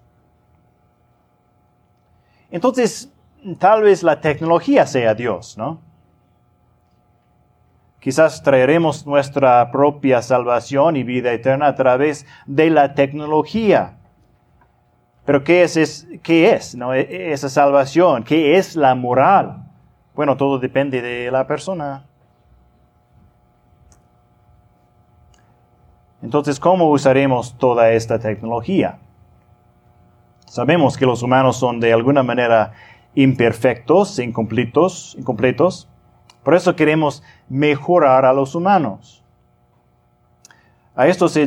Entonces, 2.50 3.12
tal 3.58 3.82
vez 3.82 4.02
la 4.02 4.20
tecnología 4.20 4.86
sea 4.86 5.14
Dios, 5.14 5.58
¿no? 5.58 5.80
Quizás 8.00 8.42
traeremos 8.42 9.04
nuestra 9.04 9.68
propia 9.72 10.22
salvación 10.22 10.96
y 10.96 11.02
vida 11.02 11.32
eterna 11.32 11.66
a 11.66 11.74
través 11.74 12.24
de 12.46 12.70
la 12.70 12.94
tecnología. 12.94 13.96
Pero 15.24 15.42
¿qué 15.42 15.64
es, 15.64 15.76
es 15.76 16.74
no? 16.76 16.94
E, 16.94 17.32
esa 17.32 17.48
salvación? 17.48 18.22
¿Qué 18.22 18.58
es 18.58 18.76
la 18.76 18.94
moral? 18.94 19.64
Bueno, 20.14 20.36
todo 20.36 20.60
depende 20.60 21.02
de 21.02 21.32
la 21.32 21.48
persona. 21.48 22.06
Entonces, 26.26 26.58
¿cómo 26.58 26.90
usaremos 26.90 27.56
toda 27.56 27.92
esta 27.92 28.18
tecnología? 28.18 28.98
Sabemos 30.46 30.96
que 30.96 31.06
los 31.06 31.22
humanos 31.22 31.56
son 31.56 31.78
de 31.78 31.92
alguna 31.92 32.24
manera 32.24 32.72
imperfectos, 33.14 34.18
incompletos, 34.18 35.14
incompletos. 35.16 35.88
Por 36.42 36.56
eso 36.56 36.74
queremos 36.74 37.22
mejorar 37.48 38.24
a 38.24 38.32
los 38.32 38.56
humanos. 38.56 39.24
A 40.96 41.06
esto 41.06 41.28
se, 41.28 41.46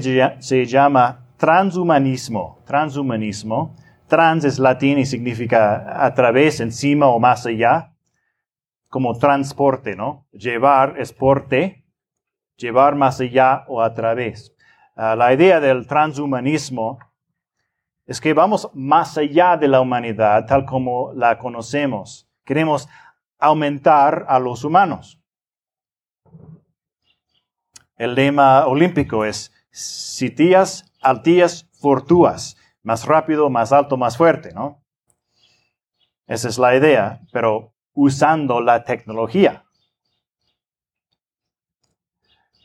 llama 0.65 1.26
transhumanismo. 1.36 2.60
Transhumanismo. 2.65 3.76
Trans 4.08 4.46
es 4.46 4.60
latín 4.60 4.98
y 4.98 5.06
significa 5.06 6.06
a 6.06 6.13
través, 6.13 6.62
encima 6.62 7.08
o 7.08 7.20
más 7.20 7.46
allá. 7.46 7.92
Como 8.88 9.18
transporte, 9.18 9.98
¿no? 9.98 10.26
Llevar 10.32 10.96
es 10.98 11.12
porte. 11.12 11.84
Llevar 12.56 12.96
más 12.96 13.20
allá 13.20 13.65
o 13.68 13.82
a 13.82 13.94
través. 13.94 14.56
Ah, 15.02 15.16
la 15.16 15.34
idea 15.34 15.62
del 15.62 15.88
transhumanismo 15.88 17.00
es 18.06 18.20
que 18.20 18.34
vamos 18.34 18.70
más 18.74 19.18
allá 19.18 19.56
de 19.56 19.70
la 19.70 19.80
humanidad 19.80 20.46
tal 20.46 20.66
como 20.66 21.14
la 21.14 21.38
conocemos. 21.38 22.30
Queremos 22.44 22.90
aumentar 23.38 24.26
a 24.28 24.40
los 24.40 24.66
humanos. 24.66 25.18
El 27.96 28.14
lema 28.14 28.68
olímpico 28.68 29.24
es 29.24 29.54
Citias 29.72 30.94
altías 31.02 31.70
fortuas, 31.80 32.58
más 32.84 33.06
rápido, 33.06 33.50
más 33.50 33.72
alto, 33.72 33.96
más 33.96 34.18
fuerte, 34.18 34.52
¿no? 34.54 34.84
Esa 36.28 36.50
es 36.50 36.60
la 36.60 36.76
idea, 36.76 37.22
pero 37.32 37.74
usando 37.94 38.60
la 38.60 38.84
tecnología. 38.84 39.64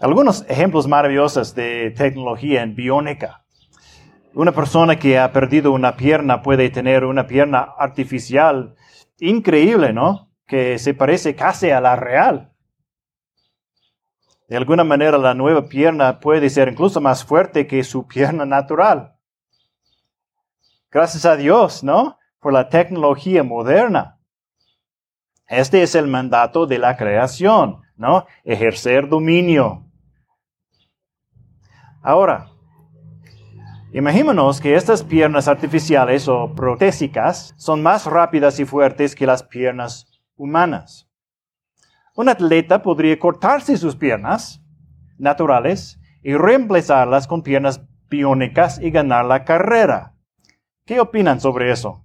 Algunos 0.01 0.45
ejemplos 0.49 0.89
maravillosos 0.89 1.55
de 1.55 1.93
tecnología 1.93 2.63
en 2.63 2.75
biónica. 2.75 3.45
Una 4.35 4.51
persona 4.51 4.97
que 4.97 5.19
ha 5.21 5.31
perdido 5.31 5.71
una 5.71 5.97
pierna 5.97 6.43
puede 6.43 6.69
tener 6.71 7.05
una 7.05 7.29
pierna 7.29 7.61
artificial 7.79 8.75
increíble, 9.21 9.93
¿no? 9.93 10.33
Que 10.49 10.81
se 10.81 10.95
parece 10.95 11.37
casi 11.37 11.71
a 11.71 11.81
la 11.81 11.95
real. 11.95 12.53
De 14.49 14.57
alguna 14.57 14.83
manera 14.83 15.17
la 15.17 15.33
nueva 15.33 15.69
pierna 15.69 16.19
puede 16.19 16.51
ser 16.51 16.69
incluso 16.69 17.01
más 17.01 17.25
fuerte 17.25 17.69
que 17.69 17.85
su 17.85 18.07
pierna 18.09 18.45
natural. 18.45 19.15
Gracias 20.91 21.25
a 21.25 21.37
Dios, 21.37 21.85
¿no? 21.85 22.19
Por 22.41 22.53
la 22.53 22.69
tecnología 22.69 23.45
moderna. 23.45 24.19
Este 25.47 25.85
es 25.85 25.95
el 25.95 26.09
mandato 26.09 26.67
de 26.67 26.79
la 26.79 26.97
creación, 26.97 27.83
¿no? 27.97 28.27
Ejercer 28.43 29.09
dominio. 29.09 29.84
Ahora, 32.07 32.51
imaginémonos 33.95 34.61
que 34.61 34.75
estas 34.75 35.03
piernas 35.03 35.49
artificiales 35.49 36.29
o 36.29 36.55
protésicas 36.55 37.55
son 37.57 37.83
más 37.83 38.05
rápidas 38.05 38.61
y 38.61 38.67
fuertes 38.67 39.15
que 39.15 39.25
las 39.25 39.43
piernas 39.43 40.21
humanas. 40.37 41.09
Un 42.15 42.29
atleta 42.29 42.83
podría 42.83 43.19
cortarse 43.19 43.79
sus 43.79 43.97
piernas 43.97 44.63
naturales 45.17 45.99
y 46.23 46.35
reemplazarlas 46.35 47.27
con 47.27 47.41
piernas 47.41 47.81
biónicas 48.11 48.79
y 48.79 48.91
ganar 48.91 49.25
la 49.25 49.45
carrera. 49.45 50.15
¿Qué 50.85 51.01
opinan 51.01 51.41
sobre 51.41 51.73
eso? 51.73 52.05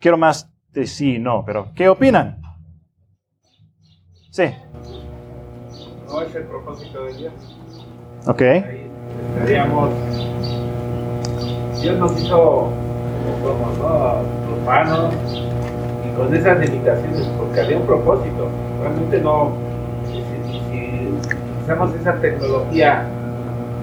Quiero 0.00 0.18
más 0.18 0.52
de 0.72 0.88
sí, 0.88 1.20
no, 1.20 1.44
pero 1.44 1.72
¿qué 1.76 1.88
opinan? 1.88 2.42
Sí. 4.32 4.52
No 6.12 6.20
es 6.20 6.34
el 6.34 6.42
propósito 6.42 7.04
de 7.04 7.14
Dios. 7.14 7.32
Ok. 8.26 8.42
Ahí 8.42 8.90
estaríamos. 9.34 9.88
Dios 11.80 11.98
nos 11.98 12.20
hizo 12.20 12.36
como 12.36 13.38
somos, 13.42 13.78
¿no? 13.78 14.62
Humanos 14.62 15.14
y 16.04 16.14
con 16.14 16.34
esas 16.34 16.60
limitaciones, 16.60 17.26
porque 17.38 17.60
había 17.62 17.78
un 17.78 17.86
propósito. 17.86 18.48
Realmente 18.82 19.20
no. 19.22 19.52
Si 20.12 21.08
usamos 21.64 21.94
esa 21.94 22.12
tecnología 22.16 23.06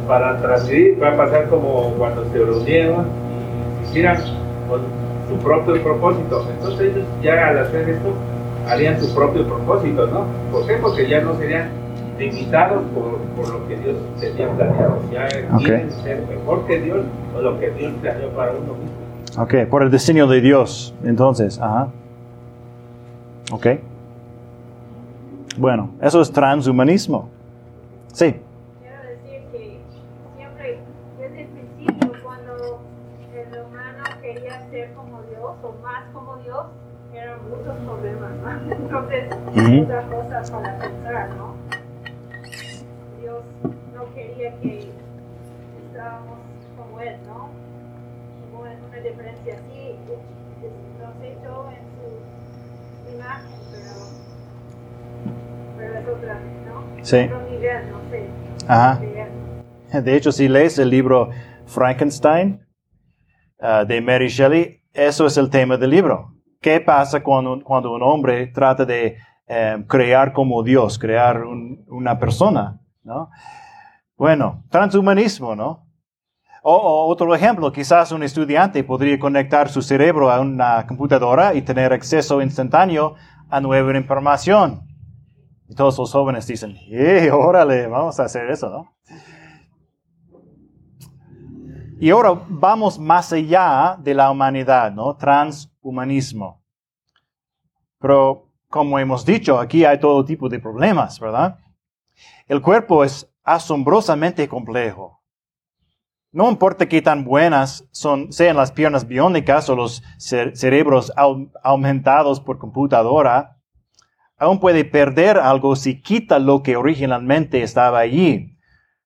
para 0.07 0.39
transmitir, 0.39 1.01
va 1.01 1.13
a 1.13 1.17
pasar 1.17 1.49
como 1.49 1.95
cuando 1.97 2.25
se 2.31 2.37
reunieron 2.37 3.07
y 3.81 3.89
hicieran 3.89 4.17
con 4.69 4.81
su 5.27 5.43
propio 5.43 5.81
propósito. 5.81 6.45
Entonces 6.47 6.93
ellos 6.93 7.07
ya 7.23 7.47
al 7.47 7.57
hacer 7.57 7.89
esto 7.89 8.13
harían 8.67 9.01
su 9.01 9.15
propio 9.15 9.47
propósito, 9.47 10.05
¿no? 10.05 10.25
¿Por 10.51 10.67
qué? 10.67 10.75
Porque 10.75 11.09
ya 11.09 11.21
no 11.21 11.35
serían 11.39 11.88
limitados 12.19 12.83
por, 12.93 13.17
por 13.35 13.49
lo 13.49 13.67
que 13.67 13.77
Dios 13.77 13.95
tenía 14.19 14.49
planeado. 14.51 14.99
Ya 15.11 15.27
ser 15.29 16.25
mejor 16.27 16.65
que 16.67 16.79
Dios 16.81 17.05
o 17.35 17.41
lo 17.41 17.59
que 17.59 17.71
Dios 17.71 17.93
planeó 18.01 18.29
para 18.29 18.51
uno 18.51 18.73
mismo. 18.73 19.41
Ok, 19.41 19.69
por 19.69 19.83
el 19.83 19.89
diseño 19.91 20.27
de 20.27 20.41
Dios. 20.41 20.93
Entonces, 21.03 21.59
ajá. 21.59 21.87
Ok. 23.51 23.67
Bueno, 25.57 25.91
eso 26.01 26.21
es 26.21 26.31
transhumanismo. 26.31 27.29
Sí. 28.13 28.35
Quiero 28.81 28.97
decir 29.03 29.41
que 29.51 29.79
siempre, 30.37 30.79
desde 31.19 31.41
el 31.41 31.47
principio, 31.47 32.11
cuando 32.23 32.79
el 33.33 33.61
humano 33.61 34.03
quería 34.21 34.69
ser 34.69 34.93
como 34.93 35.21
Dios 35.29 35.51
o 35.63 35.73
más 35.83 36.03
como 36.13 36.37
Dios, 36.37 36.65
eran 37.13 37.39
muchos 37.49 37.75
problemas, 37.85 38.31
¿no? 38.43 38.75
Entonces, 38.75 39.29
Ujú. 39.55 39.83
otra 39.83 40.01
cosa 40.03 40.51
para 40.51 40.77
pensar, 40.79 41.29
¿no? 41.37 41.58
Dios 43.61 43.75
no 43.95 44.13
quería 44.15 44.51
que 44.61 44.89
estábamos 45.91 46.37
como 46.77 46.99
Él, 46.99 47.15
¿no? 47.27 47.49
Como 48.51 48.65
en 48.65 48.77
una 48.83 48.97
diferencia 48.97 49.53
así, 49.55 49.95
nos 50.99 51.15
hecho 51.23 51.69
en 51.71 51.83
su 51.95 53.15
imagen, 53.15 53.59
pero, 53.71 53.91
pero 55.77 55.99
es 55.99 56.07
otra, 56.07 56.39
¿no? 56.67 57.03
Sí. 57.05 57.17
Otro 57.25 57.49
nivel, 57.49 57.91
no 57.91 57.99
sé. 58.09 58.25
Ajá. 58.67 59.01
de 60.01 60.15
hecho, 60.15 60.31
si 60.31 60.47
lees 60.47 60.77
el 60.79 60.89
libro 60.89 61.29
Frankenstein 61.65 62.65
ah, 63.59 63.83
de 63.85 64.01
Mary 64.01 64.27
Shelley, 64.27 64.81
eso 64.93 65.25
es 65.25 65.37
el 65.37 65.49
tema 65.49 65.77
del 65.77 65.89
libro. 65.91 66.33
¿Qué 66.61 66.79
pasa 66.81 67.21
cuando, 67.23 67.53
un- 67.53 67.61
cuando 67.61 67.91
un 67.93 68.03
hombre 68.03 68.47
trata 68.47 68.85
de 68.85 69.17
eh, 69.47 69.83
crear 69.87 70.31
como 70.33 70.61
Dios, 70.61 70.99
crear 70.99 71.43
un- 71.43 71.83
una 71.87 72.19
persona? 72.19 72.78
¿No? 73.03 73.29
Bueno, 74.17 74.63
transhumanismo, 74.69 75.55
¿no? 75.55 75.87
O, 76.61 77.07
otro 77.07 77.33
ejemplo, 77.33 77.71
quizás 77.71 78.11
un 78.11 78.23
estudiante 78.23 78.83
podría 78.83 79.17
conectar 79.17 79.69
su 79.69 79.81
cerebro 79.81 80.29
a 80.29 80.41
una 80.41 80.85
computadora 80.85 81.53
y 81.53 81.61
tener 81.61 81.93
acceso 81.93 82.41
instantáneo 82.41 83.15
a 83.49 83.61
nueva 83.61 83.97
información. 83.97 84.81
Y 85.69 85.75
todos 85.75 85.97
los 85.97 86.11
jóvenes 86.11 86.47
dicen, 86.47 86.75
¡eh, 86.91 87.31
órale, 87.31 87.87
vamos 87.87 88.19
a 88.19 88.25
hacer 88.25 88.49
eso, 88.49 88.69
¿no? 88.69 88.93
Y 92.01 92.09
ahora 92.11 92.31
vamos 92.47 92.97
más 92.97 93.33
allá 93.33 93.97
de 93.99 94.13
la 94.13 94.31
humanidad, 94.31 94.91
¿no? 94.91 95.15
Transhumanismo. 95.15 96.63
Pero 97.99 98.49
como 98.69 98.99
hemos 98.99 99.25
dicho, 99.25 99.59
aquí 99.59 99.83
hay 99.83 99.99
todo 99.99 100.23
tipo 100.23 100.47
de 100.47 100.59
problemas, 100.59 101.19
¿verdad? 101.19 101.59
El 102.49 102.63
cuerpo 102.63 103.03
es 103.03 103.31
asombrosamente 103.43 104.47
complejo. 104.49 105.21
No 106.31 106.49
importa 106.49 106.87
qué 106.89 107.01
tan 107.01 107.23
buenas 107.23 107.87
sean 107.91 108.55
las 108.55 108.71
piernas 108.71 109.07
biónicas 109.07 109.69
o 109.69 109.75
los 109.75 110.01
cere- 110.17 110.55
cerebros 110.55 111.13
au- 111.15 111.51
aumentados 111.63 112.39
por 112.39 112.57
computadora, 112.57 113.61
aún 114.35 114.59
puede 114.59 114.83
perder 114.83 115.37
algo 115.37 115.75
si 115.75 116.01
quita 116.01 116.39
lo 116.39 116.63
que 116.63 116.75
originalmente 116.75 117.61
estaba 117.61 117.99
allí, 117.99 118.57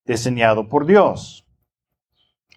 diseñado 0.06 0.69
por 0.69 0.86
Dios. 0.86 1.45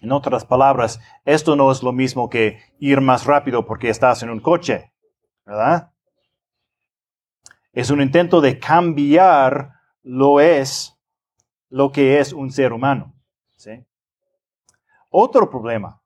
En 0.01 0.13
otras 0.13 0.45
palabras, 0.45 1.01
esto 1.25 1.57
no 1.57 1.69
es 1.69 1.83
lo 1.83 1.91
mismo 1.91 2.29
que 2.29 2.59
ir 2.79 3.01
más 3.01 3.25
rápido 3.25 3.65
porque 3.65 3.89
estás 3.89 4.23
en 4.23 4.29
un 4.29 4.39
coche, 4.39 4.93
¿verdad? 5.45 5.91
Es 7.73 7.89
un 7.89 8.01
intento 8.01 8.39
de 8.39 8.57
cambiar 8.57 9.76
lo 10.07 10.39
es, 10.39 10.97
lo 11.69 11.91
que 11.91 12.19
es 12.19 12.31
un 12.31 12.49
ser 12.49 12.71
humano. 12.71 13.13
Otro 15.09 15.49
problema. 15.49 16.01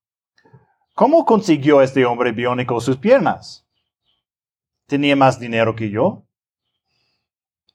¿Cómo 0.96 1.26
consiguió 1.26 1.82
este 1.82 2.06
hombre 2.06 2.32
biónico 2.32 2.82
sus 2.82 2.98
piernas? 2.98 3.68
¿Tenía 4.88 5.16
más 5.16 5.40
dinero 5.40 5.76
que 5.76 5.90
yo? 5.90 6.24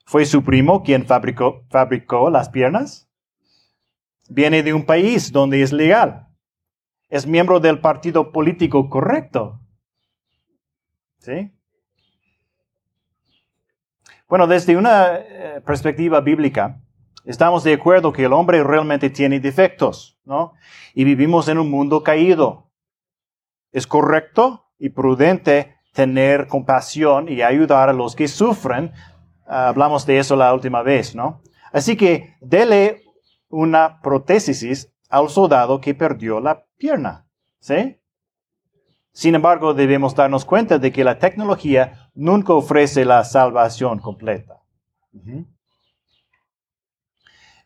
¿Fue 0.04 0.24
su 0.26 0.42
primo 0.42 0.82
quien 0.82 1.06
fabricó, 1.06 1.64
fabricó 1.70 2.28
las 2.30 2.48
piernas? 2.48 3.08
Viene 4.28 4.62
de 4.62 4.74
un 4.74 4.84
país 4.84 5.30
donde 5.30 5.62
es 5.62 5.72
legal. 5.72 6.28
Es 7.08 7.26
miembro 7.26 7.60
del 7.60 7.80
partido 7.80 8.32
político 8.32 8.90
correcto. 8.90 9.60
¿Sí? 11.18 11.52
Bueno, 14.28 14.48
desde 14.48 14.76
una 14.76 15.18
eh, 15.18 15.60
perspectiva 15.64 16.20
bíblica, 16.20 16.80
estamos 17.24 17.62
de 17.62 17.74
acuerdo 17.74 18.12
que 18.12 18.24
el 18.24 18.32
hombre 18.32 18.64
realmente 18.64 19.08
tiene 19.08 19.38
defectos, 19.38 20.18
¿no? 20.24 20.54
Y 20.94 21.04
vivimos 21.04 21.46
en 21.46 21.58
un 21.58 21.70
mundo 21.70 22.02
caído. 22.02 22.68
Es 23.70 23.86
correcto 23.86 24.66
y 24.80 24.88
prudente 24.88 25.76
tener 25.92 26.48
compasión 26.48 27.28
y 27.28 27.42
ayudar 27.42 27.88
a 27.88 27.92
los 27.92 28.16
que 28.16 28.26
sufren. 28.26 28.92
Hablamos 29.46 30.06
de 30.06 30.18
eso 30.18 30.34
la 30.34 30.52
última 30.52 30.82
vez, 30.82 31.14
¿no? 31.14 31.40
Así 31.72 31.96
que 31.96 32.34
dele 32.40 33.04
una 33.48 34.00
prótesis 34.00 34.92
al 35.08 35.28
soldado 35.28 35.80
que 35.80 35.94
perdió 35.94 36.40
la 36.40 36.64
pierna, 36.76 37.28
¿sí? 37.60 38.00
Sin 39.12 39.36
embargo, 39.36 39.72
debemos 39.72 40.16
darnos 40.16 40.44
cuenta 40.44 40.78
de 40.78 40.90
que 40.90 41.04
la 41.04 41.20
tecnología 41.20 42.05
nunca 42.16 42.52
ofrece 42.54 43.04
la 43.04 43.22
salvación 43.24 44.00
completa. 44.00 44.62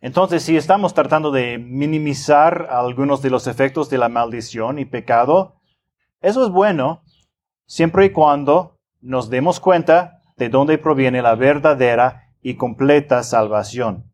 Entonces, 0.00 0.42
si 0.42 0.56
estamos 0.56 0.94
tratando 0.94 1.30
de 1.30 1.58
minimizar 1.58 2.68
algunos 2.70 3.22
de 3.22 3.30
los 3.30 3.46
efectos 3.46 3.90
de 3.90 3.98
la 3.98 4.08
maldición 4.08 4.78
y 4.78 4.84
pecado, 4.84 5.60
eso 6.20 6.44
es 6.44 6.50
bueno 6.50 7.02
siempre 7.66 8.06
y 8.06 8.10
cuando 8.10 8.78
nos 9.00 9.30
demos 9.30 9.60
cuenta 9.60 10.20
de 10.36 10.48
dónde 10.48 10.78
proviene 10.78 11.22
la 11.22 11.34
verdadera 11.34 12.32
y 12.42 12.56
completa 12.56 13.22
salvación. 13.22 14.12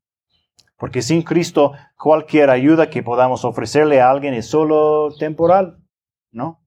Porque 0.76 1.02
sin 1.02 1.22
Cristo, 1.22 1.72
cualquier 1.96 2.50
ayuda 2.50 2.90
que 2.90 3.02
podamos 3.02 3.44
ofrecerle 3.44 4.00
a 4.00 4.10
alguien 4.10 4.34
es 4.34 4.46
solo 4.46 5.14
temporal, 5.18 5.78
¿no? 6.32 6.65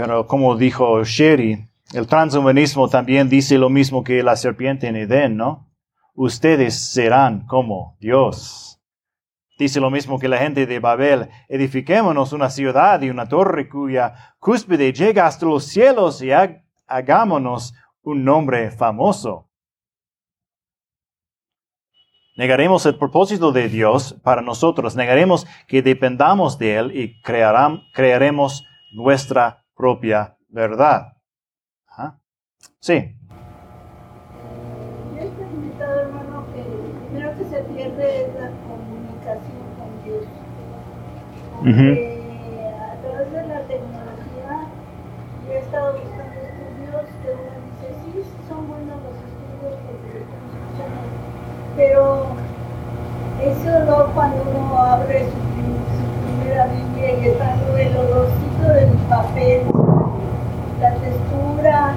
Pero 0.00 0.26
como 0.26 0.56
dijo 0.56 1.04
Sherry, 1.04 1.68
el 1.92 2.06
transhumanismo 2.06 2.88
también 2.88 3.28
dice 3.28 3.58
lo 3.58 3.68
mismo 3.68 4.02
que 4.02 4.22
la 4.22 4.34
serpiente 4.34 4.86
en 4.86 4.96
Edén, 4.96 5.36
¿no? 5.36 5.70
Ustedes 6.14 6.90
serán 6.90 7.44
como 7.46 7.98
Dios. 8.00 8.80
Dice 9.58 9.78
lo 9.78 9.90
mismo 9.90 10.18
que 10.18 10.28
la 10.28 10.38
gente 10.38 10.64
de 10.64 10.78
Babel, 10.80 11.28
edifiquémonos 11.50 12.32
una 12.32 12.48
ciudad 12.48 13.02
y 13.02 13.10
una 13.10 13.28
torre 13.28 13.68
cuya 13.68 14.14
cúspide 14.38 14.94
llega 14.94 15.26
hasta 15.26 15.44
los 15.44 15.64
cielos 15.64 16.22
y 16.22 16.30
hagámonos 16.86 17.74
un 18.00 18.24
nombre 18.24 18.70
famoso. 18.70 19.50
Negaremos 22.38 22.86
el 22.86 22.96
propósito 22.96 23.52
de 23.52 23.68
Dios 23.68 24.18
para 24.22 24.40
nosotros, 24.40 24.96
negaremos 24.96 25.46
que 25.68 25.82
dependamos 25.82 26.56
de 26.56 26.76
Él 26.76 26.96
y 26.96 27.20
crearemos 27.20 28.64
nuestra 28.92 29.59
propia 29.80 30.36
verdad. 30.48 31.16
Sí. 32.80 33.16
Yo 35.14 35.22
he 35.22 35.26
experimentado, 35.26 36.00
hermano, 36.00 36.44
que 36.52 36.62
primero 37.08 37.34
que 37.38 37.44
se 37.44 37.62
pierde 37.62 38.24
es 38.26 38.34
la 38.34 38.50
comunicación 38.68 39.64
con 39.78 39.90
Dios. 40.04 40.24
Porque 41.56 42.20
a 42.78 42.94
través 43.00 43.32
de 43.32 43.46
la 43.48 43.60
tecnología 43.68 44.68
yo 45.46 45.52
he 45.52 45.58
estado 45.58 45.92
buscando 45.94 46.40
estudios 46.40 47.04
que 47.22 47.28
uno 47.32 47.52
dice, 47.64 47.86
sí, 48.04 48.12
son 48.48 48.68
buenos 48.68 48.98
los 49.02 49.16
estudios 49.16 49.76
porque 49.86 50.24
pero 51.76 52.26
eso 53.42 53.84
no 53.86 54.12
cuando 54.12 54.42
uno 54.42 54.78
abre 54.78 55.24
su, 55.30 55.49
Biblia 56.40 56.66
y 57.20 57.28
está 57.28 57.54
el 57.78 57.96
olorcito 57.96 58.68
del 58.72 58.88
papel, 59.08 59.62
la 60.80 60.94
textura, 60.94 61.94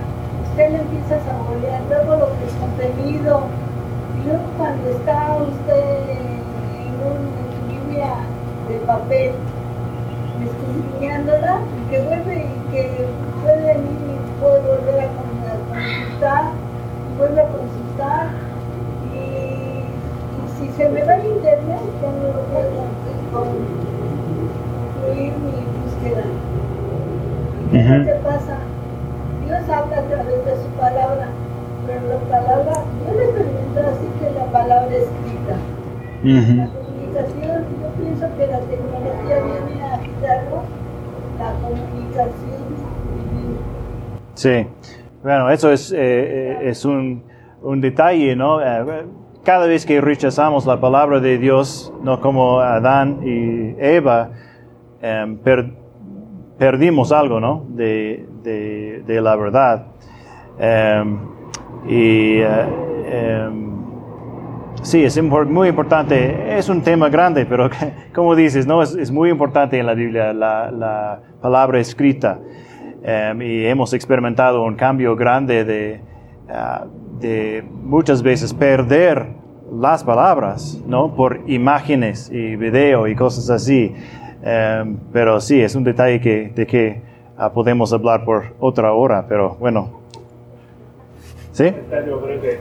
usted 0.49 0.71
le 0.71 0.79
empieza 0.79 1.15
a 1.15 1.23
saborear 1.23 1.81
luego 1.87 2.15
lo 2.17 2.27
que 2.37 2.45
es 2.45 2.53
contenido. 2.59 3.41
Y 4.19 4.27
luego 4.27 4.43
cuando 4.57 4.89
está 4.89 5.37
usted 5.37 6.09
en 6.09 6.93
una 6.99 7.43
Biblia 7.67 8.15
de 8.67 8.75
papel, 8.85 9.31
escudriñándola, 10.43 11.61
que 11.89 12.01
vuelve 12.01 12.45
y 12.45 12.71
que 12.71 13.07
puede 13.41 13.65
venir 13.73 13.97
y 14.03 14.41
puede 14.41 14.59
volver 14.59 14.99
a 14.99 15.07
consultar, 15.07 16.43
y 17.09 17.17
vuelve 17.17 17.41
a 17.41 17.47
consultar. 17.47 18.27
Y, 19.13 19.83
si 20.59 20.71
se 20.77 20.89
me 20.89 21.03
va 21.03 21.15
el 21.15 21.25
internet, 21.25 21.81
ya 22.01 22.11
no 22.11 22.27
lo 22.27 22.41
puedo 22.51 23.92
concluir 25.03 25.33
mi 25.33 25.51
búsqueda. 25.83 26.23
¿Qué 27.71 27.79
es 27.79 27.89
lo 27.89 28.05
que 28.05 28.19
pasa? 28.23 28.57
Dios 29.45 29.69
habla 29.69 29.97
a 29.97 30.03
través 30.03 30.45
de 30.45 30.55
su 30.55 30.69
palabra, 30.79 31.27
pero 31.85 32.01
la 32.07 32.39
palabra, 32.39 32.73
yo 33.05 33.19
le 33.19 33.27
pregunto 33.27 33.79
así 33.79 34.07
que 34.19 34.31
la 34.31 34.45
palabra 34.45 34.95
escrita. 34.95 35.57
La 36.23 36.67
comunicación, 36.67 37.65
yo 37.81 38.03
pienso 38.03 38.27
que 38.37 38.47
la 38.47 38.59
tecnología 38.59 39.39
viene 39.43 39.83
a 39.83 39.99
quitarlo, 39.99 40.63
la 41.39 41.51
comunicación. 41.61 42.63
Sí, 44.35 44.67
bueno, 45.21 45.49
eso 45.49 45.71
es, 45.71 45.91
eh, 45.91 45.97
eh, 45.97 46.59
es 46.63 46.85
un, 46.85 47.23
un, 47.61 47.81
detalle, 47.81 48.35
¿no? 48.35 48.61
Eh, 48.61 49.05
cada 49.43 49.67
vez 49.67 49.85
que 49.85 49.99
rechazamos 50.01 50.65
la 50.65 50.79
palabra 50.79 51.19
de 51.19 51.37
Dios, 51.37 51.93
no 52.01 52.19
como 52.21 52.61
Adán 52.61 53.19
y 53.23 53.75
Eva, 53.79 54.31
eh, 55.03 55.37
perdimos 56.57 57.11
algo, 57.11 57.39
¿no? 57.41 57.65
De, 57.67 59.03
la 59.07 59.35
verdad. 59.35 59.87
Em, 60.57 61.19
y 61.85 62.39
eh, 62.39 62.65
em, 63.07 63.71
sí, 64.81 65.03
es 65.03 65.21
muy 65.21 65.67
importante. 65.67 66.57
Es 66.57 66.69
un 66.69 66.81
tema 66.81 67.09
grande, 67.09 67.45
pero 67.45 67.69
como 68.15 68.33
dices, 68.33 68.65
¿no? 68.65 68.81
Es, 68.81 69.11
muy 69.11 69.29
importante 69.29 69.77
en 69.77 69.85
la 69.85 69.93
Biblia 69.93 70.31
la, 70.31 71.19
palabra 71.41 71.79
escrita. 71.79 72.39
Em, 73.03 73.41
y 73.41 73.65
hemos 73.65 73.93
experimentado 73.93 74.63
un 74.63 74.75
cambio 74.75 75.17
grande 75.17 75.65
de, 75.65 76.01
ah, 76.49 76.85
de 77.19 77.65
muchas 77.69 78.23
veces 78.23 78.53
perder 78.53 79.27
las 79.69 80.05
palabras, 80.05 80.81
¿no? 80.87 81.13
Por 81.13 81.41
imágenes 81.47 82.31
y 82.31 82.55
video 82.55 83.07
y 83.07 83.15
cosas 83.15 83.49
así. 83.49 83.93
Em, 84.45 84.97
pero 85.13 85.39
sí, 85.39 85.61
es 85.61 85.73
un 85.73 85.85
detalle 85.85 86.19
que, 86.19 86.51
de 86.53 86.67
que 86.67 87.01
uh, 87.39 87.49
podemos 87.53 87.93
hablar 87.93 88.25
por 88.25 88.43
otra 88.59 88.91
hora, 88.91 89.25
pero 89.27 89.55
bueno. 89.55 90.01
¿Sí? 91.53 91.63
breve. 91.89 92.59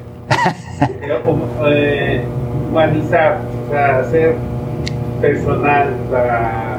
eh, 1.66 2.24
humanizar, 2.70 3.40
o 3.66 3.70
sea, 3.70 3.98
hacer 3.98 4.34
personal 5.20 5.88
la, 6.12 6.78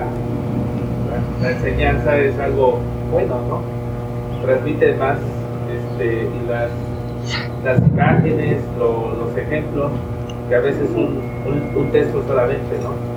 la, 1.42 1.52
enseñanza 1.52 2.18
es 2.18 2.40
algo 2.40 2.80
bueno, 3.12 3.42
¿no? 3.50 3.62
Transmite 4.46 4.96
más 4.96 5.18
este, 5.70 6.30
las, 6.48 6.70
las 7.64 7.90
imágenes, 7.90 8.62
los 8.80 9.38
ejemplos, 9.38 9.92
que 10.48 10.56
a 10.56 10.60
veces 10.60 10.90
un, 10.92 11.22
un, 11.46 11.76
un 11.76 11.92
texto 11.92 12.24
solamente, 12.26 12.78
¿no? 12.82 13.13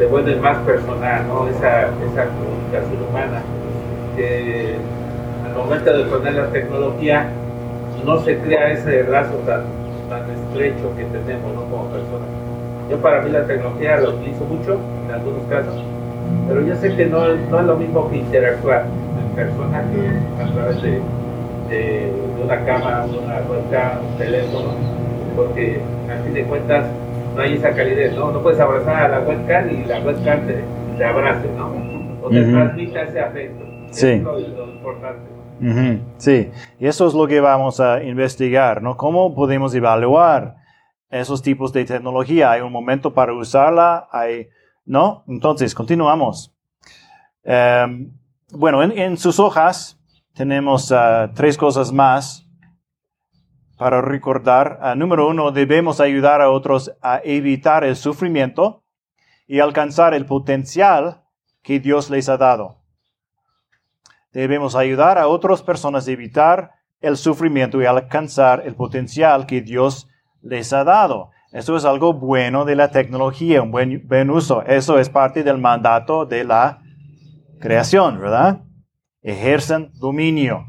Se 0.00 0.06
vuelve 0.06 0.34
más 0.36 0.56
personal, 0.64 1.28
¿no? 1.28 1.46
Esa, 1.46 1.82
esa 1.82 2.24
comunicación 2.24 3.04
humana, 3.06 3.42
que 4.16 4.76
al 5.44 5.54
momento 5.54 5.92
de 5.94 6.04
poner 6.04 6.34
la 6.36 6.46
tecnología 6.46 7.28
no 8.06 8.18
se 8.20 8.38
crea 8.38 8.72
ese 8.72 9.04
lazo 9.04 9.34
tan, 9.44 9.64
tan 10.08 10.22
estrecho 10.30 10.90
que 10.96 11.04
tenemos 11.04 11.52
¿no? 11.52 11.64
como 11.64 11.84
personas. 11.90 12.28
Yo 12.88 12.96
para 13.02 13.20
mí 13.20 13.30
la 13.30 13.44
tecnología 13.44 14.00
la 14.00 14.08
utilizo 14.08 14.46
mucho 14.46 14.78
en 15.04 15.12
algunos 15.12 15.42
casos, 15.50 15.84
pero 16.48 16.62
yo 16.62 16.74
sé 16.76 16.96
que 16.96 17.04
no, 17.04 17.34
no 17.50 17.60
es 17.60 17.66
lo 17.66 17.76
mismo 17.76 18.08
que 18.08 18.16
interactuar 18.16 18.86
en 19.20 19.36
persona 19.36 19.84
que 19.92 20.42
a 20.42 20.46
través 20.50 20.80
de, 20.80 20.92
de, 21.68 22.10
una 22.42 22.64
cámara, 22.64 23.04
una 23.04 23.34
webcam, 23.50 24.06
un 24.12 24.16
teléfono, 24.16 24.70
porque 25.36 25.78
a 26.08 26.24
fin 26.24 26.32
de 26.32 26.44
cuentas 26.44 26.86
no 27.40 27.46
hay 27.46 27.54
esa 27.54 27.74
calidez, 27.74 28.14
¿no? 28.14 28.30
No 28.32 28.42
puedes 28.42 28.60
abrazar 28.60 28.96
a 28.96 29.08
la 29.08 29.20
webcam 29.20 29.70
y 29.70 29.84
la 29.86 30.00
webcam 30.00 30.46
te, 30.46 30.62
te 30.98 31.04
abrace, 31.04 31.48
¿no? 31.56 31.72
O 32.22 32.28
te 32.28 32.44
transmita 32.44 33.02
ese 33.02 33.20
afecto. 33.20 33.64
Sí. 33.92 34.08
es 34.08 34.22
lo, 34.22 34.38
importante. 34.38 35.30
Sí, 36.18 36.50
y 36.78 36.86
eso 36.86 37.06
es 37.06 37.14
lo 37.14 37.26
que 37.26 37.40
vamos 37.40 37.80
a 37.80 38.02
investigar, 38.02 38.82
¿no? 38.82 38.96
¿Cómo 38.98 39.34
podemos 39.34 39.74
evaluar 39.74 40.56
esos 41.08 41.42
tipos 41.42 41.72
de 41.72 41.86
tecnología? 41.86 42.50
¿Hay 42.52 42.60
un 42.60 42.72
momento 42.72 43.14
para 43.14 43.32
usarla? 43.32 44.08
¿Hay... 44.12 44.48
¿No? 44.84 45.24
Entonces, 45.26 45.74
continuamos. 45.74 46.54
Em, 47.42 48.12
bueno, 48.52 48.82
en, 48.82 49.16
sus 49.16 49.38
hojas 49.38 49.98
tenemos 50.34 50.92
ah, 50.92 51.30
tres 51.34 51.56
cosas 51.56 51.92
más 51.92 52.46
para 53.80 54.02
recordar, 54.02 54.78
ah, 54.82 54.94
número 54.94 55.26
uno, 55.26 55.52
debemos 55.52 56.00
ayudar 56.00 56.42
a 56.42 56.50
otros 56.50 56.94
a 57.00 57.22
evitar 57.24 57.82
el 57.82 57.96
sufrimiento 57.96 58.84
y 59.46 59.60
alcanzar 59.60 60.12
el 60.12 60.26
potencial 60.26 61.22
que 61.62 61.80
Dios 61.80 62.10
les 62.10 62.28
ha 62.28 62.36
dado. 62.36 62.82
Debemos 64.34 64.76
ayudar 64.76 65.16
a 65.16 65.28
otras 65.28 65.62
personas 65.62 66.06
a 66.06 66.10
evitar 66.10 66.72
el 67.00 67.16
sufrimiento 67.16 67.80
y 67.80 67.86
alcanzar 67.86 68.64
el 68.66 68.74
potencial 68.74 69.46
que 69.46 69.62
Dios 69.62 70.10
les 70.42 70.74
ha 70.74 70.84
dado. 70.84 71.30
Eso 71.50 71.74
es 71.74 71.86
algo 71.86 72.12
bueno 72.12 72.66
de 72.66 72.76
la 72.76 72.90
tecnología, 72.90 73.62
un 73.62 73.70
buen 73.70 74.30
uso. 74.30 74.60
Eso 74.66 74.98
es 74.98 75.08
parte 75.08 75.42
del 75.42 75.56
mandato 75.56 76.26
de 76.26 76.44
la 76.44 76.82
creación, 77.60 78.20
¿verdad? 78.20 78.60
Ejercen 79.22 79.90
dominio. 79.94 80.66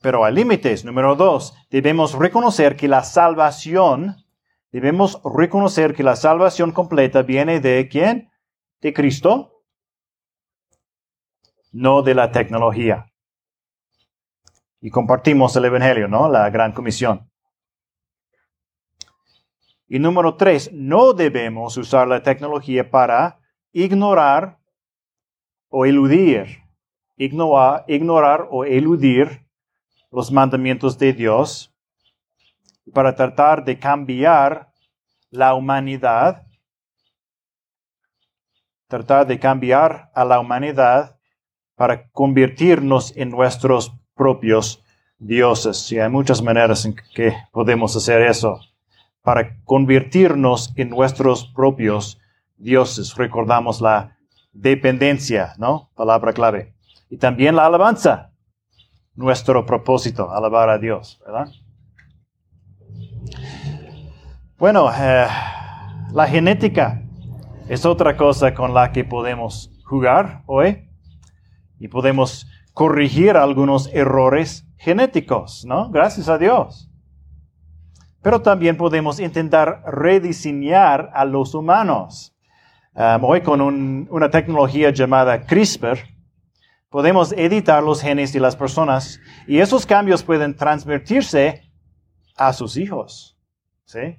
Pero 0.00 0.24
hay 0.24 0.34
límites. 0.34 0.84
Número 0.84 1.14
dos, 1.14 1.54
debemos 1.70 2.14
reconocer 2.14 2.76
que 2.76 2.88
la 2.88 3.02
salvación, 3.02 4.16
debemos 4.72 5.20
reconocer 5.24 5.94
que 5.94 6.02
la 6.02 6.16
salvación 6.16 6.72
completa 6.72 7.22
viene 7.22 7.60
de 7.60 7.88
quién? 7.88 8.30
De 8.80 8.92
Cristo, 8.92 9.62
no 11.72 12.02
de 12.02 12.14
la 12.14 12.32
tecnología. 12.32 13.12
Y 14.80 14.90
compartimos 14.90 15.54
el 15.56 15.66
Evangelio, 15.66 16.08
¿no? 16.08 16.28
La 16.28 16.48
gran 16.48 16.72
comisión. 16.72 17.30
Y 19.86 19.98
número 19.98 20.36
tres, 20.36 20.70
no 20.72 21.12
debemos 21.12 21.76
usar 21.76 22.08
la 22.08 22.22
tecnología 22.22 22.90
para 22.90 23.40
ignorar 23.72 24.58
o 25.68 25.84
eludir 25.84 26.60
ignorar, 27.20 27.84
ignorar 27.86 28.48
o 28.50 28.64
eludir 28.64 29.46
los 30.10 30.30
mandamientos 30.32 30.98
de 30.98 31.12
Dios 31.12 31.72
para 32.92 33.14
tratar 33.14 33.64
de 33.64 33.78
cambiar 33.78 34.72
la 35.30 35.54
humanidad, 35.54 36.46
tratar 38.88 39.26
de 39.26 39.38
cambiar 39.38 40.10
a 40.14 40.24
la 40.24 40.40
humanidad 40.40 41.16
para 41.76 42.08
convertirnos 42.10 43.16
en 43.16 43.30
nuestros 43.30 43.92
propios 44.14 44.82
dioses. 45.18 45.90
Y 45.92 46.00
hay 46.00 46.10
muchas 46.10 46.42
maneras 46.42 46.84
en 46.84 46.96
que 47.14 47.32
podemos 47.52 47.96
hacer 47.96 48.22
eso, 48.22 48.60
para 49.22 49.56
convertirnos 49.64 50.72
en 50.76 50.90
nuestros 50.90 51.46
propios 51.46 52.18
dioses. 52.56 53.14
Recordamos 53.14 53.80
la 53.80 54.16
dependencia, 54.52 55.54
¿no? 55.58 55.90
Palabra 55.94 56.32
clave. 56.32 56.74
Y 57.08 57.16
también 57.16 57.56
la 57.56 57.66
alabanza, 57.66 58.32
nuestro 59.20 59.66
propósito, 59.66 60.32
alabar 60.32 60.70
a 60.70 60.78
Dios, 60.78 61.20
¿verdad? 61.24 61.48
Bueno, 64.58 64.90
eh, 64.90 65.26
la 66.12 66.26
genética 66.26 67.02
es 67.68 67.84
otra 67.84 68.16
cosa 68.16 68.54
con 68.54 68.72
la 68.72 68.92
que 68.92 69.04
podemos 69.04 69.70
jugar 69.84 70.42
hoy 70.46 70.88
y 71.78 71.88
podemos 71.88 72.46
corregir 72.72 73.36
algunos 73.36 73.90
errores 73.92 74.66
genéticos, 74.78 75.66
¿no? 75.66 75.90
Gracias 75.90 76.28
a 76.30 76.38
Dios. 76.38 76.90
Pero 78.22 78.40
también 78.40 78.78
podemos 78.78 79.20
intentar 79.20 79.82
rediseñar 79.86 81.10
a 81.12 81.26
los 81.26 81.54
humanos. 81.54 82.34
Um, 82.94 83.24
hoy 83.24 83.42
con 83.42 83.60
una 84.10 84.30
tecnología 84.30 84.90
llamada 84.90 85.42
CRISPR, 85.42 85.98
podemos 86.90 87.32
editar 87.32 87.82
los 87.82 88.02
genes 88.02 88.32
de 88.32 88.40
las 88.40 88.56
personas 88.56 89.20
y 89.46 89.60
esos 89.60 89.86
cambios 89.86 90.22
pueden 90.22 90.56
transmitirse 90.56 91.62
a 92.36 92.52
sus 92.52 92.76
hijos. 92.76 93.38
¿Sí? 93.84 94.16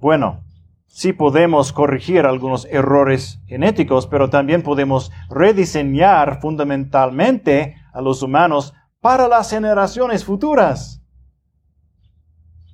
Bueno, 0.00 0.44
sí 0.86 1.12
podemos 1.12 1.72
corregir 1.72 2.26
algunos 2.26 2.66
errores 2.66 3.40
genéticos, 3.46 4.06
pero 4.06 4.28
también 4.30 4.62
podemos 4.62 5.10
rediseñar 5.28 6.40
fundamentalmente 6.40 7.76
a 7.92 8.00
los 8.00 8.22
humanos 8.22 8.74
para 9.00 9.28
las 9.28 9.50
generaciones 9.50 10.24
futuras. 10.24 11.02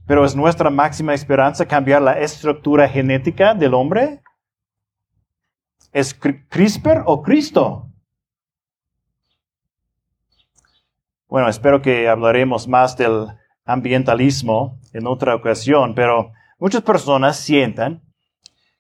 Pero 0.07 0.25
es 0.25 0.37
nuestra 0.37 0.71
máxima 0.71 1.15
esperanza 1.15 1.67
cambiar 1.67 2.03
la 2.03 2.19
estructura 2.19 2.89
genética 2.89 3.55
del 3.55 3.75
hombre. 3.75 4.21
¿Es 5.93 6.15
CRISPR 6.15 7.05
o 7.07 7.23
Cristo? 7.23 7.91
Bueno, 11.29 11.49
espero 11.49 11.83
que 11.83 12.09
hablaremos 12.09 12.69
más 12.69 12.97
del 12.97 13.29
ambientalismo 13.65 14.79
en 14.93 15.07
otra 15.07 15.35
ocasión, 15.35 15.95
pero 15.95 16.33
muchas 16.59 16.83
personas 16.83 17.39
sientan 17.39 18.03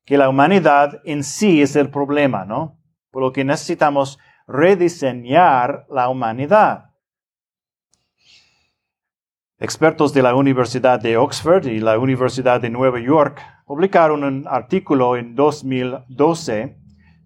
que 0.05 0.18
la 0.18 0.29
humanidad 0.29 1.01
en 1.05 1.25
sí 1.25 1.62
es 1.62 1.75
el 1.77 1.91
problema, 1.91 2.45
¿no? 2.45 2.79
Por 3.11 3.22
lo 3.22 3.33
que 3.33 3.45
necesitamos 3.45 4.18
rediseñar 4.47 5.87
la 5.89 6.09
humanidad. 6.09 6.91
Expertos 9.61 10.12
de 10.12 10.20
la 10.20 10.34
Universidad 10.34 10.98
de 10.98 11.16
Oxford 11.16 11.66
y 11.66 11.78
la 11.78 11.96
Universidad 11.96 12.61
de 12.61 12.70
Nueva 12.70 12.98
York 12.98 13.40
publicaron 13.64 14.24
un 14.24 14.48
artículo 14.48 15.16
en 15.16 15.36
2012 15.36 16.76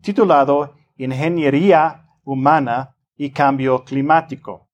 titulado 0.03 0.75
Ingeniería 0.99 2.07
Humana 2.25 2.95
y 3.17 3.31
Cambio 3.31 3.83
Climático. 3.83 4.69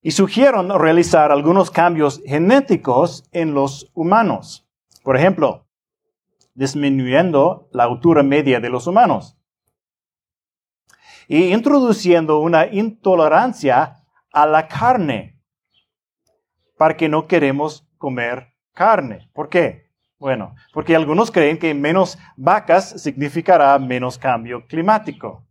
Y 0.00 0.12
sugieron 0.12 0.70
realizar 0.78 1.32
algunos 1.32 1.72
cambios 1.72 2.22
genéticos 2.24 3.28
en 3.32 3.52
los 3.52 3.90
humanos. 3.92 4.68
Por 5.02 5.16
ejemplo, 5.16 5.66
disminuyendo 6.54 7.68
la 7.72 7.82
altura 7.82 8.22
media 8.22 8.60
de 8.60 8.70
los 8.70 8.86
humanos 8.86 9.36
y 11.26 11.52
introduciendo 11.52 12.38
una 12.38 12.66
intolerancia 12.68 13.96
a 14.30 14.46
la 14.46 14.68
carne 14.68 15.35
para 16.76 16.96
que 16.96 17.08
no 17.08 17.26
queremos 17.26 17.86
comer 17.98 18.52
carne. 18.72 19.30
¿Por 19.32 19.48
qué? 19.48 19.86
Bueno, 20.18 20.54
porque 20.72 20.96
algunos 20.96 21.30
creen 21.30 21.58
que 21.58 21.74
menos 21.74 22.18
vacas 22.36 23.02
significará 23.02 23.78
menos 23.78 24.18
cambio 24.18 24.66
climático. 24.66 25.44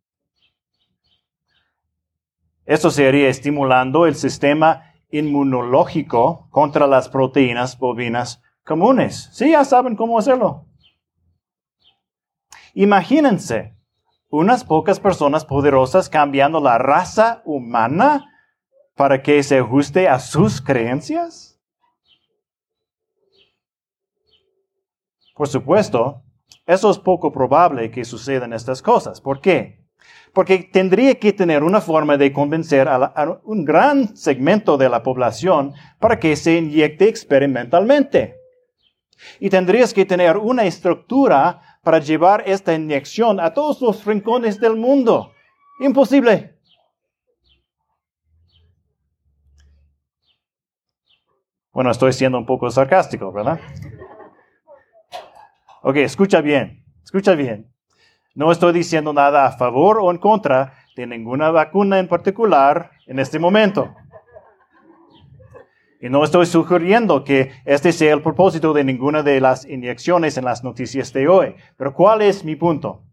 Esto 2.66 2.90
sería 2.90 3.30
estimulando 3.30 4.08
el 4.08 4.16
sistema 4.16 4.92
inmunológico 5.12 6.48
contra 6.50 6.88
las 6.88 7.10
proteínas 7.10 7.78
bovinas 7.78 8.42
comunes. 8.64 9.30
Sí, 9.34 9.52
ya 9.52 9.64
saben 9.64 9.96
cómo 9.96 10.18
hacerlo. 10.18 10.66
Imagínense 12.74 13.76
unas 14.30 14.64
pocas 14.64 15.00
personas 15.00 15.46
poderosas 15.46 16.10
cambiando 16.10 16.60
la 16.60 16.78
raza 16.78 17.42
humana 17.46 18.35
para 18.96 19.22
que 19.22 19.44
se 19.44 19.60
ajuste 19.60 20.08
a 20.08 20.20
sus 20.20 20.62
creencias? 20.62 21.60
Por 25.36 25.50
supuesto, 25.50 26.24
eso 26.66 26.90
es 26.90 26.98
poco 26.98 27.32
probable 27.32 27.92
que 27.92 28.06
sucedan 28.06 28.54
estas 28.54 28.82
cosas. 28.82 29.20
¿Por 29.20 29.42
qué? 29.42 29.86
Porque 30.34 30.70
tendría 30.72 31.16
que 31.16 31.34
tener 31.34 31.62
una 31.62 31.82
forma 31.82 32.18
de 32.18 32.32
convencer 32.32 32.88
a, 32.88 33.40
un 33.44 33.66
gran 33.66 34.16
segmento 34.16 34.78
de 34.78 34.90
la 34.90 35.04
población 35.04 35.74
para 36.00 36.20
que 36.20 36.36
se 36.36 36.58
inyecte 36.58 37.08
experimentalmente. 37.08 38.38
Y 39.40 39.50
tendrías 39.50 39.94
que 39.94 40.06
tener 40.06 40.38
una 40.38 40.64
estructura 40.66 41.80
para 41.84 42.00
llevar 42.00 42.44
esta 42.46 42.74
inyección 42.74 43.40
a 43.40 43.54
todos 43.54 43.82
los 43.82 44.06
rincones 44.06 44.60
del 44.60 44.76
mundo. 44.76 45.32
Imposible. 45.80 46.55
Bueno, 51.76 51.92
estoy 51.92 52.14
siendo 52.14 52.38
un 52.38 52.46
poco 52.46 52.72
sarcástico, 52.72 53.34
¿verdad? 53.34 53.60
Ok, 55.82 55.98
escucha 55.98 56.40
bien, 56.40 56.86
escucha 57.04 57.36
bien. 57.36 57.70
No 58.34 58.50
estoy 58.50 58.72
diciendo 58.72 59.12
nada 59.12 59.46
a 59.46 59.52
favor 59.52 60.00
o 60.00 60.10
en 60.10 60.18
contra 60.18 60.74
de 60.96 61.06
ninguna 61.06 61.52
vacuna 61.52 62.00
en 62.00 62.08
particular 62.08 62.92
en 63.08 63.20
este 63.20 63.40
momento. 63.40 63.94
Y 66.00 66.08
no 66.08 66.24
estoy 66.24 66.46
sugiriendo 66.46 67.26
que 67.26 67.52
este 67.66 67.92
sea 67.92 68.14
el 68.14 68.22
propósito 68.22 68.72
de 68.72 68.86
ninguna 68.86 69.22
de 69.22 69.42
las 69.42 69.66
inyecciones 69.66 70.38
en 70.38 70.46
las 70.46 70.64
noticias 70.64 71.12
de 71.12 71.28
hoy. 71.28 71.56
Pero 71.76 71.94
¿cuál 71.94 72.22
es 72.22 72.46
mi 72.46 72.56
punto? 72.56 73.04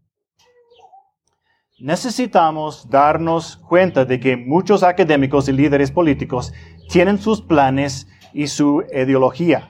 Necesitamos 1.79 2.89
darnos 2.89 3.57
cuenta 3.57 4.05
de 4.05 4.21
que 4.21 4.37
muchos 4.37 4.83
académicos 4.83 5.49
y 5.49 5.51
líderes 5.51 5.91
políticos 5.91 6.53
tienen 6.87 7.17
sus 7.17 7.41
planes 7.41 8.07
y 8.33 8.47
su 8.47 8.83
ideología. 8.93 9.69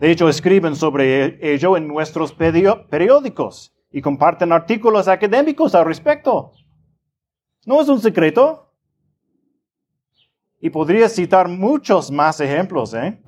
De 0.00 0.10
hecho, 0.10 0.28
escriben 0.28 0.76
sobre 0.76 1.38
ello 1.54 1.76
en 1.76 1.88
nuestros 1.88 2.32
periódicos 2.32 3.74
y 3.90 4.02
comparten 4.02 4.52
artículos 4.52 5.08
académicos 5.08 5.74
al 5.74 5.86
respecto. 5.86 6.52
No 7.64 7.80
es 7.80 7.88
un 7.88 8.00
secreto. 8.00 8.62
Y 10.60 10.70
podría 10.70 11.08
citar 11.08 11.48
muchos 11.48 12.10
más 12.10 12.40
ejemplos. 12.40 12.94
¿eh? 12.94 13.18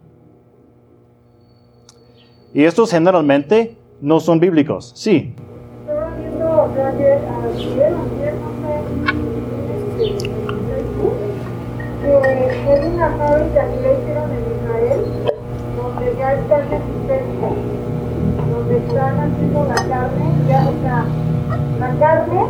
Y 2.53 2.65
estos 2.65 2.91
generalmente 2.91 3.77
no 4.01 4.21
son 4.21 4.41
bíblicos. 4.41 4.93
Sí. 4.95 5.35
Es 12.25 12.85
una 12.95 13.09
fábrica 13.11 13.65
que 13.69 13.83
ya 13.83 13.93
hicieron 13.93 14.31
en 14.33 14.45
Israel, 14.59 15.01
donde 15.77 16.17
ya 16.17 16.33
están 16.35 16.63
existentes, 16.63 17.53
donde 18.51 18.77
están 18.79 19.19
haciendo 19.21 19.65
la 19.65 19.75
carne, 19.75 20.27
ya, 20.49 20.61
o 20.69 20.73
sea, 20.83 21.05
la 21.79 21.91
carne 21.99 22.47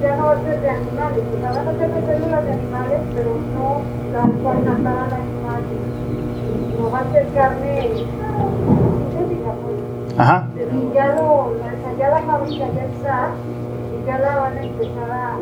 ya 0.00 0.16
no 0.16 0.26
va 0.26 0.32
a 0.32 0.42
ser 0.42 0.60
de 0.60 0.70
animales, 0.70 1.24
o 1.34 1.40
sea, 1.40 1.52
van 1.52 1.68
a 1.68 1.78
ser 1.78 1.94
de 1.94 2.00
células 2.06 2.44
de 2.44 2.52
animales, 2.52 3.00
pero 3.14 3.30
no 3.54 3.82
la 4.12 4.20
van 4.44 4.68
a 4.68 4.78
matar 4.78 5.12
a 5.12 5.16
animales, 5.16 5.78
no 6.78 6.90
va 6.90 6.98
a 7.00 7.12
ser 7.12 7.26
carne 7.34 7.88
sintética, 7.96 9.50
pues. 9.62 10.18
Ajá. 10.18 10.48
Y 10.54 10.94
ya, 10.94 11.14
lo, 11.14 11.52
ya 11.98 12.10
la 12.10 12.18
fábrica 12.20 12.64
ya 12.74 12.84
está, 12.84 13.30
y 13.92 14.06
ya 14.06 14.18
la 14.18 14.36
van 14.36 14.56
a 14.56 14.62
empezar 14.62 15.10
a 15.10 15.36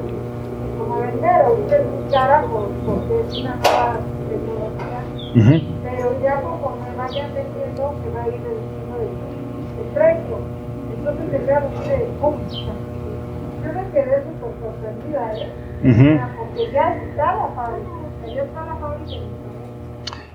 como 0.78 1.00
vender 1.00 1.44
o 1.46 1.52
usted 1.54 1.82
por, 2.08 2.68
porque 2.86 3.20
es 3.28 3.38
una 3.38 3.56
nueva 3.56 3.98
tecnología, 4.28 5.00
pero 5.82 6.20
ya 6.22 6.40
conforme 6.40 6.86
vayan 6.96 7.34
vendiendo 7.34 7.94
se 8.02 8.10
va 8.10 8.22
a 8.22 8.28
ir 8.28 8.34
reduciendo 8.34 8.98
de 8.98 9.84
precio. 9.94 10.38
Entonces 10.98 11.34
el 11.34 11.46
diablo 11.46 11.68
dice, 11.80 12.06
¿cómo? 12.20 12.38
Yo 12.50 13.72
me 13.72 13.90
quedé 13.90 14.22
súper 14.24 14.52
sorprendida, 14.60 15.32
¿eh? 15.36 15.52
Ujú. 15.84 16.38
Porque 16.38 16.72
ya 16.72 16.94
está 16.96 17.34
la 17.36 17.48
fábrica, 17.54 17.88
ya 18.34 18.42
está 18.42 18.64
la 18.64 18.76
fábrica. 18.76 19.10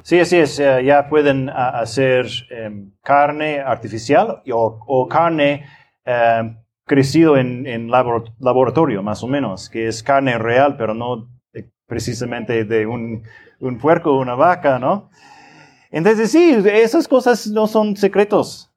Sí, 0.03 0.19
así 0.19 0.38
es. 0.38 0.59
eh, 0.59 0.84
ya 0.84 1.07
pueden 1.09 1.49
ah, 1.49 1.80
hacer 1.80 2.28
em, 2.51 2.91
carne 3.01 3.59
artificial 3.61 4.41
o, 4.51 4.80
o 4.86 5.07
carne 5.07 5.65
em, 6.05 6.57
crecido 6.86 7.38
en, 7.38 7.65
en 7.65 7.89
labor- 7.89 8.32
laboratorio, 8.39 9.01
más 9.01 9.24
o 9.24 9.28
menos, 9.28 9.69
que 9.69 9.88
es 9.88 10.03
carne 10.03 10.38
real, 10.38 10.76
pero 10.78 10.93
no 10.93 11.15
de- 11.17 11.32
precisamente 11.93 12.65
de 12.65 12.87
un, 12.87 13.21
un 13.59 13.77
puerco 13.77 14.17
una 14.17 14.33
vaca, 14.33 14.79
¿no? 14.79 15.11
Entonces, 15.91 16.31
sí, 16.31 16.57
esas 16.65 17.07
cosas 17.07 17.45
no 17.45 17.67
son 17.67 17.95
secretos. 17.95 18.71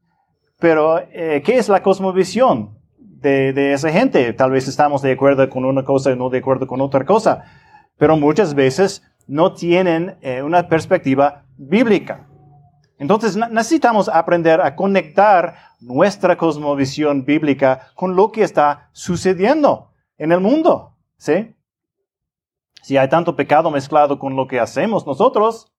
Pero, 0.58 0.98
eh, 0.98 1.42
¿qué 1.42 1.56
es 1.56 1.70
la 1.70 1.82
cosmovisión 1.82 2.76
de, 2.98 3.72
esa 3.72 3.90
gente? 3.90 4.34
Tal 4.34 4.50
vez 4.50 4.68
estamos 4.68 5.00
de 5.00 5.12
acuerdo 5.12 5.48
con 5.48 5.64
una 5.64 5.82
cosa 5.82 6.10
y 6.10 6.16
no 6.16 6.28
de 6.28 6.40
acuerdo 6.40 6.66
con 6.66 6.82
otra 6.82 7.06
cosa. 7.06 7.44
Pero 7.96 8.18
muchas 8.18 8.54
veces 8.54 9.02
no 9.26 9.54
tienen 9.54 10.18
eh, 10.20 10.42
una 10.42 10.68
perspectiva 10.68 11.46
bíblica. 11.56 12.26
Entonces 12.98 13.34
necesitamos 13.34 14.10
aprender 14.10 14.60
a 14.60 14.76
conectar 14.76 15.54
nuestra 15.80 16.36
cosmovisión 16.36 17.24
bíblica 17.24 17.88
con 17.94 18.14
lo 18.14 18.30
que 18.30 18.42
está 18.42 18.90
sucediendo 18.92 19.90
en 20.18 20.32
el 20.32 20.40
mundo. 20.40 20.92
¿sí? 21.16 21.55
Si 22.86 22.96
hay 22.96 23.08
tanto 23.08 23.34
pecado 23.34 23.72
mezclado 23.72 24.16
con 24.20 24.36
lo 24.36 24.46
que 24.46 24.60
hacemos 24.60 25.08
nosotros, 25.08 25.74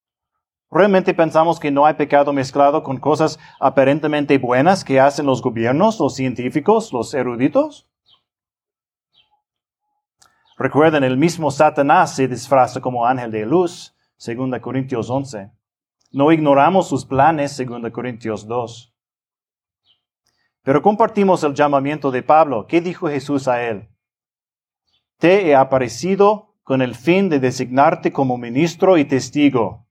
¿realmente 0.70 1.14
pensamos 1.14 1.58
que 1.58 1.72
no 1.72 1.86
hay 1.86 1.94
pecado 1.94 2.34
mezclado 2.34 2.84
con 2.84 2.98
cosas 2.98 3.40
aparentemente 3.62 4.38
buenas 4.38 4.84
que 4.84 5.00
hacen 5.00 5.26
los 5.26 5.42
gobiernos, 5.42 6.02
los 6.02 6.16
científicos, 6.16 6.92
los 6.92 7.14
eruditos? 7.14 7.90
Recuerden, 10.58 11.06
el 11.06 11.16
mismo 11.16 11.50
Satanás 11.50 12.14
se 12.14 12.28
disfraza 12.28 12.82
como 12.82 13.06
ángel 13.06 13.32
de 13.32 13.46
luz, 13.46 13.96
2 14.18 14.60
Corintios 14.60 15.10
11. 15.10 15.50
No 16.12 16.34
ignoramos 16.34 16.90
sus 16.90 17.06
planes, 17.06 17.58
2 17.58 17.90
Corintios 17.90 18.46
2. 18.48 18.94
Pero 20.62 20.82
compartimos 20.82 21.42
el 21.46 21.54
llamamiento 21.54 22.12
de 22.12 22.22
Pablo. 22.22 22.68
¿Qué 22.68 22.82
dijo 22.82 23.08
Jesús 23.08 23.48
a 23.48 23.64
él? 23.64 23.88
Te 25.20 25.48
he 25.48 25.56
aparecido 25.56 26.47
con 26.68 26.82
el 26.82 26.96
fin 26.96 27.30
de 27.30 27.40
designarte 27.40 28.12
como 28.12 28.38
ministro 28.38 28.98
y 28.98 29.06
testigo. 29.06 29.86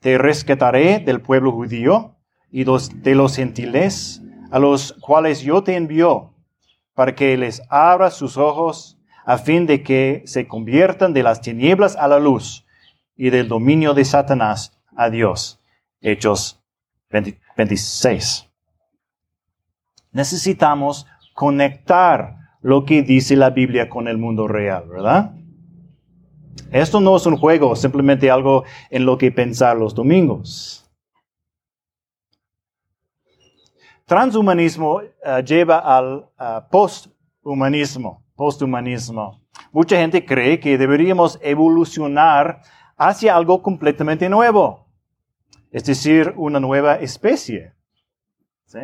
Te 0.00 0.18
rescataré 0.18 0.98
del 0.98 1.20
pueblo 1.20 1.52
judío 1.52 2.16
y 2.50 2.64
de 2.64 3.14
los 3.14 3.36
gentiles, 3.36 4.20
a 4.50 4.58
los 4.58 4.94
cuales 4.94 5.42
yo 5.42 5.62
te 5.62 5.76
envío, 5.76 6.34
para 6.94 7.14
que 7.14 7.36
les 7.36 7.62
abra 7.70 8.10
sus 8.10 8.36
ojos 8.36 8.98
a 9.24 9.38
fin 9.38 9.64
de 9.64 9.84
que 9.84 10.24
se 10.26 10.48
conviertan 10.48 11.12
de 11.12 11.22
las 11.22 11.40
tinieblas 11.40 11.94
a 11.94 12.08
la 12.08 12.18
luz 12.18 12.66
y 13.14 13.30
del 13.30 13.46
dominio 13.46 13.94
de 13.94 14.04
Satanás 14.04 14.76
a 14.96 15.08
Dios. 15.08 15.60
Hechos 16.00 16.60
20 17.10 17.38
26. 17.56 18.50
Necesitamos 20.10 21.06
conectar 21.32 22.38
lo 22.60 22.86
que 22.86 23.02
dice 23.02 23.36
la 23.36 23.50
Biblia 23.50 23.88
con 23.88 24.08
el 24.08 24.18
mundo 24.18 24.48
real, 24.48 24.88
¿verdad? 24.88 25.36
Esto 26.70 27.00
no 27.00 27.16
es 27.16 27.26
un 27.26 27.36
juego, 27.36 27.76
simplemente 27.76 28.30
algo 28.30 28.64
en 28.90 29.04
lo 29.04 29.18
que 29.18 29.30
pensar 29.30 29.76
los 29.76 29.94
domingos. 29.94 30.82
Transhumanismo 34.06 35.00
eh, 35.00 35.42
lleva 35.46 35.78
al 35.78 36.28
eh, 36.38 36.60
posthumanismo. 36.70 38.24
Posthumanismo. 38.34 39.40
Mucha 39.70 39.96
gente 39.96 40.24
cree 40.24 40.58
que 40.58 40.76
deberíamos 40.76 41.38
evolucionar 41.42 42.62
hacia 42.96 43.36
algo 43.36 43.62
completamente 43.62 44.28
nuevo, 44.28 44.86
es 45.70 45.84
decir, 45.84 46.34
una 46.36 46.60
nueva 46.60 46.96
especie. 46.96 47.72
¿Sí? 48.66 48.78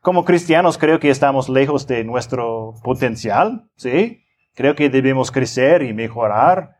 Como 0.00 0.24
cristianos 0.24 0.78
creo 0.78 0.98
que 1.00 1.10
estamos 1.10 1.48
lejos 1.48 1.86
de 1.86 2.04
nuestro 2.04 2.74
potencial, 2.82 3.68
¿sí? 3.76 4.24
Creo 4.58 4.74
que 4.74 4.90
debemos 4.90 5.30
crecer 5.30 5.84
y 5.84 5.92
mejorar. 5.92 6.78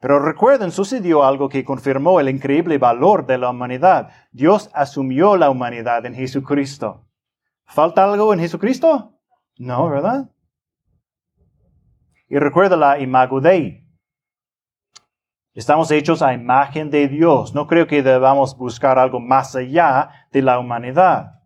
Pero 0.00 0.18
recuerden, 0.18 0.70
sucedió 0.70 1.24
algo 1.24 1.48
que 1.48 1.64
confirmó 1.64 2.20
el 2.20 2.28
increíble 2.28 2.76
valor 2.76 3.24
de 3.24 3.38
la 3.38 3.48
humanidad. 3.48 4.10
Dios 4.32 4.68
asumió 4.74 5.34
la 5.34 5.48
humanidad 5.48 6.04
en 6.04 6.14
Jesucristo. 6.14 7.08
¿Falta 7.64 8.04
algo 8.04 8.34
en 8.34 8.40
Jesucristo? 8.40 9.18
No, 9.56 9.88
¿verdad? 9.88 10.30
Y 12.28 12.36
recuerda 12.36 12.76
la 12.76 12.98
imago. 12.98 13.40
Estamos 15.54 15.90
hechos 15.92 16.20
a 16.20 16.34
imagen 16.34 16.90
de 16.90 17.08
Dios. 17.08 17.54
No 17.54 17.66
creo 17.66 17.86
que 17.86 18.02
debamos 18.02 18.58
buscar 18.58 18.98
algo 18.98 19.20
más 19.20 19.56
allá 19.56 20.10
de 20.32 20.42
la 20.42 20.58
humanidad. 20.58 21.40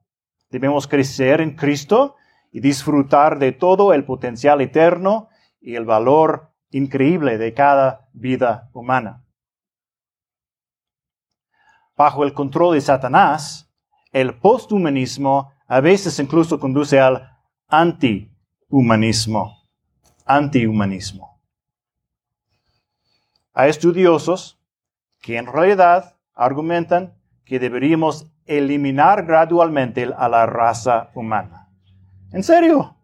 Debemos 0.50 0.88
crecer 0.88 1.40
en 1.40 1.54
Cristo 1.54 2.16
y 2.50 2.58
disfrutar 2.58 3.38
de 3.38 3.52
todo 3.52 3.94
el 3.94 4.04
potencial 4.04 4.60
eterno 4.62 5.29
y 5.60 5.74
el 5.74 5.84
valor 5.84 6.52
increíble 6.70 7.38
de 7.38 7.54
cada 7.54 8.08
vida 8.12 8.70
humana. 8.72 9.24
Bajo 11.96 12.24
el 12.24 12.32
control 12.32 12.74
de 12.74 12.80
Satanás, 12.80 13.70
el 14.12 14.38
posthumanismo 14.38 15.52
a 15.66 15.80
veces 15.80 16.18
incluso 16.18 16.58
conduce 16.58 16.98
al 16.98 17.28
antihumanismo. 17.68 19.68
Antihumanismo. 20.24 21.40
Hay 23.52 23.70
estudiosos 23.70 24.58
que 25.20 25.36
en 25.36 25.46
realidad 25.46 26.16
argumentan 26.34 27.14
que 27.44 27.58
deberíamos 27.58 28.32
eliminar 28.46 29.26
gradualmente 29.26 30.10
a 30.16 30.28
la 30.28 30.46
raza 30.46 31.10
humana. 31.14 31.68
¿En 32.32 32.42
serio? 32.42 32.96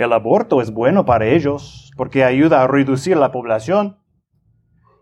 El 0.00 0.14
aborto 0.14 0.62
es 0.62 0.70
bueno 0.70 1.04
para 1.04 1.26
ellos 1.26 1.92
porque 1.94 2.24
ayuda 2.24 2.62
a 2.62 2.66
reducir 2.66 3.18
la 3.18 3.32
población. 3.32 3.98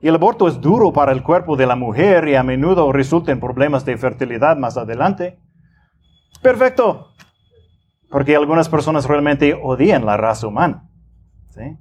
Y 0.01 0.09
el 0.09 0.17
aborto 0.17 0.49
es 0.49 0.61
duro 0.61 0.93
para 0.93 1.13
el 1.13 1.23
cuerpo 1.23 1.57
de 1.57 1.67
la 1.67 1.77
mujer 1.77 2.27
y 2.27 2.35
a 2.35 2.43
menudo 2.43 2.91
resulta 2.91 3.31
en 3.31 3.39
problemas 3.39 3.85
de 3.85 3.97
fertilidad 3.97 4.57
más 4.57 4.77
adelante. 4.77 5.39
Perfecto. 6.43 7.13
Porque 8.11 8.35
algunas 8.35 8.69
personas 8.69 9.07
realmente 9.07 9.55
odian 9.55 10.05
la 10.05 10.17
raza 10.17 10.49
humana. 10.49 10.91
¿Sí? 11.51 11.79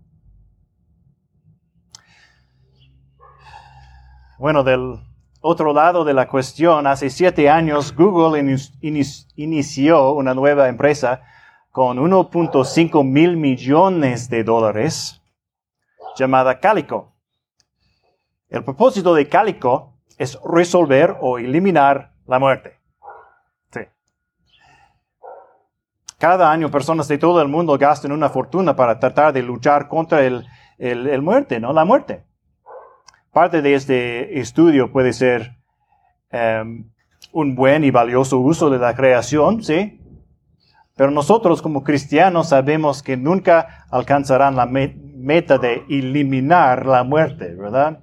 Bueno, 4.37 4.63
del 4.63 4.93
otro 5.41 5.73
lado 5.73 6.05
de 6.05 6.13
la 6.13 6.27
cuestión, 6.27 6.85
hace 6.85 7.09
siete 7.09 7.49
años 7.49 7.95
Google 7.95 8.39
inició, 8.81 9.27
inició 9.35 10.11
una 10.11 10.35
nueva 10.35 10.69
empresa 10.69 11.23
con 11.71 11.97
1.5 11.97 13.03
mil 13.03 13.37
millones 13.37 14.29
de 14.29 14.43
dólares 14.43 15.21
llamada 16.15 16.59
Calico. 16.59 17.13
El 18.49 18.63
propósito 18.63 19.13
de 19.13 19.27
Calico 19.27 19.93
es 20.17 20.39
resolver 20.43 21.17
o 21.21 21.37
eliminar 21.37 22.13
la 22.25 22.39
muerte. 22.39 22.79
Sí. 23.71 23.81
Cada 26.17 26.51
año 26.51 26.71
personas 26.71 27.07
de 27.07 27.17
todo 27.17 27.41
el 27.41 27.47
mundo 27.47 27.77
gastan 27.77 28.11
una 28.11 28.29
fortuna 28.29 28.75
para 28.75 28.99
tratar 28.99 29.33
de 29.33 29.43
luchar 29.43 29.87
contra 29.87 30.25
el, 30.25 30.45
el, 30.77 31.07
el 31.07 31.21
muerte, 31.21 31.59
¿no? 31.59 31.73
La 31.73 31.85
muerte. 31.85 32.25
Parte 33.31 33.61
de 33.61 33.75
este 33.75 34.39
estudio 34.39 34.91
puede 34.91 35.13
ser 35.13 35.57
um, 36.31 36.89
un 37.33 37.55
buen 37.55 37.83
y 37.83 37.91
valioso 37.91 38.39
uso 38.39 38.69
de 38.69 38.79
la 38.79 38.95
creación, 38.95 39.63
¿sí? 39.63 40.01
Pero 40.97 41.11
nosotros 41.11 41.61
como 41.61 41.83
cristianos 41.83 42.49
sabemos 42.49 43.03
que 43.03 43.15
nunca 43.15 43.85
alcanzarán 43.91 44.55
la 44.55 44.65
meta 44.65 45.59
de 45.59 45.85
eliminar 45.87 46.87
la 46.87 47.03
muerte, 47.03 47.53
¿verdad? 47.55 47.99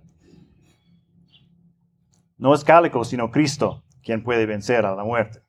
No 2.38 2.54
es 2.54 2.62
Cálico, 2.62 3.04
sino 3.04 3.30
Cristo 3.30 3.82
quien 4.02 4.22
puede 4.22 4.46
vencer 4.46 4.86
a 4.86 4.94
la 4.94 5.02
muerte. 5.02 5.40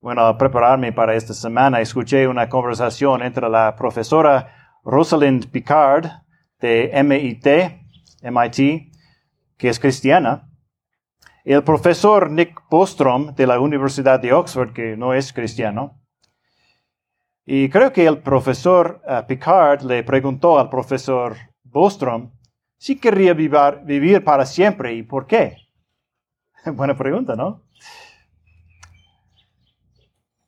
Bueno, 0.00 0.26
al 0.26 0.36
prepararme 0.36 0.92
para 0.92 1.14
esta 1.14 1.34
semana, 1.34 1.80
escuché 1.80 2.28
una 2.28 2.48
conversación 2.48 3.22
entre 3.22 3.48
la 3.50 3.74
profesora 3.74 4.78
Rosalind 4.84 5.50
Picard 5.50 6.06
de 6.60 6.90
MIT, 7.02 7.46
MIT, 8.22 8.92
que 9.58 9.68
es 9.68 9.78
cristiana, 9.78 10.49
el 11.44 11.62
profesor 11.62 12.30
Nick 12.30 12.60
Bostrom 12.70 13.34
de 13.34 13.46
la 13.46 13.60
Universidad 13.60 14.20
de 14.20 14.32
Oxford, 14.32 14.72
que 14.72 14.96
no 14.96 15.14
es 15.14 15.32
cristiano. 15.32 16.00
Y 17.46 17.68
creo 17.68 17.92
que 17.92 18.06
el 18.06 18.18
profesor 18.18 19.00
uh, 19.06 19.26
Picard 19.26 19.82
le 19.82 20.02
preguntó 20.04 20.58
al 20.58 20.68
profesor 20.68 21.36
Bostrom 21.64 22.30
sí 22.80 22.98
querría 22.98 23.34
vivir, 23.34 23.80
vivir 23.84 24.24
para 24.24 24.46
siempre. 24.46 24.94
¿Y 24.94 25.02
por 25.02 25.26
qué? 25.26 25.56
Buena 26.66 26.96
pregunta, 26.96 27.36
¿no? 27.36 27.62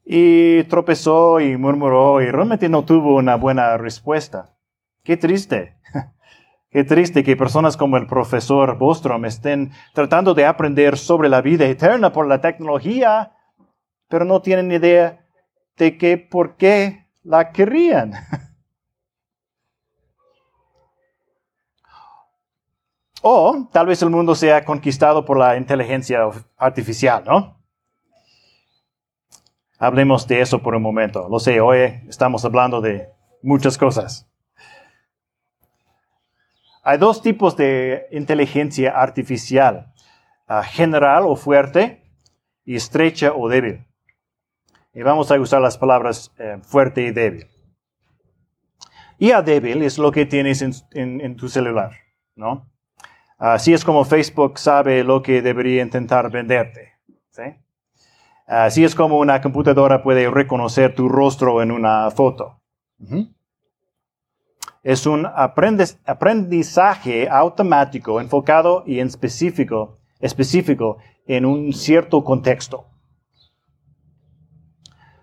Y 0.05 0.65
tropezó 0.65 1.41
y 1.41 1.57
murmuró 1.57 2.21
y 2.21 2.31
realmente 2.31 2.69
no 2.69 2.85
tuvo 2.85 3.17
una 3.17 3.37
buena 3.37 3.77
respuesta. 3.77 4.57
Qué 5.05 5.17
triste. 5.17 5.79
Qué 6.73 6.85
triste 6.85 7.23
que 7.23 7.37
personas 7.37 7.77
como 7.77 7.99
el 7.99 8.07
profesor 8.07 8.79
Bostrom 8.79 9.27
estén 9.27 9.73
tratando 9.93 10.33
de 10.33 10.47
aprender 10.47 10.97
sobre 10.97 11.29
la 11.29 11.43
vida 11.43 11.67
eterna 11.67 12.13
por 12.13 12.27
la 12.27 12.41
tecnología, 12.41 13.33
pero 14.09 14.25
no 14.25 14.41
tienen 14.41 14.73
idea 14.73 15.23
de 15.77 15.99
que 15.99 16.17
por 16.17 16.57
qué 16.57 17.09
la 17.23 17.53
querrían. 17.53 18.13
O 23.25 23.69
tal 23.71 23.87
vez 23.87 24.03
el 24.03 24.11
mundo 24.11 24.35
sea 24.35 24.65
conquistado 24.65 25.25
por 25.25 25.39
la 25.39 25.57
inteligencia 25.57 26.29
artificial, 26.57 27.23
¿no? 27.25 27.57
Hablemos 29.79 30.27
de 30.27 30.41
eso 30.41 30.61
por 30.61 30.75
un 30.75 30.83
momento. 30.83 31.29
Lo 31.29 31.39
sé, 31.39 31.61
hoy 31.61 32.03
estamos 32.09 32.45
hablando 32.45 32.81
de 32.81 33.11
muchas 33.41 33.79
cosas. 33.79 34.32
Hay 36.83 36.99
dos 36.99 37.23
tipos 37.23 37.57
de 37.57 38.07
inteligencia 38.11 38.91
artificial, 38.91 39.93
ah, 40.47 40.63
general 40.63 41.25
o 41.27 41.37
fuerte 41.37 42.03
y 42.65 42.77
estrecha 42.77 43.33
o 43.33 43.49
débil. 43.49 43.87
Y 44.93 45.03
vamos 45.03 45.31
a 45.31 45.41
usar 45.41 45.63
las 45.63 45.79
palabras 45.79 46.33
eh, 46.39 46.59
fuerte 46.63 47.03
y 47.03 47.11
débil. 47.13 47.47
IA 49.19 49.43
débil 49.43 49.83
es 49.83 49.99
lo 49.99 50.11
que 50.11 50.27
tienes 50.27 50.63
en 50.63 51.37
tu 51.37 51.49
celular, 51.49 51.93
¿no? 52.35 52.73
Así 53.39 53.73
es 53.73 53.85
como 53.85 54.05
Facebook 54.05 54.59
sabe 54.59 55.03
lo 55.03 55.21
que 55.21 55.43
debería 55.43 55.83
intentar 55.83 56.31
venderte. 56.31 56.93
Así 58.47 58.85
es 58.85 58.95
como 58.95 59.19
una 59.19 59.41
computadora 59.41 60.03
puede 60.03 60.31
reconocer 60.31 60.95
tu 60.95 61.09
rostro 61.09 61.61
en 61.61 61.73
una 61.73 62.11
foto. 62.13 62.61
Es 64.83 65.07
un 65.07 65.27
aprendizaje 65.27 67.29
automático 67.29 68.21
enfocado 68.21 68.83
y 68.85 68.99
en 68.99 69.07
específico, 69.07 69.99
específico 70.19 70.99
en 71.27 71.47
un 71.47 71.73
cierto 71.73 72.25
contexto. 72.25 72.87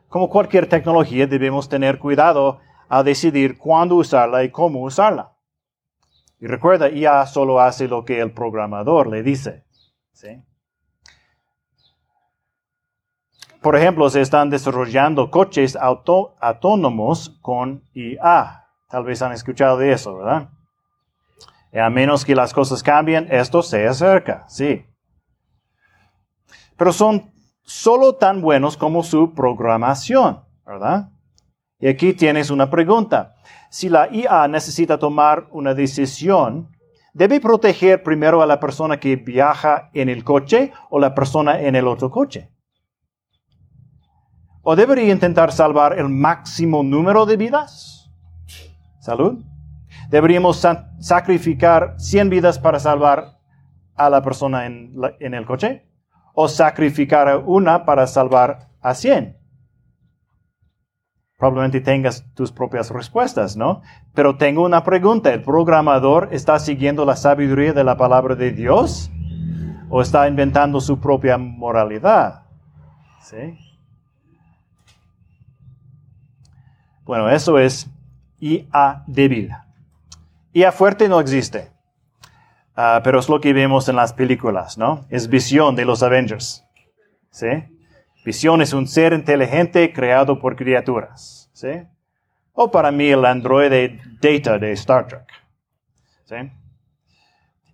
Como 0.07 0.29
cualquier 0.29 0.67
tecnología, 0.67 1.27
debemos 1.27 1.67
tener 1.67 1.99
cuidado 1.99 2.59
al 2.87 3.03
decidir 3.03 3.57
cuándo 3.57 3.95
usarla 3.95 4.43
y 4.43 4.49
cómo 4.49 4.81
usarla. 4.81 5.35
Y 6.39 6.47
recuerda, 6.47 6.89
IA 6.89 7.25
solo 7.25 7.59
hace 7.59 7.87
lo 7.87 8.05
que 8.05 8.21
el 8.21 8.31
programador 8.31 9.07
le 9.07 9.23
dice. 9.23 9.65
Por 13.61 13.75
ejemplo, 13.75 14.09
se 14.09 14.21
están 14.21 14.49
desarrollando 14.49 15.29
coches 15.29 15.75
autónomos 15.75 17.37
con 17.41 17.83
IA. 17.93 18.68
Tal 18.89 19.03
vez 19.03 19.21
han 19.21 19.31
escuchado 19.31 19.77
de 19.77 19.91
eso, 19.91 20.15
¿verdad? 20.15 20.49
a 21.71 21.89
menos 21.91 22.25
que 22.25 22.33
las 22.33 22.51
cosas 22.51 22.81
cambien, 22.81 23.27
esto 23.29 23.61
se 23.61 23.87
acerca, 23.87 24.45
sí. 24.47 24.85
Pero 26.75 26.91
son 26.91 27.31
solo 27.61 28.15
tan 28.15 28.41
buenos 28.41 28.75
como 28.75 29.03
su 29.03 29.35
programación, 29.35 30.43
¿verdad? 30.65 31.11
Y 31.79 31.87
aquí 31.87 32.13
tienes 32.13 32.49
una 32.49 32.71
pregunta 32.71 33.35
si 33.69 33.87
la 33.87 34.09
IA 34.11 34.47
necesita 34.47 34.97
tomar 34.97 35.47
una 35.51 35.75
decisión, 35.75 36.71
¿debe 37.13 37.39
proteger 37.39 38.01
primero 38.01 38.41
a 38.41 38.47
la 38.47 38.59
persona 38.59 38.99
que 38.99 39.15
viaja 39.15 39.91
en 39.93 40.09
el 40.09 40.23
coche 40.23 40.73
o 40.89 40.99
la 40.99 41.13
persona 41.13 41.61
en 41.61 41.75
el 41.75 41.87
otro 41.87 42.09
coche? 42.09 42.51
¿O 44.63 44.75
debería 44.75 45.13
intentar 45.13 45.51
salvar 45.51 45.97
el 45.97 46.09
máximo 46.09 46.83
número 46.83 47.25
de 47.25 47.37
vidas? 47.37 47.98
Salud. 49.09 49.43
¿Deberíamos 50.11 50.63
sacrificar 50.99 51.95
100 51.97 52.29
vidas 52.29 52.59
para 52.59 52.79
salvar 52.79 53.39
a 53.95 54.07
la 54.11 54.21
persona 54.21 54.67
en, 54.67 54.93
el 55.19 55.45
coche? 55.47 55.89
¿O 56.35 56.47
sacrificar 56.47 57.41
una 57.43 57.85
para 57.85 58.05
salvar 58.05 58.69
a 58.81 58.93
100? 58.93 59.35
Probablemente 61.39 61.81
tengas 61.81 62.23
tus 62.35 62.51
propias 62.51 62.91
respuestas, 62.91 63.57
¿no? 63.57 63.81
Pero 64.13 64.37
tengo 64.37 64.63
una 64.63 64.83
pregunta. 64.83 65.33
¿El 65.33 65.41
programador 65.41 66.29
está 66.31 66.59
siguiendo 66.59 67.03
la 67.03 67.15
sabiduría 67.15 67.73
de 67.73 67.83
la 67.83 67.97
palabra 67.97 68.35
de 68.35 68.51
Dios? 68.51 69.09
¿O 69.89 70.03
está 70.03 70.27
inventando 70.27 70.79
su 70.81 70.99
propia 70.99 71.35
moralidad? 71.39 72.43
¿Sí? 73.21 73.57
Bueno, 77.05 77.27
eso 77.27 77.57
es 77.57 77.89
IA 78.39 79.03
débil. 79.07 79.51
IA 80.53 80.71
fuerte 80.71 81.09
no 81.09 81.19
existe. 81.19 81.71
Ah, 82.75 83.01
pero 83.03 83.19
es 83.19 83.27
lo 83.27 83.41
que 83.41 83.51
vemos 83.51 83.89
en 83.89 83.97
las 83.97 84.13
películas, 84.13 84.77
¿no? 84.77 85.05
Es 85.09 85.27
visión 85.27 85.75
de 85.75 85.83
los 85.83 86.01
Avengers. 86.01 86.65
¿Sí? 87.29 87.47
Visión 88.23 88.61
es 88.61 88.73
un 88.73 88.87
ser 88.87 89.13
inteligente 89.13 89.91
creado 89.91 90.39
por 90.39 90.55
criaturas. 90.55 91.49
¿sí? 91.53 91.83
O 92.53 92.71
para 92.71 92.91
mí 92.91 93.09
el 93.09 93.25
androide 93.25 93.99
Data 94.21 94.57
de 94.57 94.71
Star 94.71 95.07
Trek. 95.07 95.27
¿sí? 96.25 96.35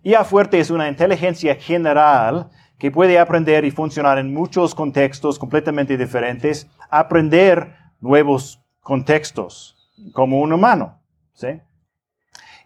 IA 0.02 0.24
fuerte 0.24 0.58
es 0.58 0.70
una 0.70 0.88
inteligencia 0.88 1.54
general 1.54 2.50
que 2.78 2.90
puede 2.90 3.18
aprender 3.18 3.64
y 3.64 3.70
funcionar 3.70 4.18
en 4.18 4.34
muchos 4.34 4.74
contextos 4.74 5.38
completamente 5.38 5.96
diferentes, 5.96 6.68
aprender 6.90 7.74
nuevos 8.00 8.60
contextos 8.80 9.75
como 10.12 10.40
un 10.40 10.52
humano. 10.52 11.00
¿sí? 11.32 11.60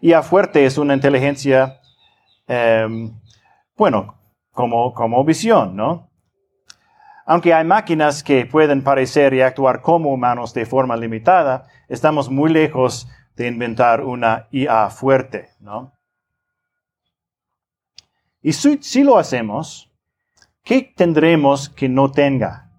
IA 0.01 0.23
fuerte 0.23 0.65
es 0.65 0.77
una 0.77 0.93
inteligencia, 0.93 1.79
em, 2.47 3.13
bueno, 3.77 4.15
como, 4.51 4.93
como 4.93 5.23
visión, 5.23 5.75
¿no? 5.75 6.09
Aunque 7.25 7.53
hay 7.53 7.63
máquinas 7.63 8.23
que 8.23 8.45
pueden 8.45 8.83
parecer 8.83 9.33
y 9.33 9.41
actuar 9.41 9.81
como 9.81 10.11
humanos 10.11 10.53
de 10.53 10.65
forma 10.65 10.97
limitada, 10.97 11.67
estamos 11.87 12.29
muy 12.29 12.51
lejos 12.51 13.07
de 13.35 13.47
inventar 13.47 14.01
una 14.01 14.47
IA 14.51 14.89
fuerte, 14.89 15.49
¿no? 15.59 15.93
Y 18.43 18.53
si, 18.53 19.03
lo 19.03 19.19
hacemos, 19.19 19.91
¿qué 20.63 20.81
tendremos 20.95 21.69
que 21.69 21.87
no 21.87 22.11
tenga? 22.11 22.71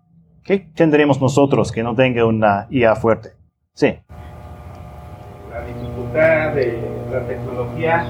¿Qué 0.42 0.58
tendremos 0.58 1.20
nosotros 1.20 1.70
que 1.70 1.84
no 1.84 1.94
tenga 1.94 2.26
una 2.26 2.66
IA 2.68 2.96
fuerte? 2.96 3.34
Sí. 3.72 3.94
La 5.52 5.60
dificultad 5.66 6.54
de 6.54 6.78
la 7.12 7.20
tecnología 7.26 8.06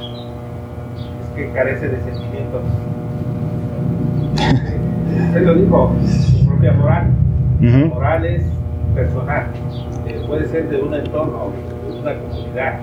es 1.20 1.28
que 1.34 1.50
carece 1.50 1.88
de 1.88 1.96
sentimientos. 2.02 2.62
Usted 5.26 5.42
lo 5.42 5.54
dijo, 5.54 5.92
su 6.06 6.46
propia 6.46 6.72
moral. 6.74 7.10
Moral 7.88 8.24
es 8.26 8.44
personal. 8.94 9.46
Eh, 10.06 10.22
puede 10.28 10.46
ser 10.46 10.68
de 10.68 10.82
un 10.82 10.94
entorno, 10.94 11.50
de 11.88 11.98
una 11.98 12.14
comunidad. 12.14 12.78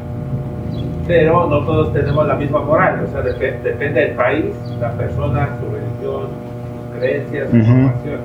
Pero 1.07 1.47
no 1.47 1.66
todos 1.66 1.93
tenemos 1.93 2.28
la 2.28 2.36
misma 2.36 2.60
moral. 2.60 3.05
O 3.05 3.07
sea, 3.07 3.22
depende 3.22 4.01
del 4.01 4.12
país, 4.16 4.53
la 4.82 4.91
persona, 4.91 5.57
su 5.57 5.74
religión, 5.74 6.28
sus 6.76 6.99
creencias, 6.99 7.49
su 7.49 7.64
formación. 7.64 8.20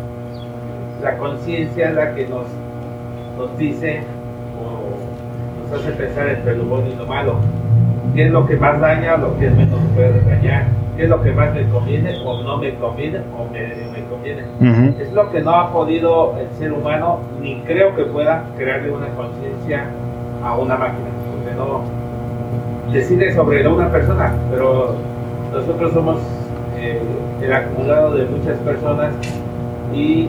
La 1.01 1.17
conciencia 1.17 1.91
es 1.91 1.95
la 1.95 2.13
que 2.13 2.27
nos, 2.27 2.47
nos 3.39 3.57
dice 3.57 4.03
hace 5.77 5.91
pensar 5.93 6.29
entre 6.29 6.57
lo 6.57 6.65
bueno 6.65 6.89
y 6.93 6.97
lo 6.97 7.07
malo. 7.07 7.37
¿Qué 8.15 8.27
es 8.27 8.31
lo 8.31 8.47
que 8.47 8.57
más 8.57 8.81
daña 8.81 9.15
o 9.15 9.19
lo 9.19 9.39
que 9.39 9.51
menos 9.51 9.81
puede 9.95 10.21
dañar? 10.23 10.67
qué 10.97 11.05
es 11.05 11.09
lo 11.09 11.21
que 11.23 11.33
más 11.33 11.53
me 11.55 11.65
conviene 11.69 12.17
o 12.25 12.43
no 12.43 12.59
me 12.59 12.75
conviene 12.75 13.19
o 13.37 13.51
me, 13.53 14.05
conviene. 14.09 14.43
Es 15.01 15.13
lo 15.13 15.31
que 15.31 15.41
no 15.41 15.51
ha 15.51 15.73
podido 15.73 16.37
el 16.39 16.49
ser 16.57 16.73
humano, 16.73 17.21
ni 17.41 17.57
creo 17.63 17.95
que 17.97 18.05
pueda 18.05 18.45
crearle 18.57 18.93
una 18.93 19.09
conciencia 19.09 19.87
a 20.45 20.57
una 20.57 20.77
máquina, 20.77 21.09
porque 21.31 21.57
no 21.57 21.81
decide 22.93 23.35
sobre 23.35 23.67
una 23.67 23.91
persona, 23.91 24.33
pero 24.51 24.95
nosotros 25.53 25.93
somos 25.93 26.19
eh, 26.79 27.01
el 27.43 27.53
acumulado 27.53 28.15
de 28.15 28.27
muchas 28.27 28.59
personas 28.59 29.13
y 29.93 30.29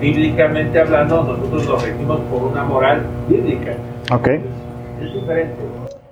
bíblicamente 0.00 0.80
hablando, 0.80 1.22
nosotros 1.22 1.68
nos 1.68 1.82
regimos 1.84 2.18
por 2.30 2.42
una 2.44 2.64
moral 2.64 3.02
bíblica. 3.28 3.72
Ok. 4.12 4.28
Es. 5.00 5.50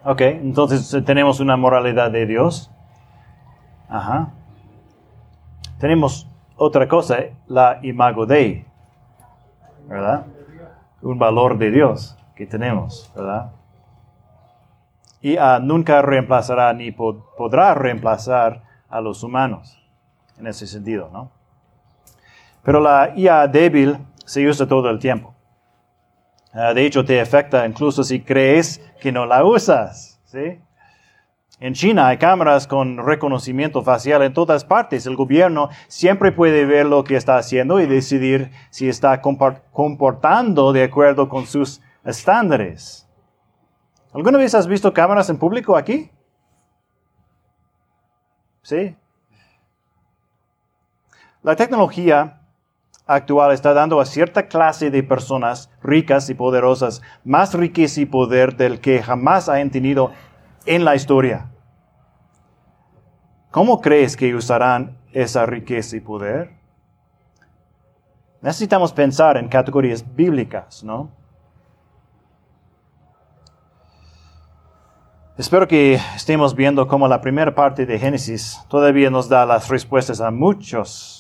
Ok, 0.05 0.21
entonces 0.21 1.05
tenemos 1.05 1.41
una 1.41 1.57
moralidad 1.57 2.11
de 2.11 2.27
Dios 2.27 2.71
Ajá. 3.89 4.33
Tenemos 5.79 6.29
otra 6.57 6.87
cosa, 6.89 7.19
la 7.47 7.79
imago 7.83 8.27
Dei, 8.27 8.67
¿verdad? 9.87 10.27
Un 11.01 11.19
valor 11.19 11.57
de 11.57 11.71
Dios 11.71 12.17
que 12.35 12.47
tenemos, 12.47 13.11
¿verdad? 13.15 13.53
IA 15.23 15.59
nunca 15.61 16.03
reemplazará 16.03 16.73
ni 16.73 16.93
podrá 16.93 17.75
reemplazar 17.75 18.63
a 18.89 19.01
los 19.01 19.23
humanos 19.23 19.79
en 20.39 20.47
ese 20.47 20.67
sentido, 20.67 21.11
¿no? 21.13 21.31
Pero 22.63 22.81
la 22.81 23.13
IA 23.17 23.47
débil 23.49 23.99
se 24.25 24.47
usa 24.47 24.67
todo 24.67 24.91
el 24.91 24.99
tiempo. 24.99 25.35
Ah, 26.53 26.73
de 26.75 26.87
hecho, 26.87 27.05
te 27.05 27.21
afecta 27.21 27.67
incluso 27.67 28.03
si 28.03 28.21
crees 28.21 28.81
que 29.01 29.13
no 29.13 29.27
la 29.27 29.45
usas. 29.45 30.21
En 31.61 31.75
China 31.75 32.09
hay 32.09 32.19
cámaras 32.19 32.67
con 32.67 33.05
reconocimiento 33.05 33.83
facial 33.83 34.23
en 34.23 34.33
todas 34.33 34.65
partes. 34.65 35.07
El 35.07 35.17
gobierno 35.17 35.71
siempre 35.89 36.33
puede 36.33 36.65
ver 36.65 36.87
lo 36.87 37.05
que 37.05 37.17
está 37.17 37.37
haciendo 37.37 37.81
y 37.81 37.87
decidir 37.87 38.51
si 38.71 38.89
está 38.89 39.21
comportando 39.21 40.73
de 40.73 40.85
acuerdo 40.85 41.29
con 41.29 41.47
sus 41.47 41.81
estándares. 42.05 43.09
¿Alguna 44.13 44.39
vez 44.39 44.55
has 44.55 44.67
visto 44.67 44.93
cámaras 44.95 45.29
en 45.31 45.39
público 45.39 45.77
aquí? 45.77 46.11
¿Sí? 48.63 48.97
La 51.43 51.57
tecnología 51.57 52.38
actual 53.09 53.53
está 53.53 53.73
dando 53.73 54.01
a 54.01 54.07
cierta 54.07 54.47
clase 54.47 54.91
de 54.91 55.03
personas 55.03 55.71
ricas 55.83 56.31
y 56.31 56.35
poderosas 56.35 57.03
más 57.25 57.55
riqueza 57.55 58.03
y 58.03 58.07
poder 58.07 58.57
del 58.57 58.81
que 58.81 59.03
jamás 59.03 59.49
hayan 59.49 59.71
tenido 59.71 60.13
en 60.67 60.85
la 60.85 60.95
historia. 60.95 61.51
¿Cómo 63.51 63.81
crees 63.81 64.17
que 64.17 64.35
usarán 64.35 64.99
esa 65.13 65.47
riqueza 65.47 65.97
y 65.97 66.01
poder? 66.01 66.51
Necesitamos 68.43 68.93
pensar 68.93 69.39
en 69.39 69.49
categorías 69.49 70.05
bíblicas, 70.15 70.85
¿no? 70.85 71.11
Espero 75.39 75.67
que 75.67 75.95
estemos 76.15 76.55
viendo 76.55 76.87
cómo 76.87 77.09
la 77.09 77.21
primera 77.21 77.55
parte 77.55 77.87
de 77.87 77.99
Génesis 77.99 78.61
todavía 78.69 79.09
nos 79.09 79.29
da 79.29 79.47
las 79.47 79.69
respuestas 79.69 80.21
a 80.21 80.31
muchos, 80.31 81.18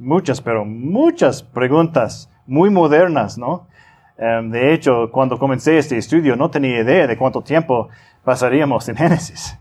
muchas, 0.00 0.40
pero 0.40 0.64
muchas 0.64 1.42
preguntas 1.42 2.30
muy 2.46 2.70
modernas, 2.70 3.38
¿no? 3.38 3.68
Em, 4.16 4.50
de 4.50 4.74
hecho, 4.74 5.10
cuando 5.12 5.38
comencé 5.38 5.78
este 5.78 5.96
estudio 5.96 6.34
no 6.36 6.50
tenía 6.50 6.80
idea 6.80 7.06
de 7.06 7.16
cuánto 7.16 7.42
tiempo 7.42 7.88
pasaríamos 8.24 8.88
en 8.88 8.96
Génesis. 8.96 9.58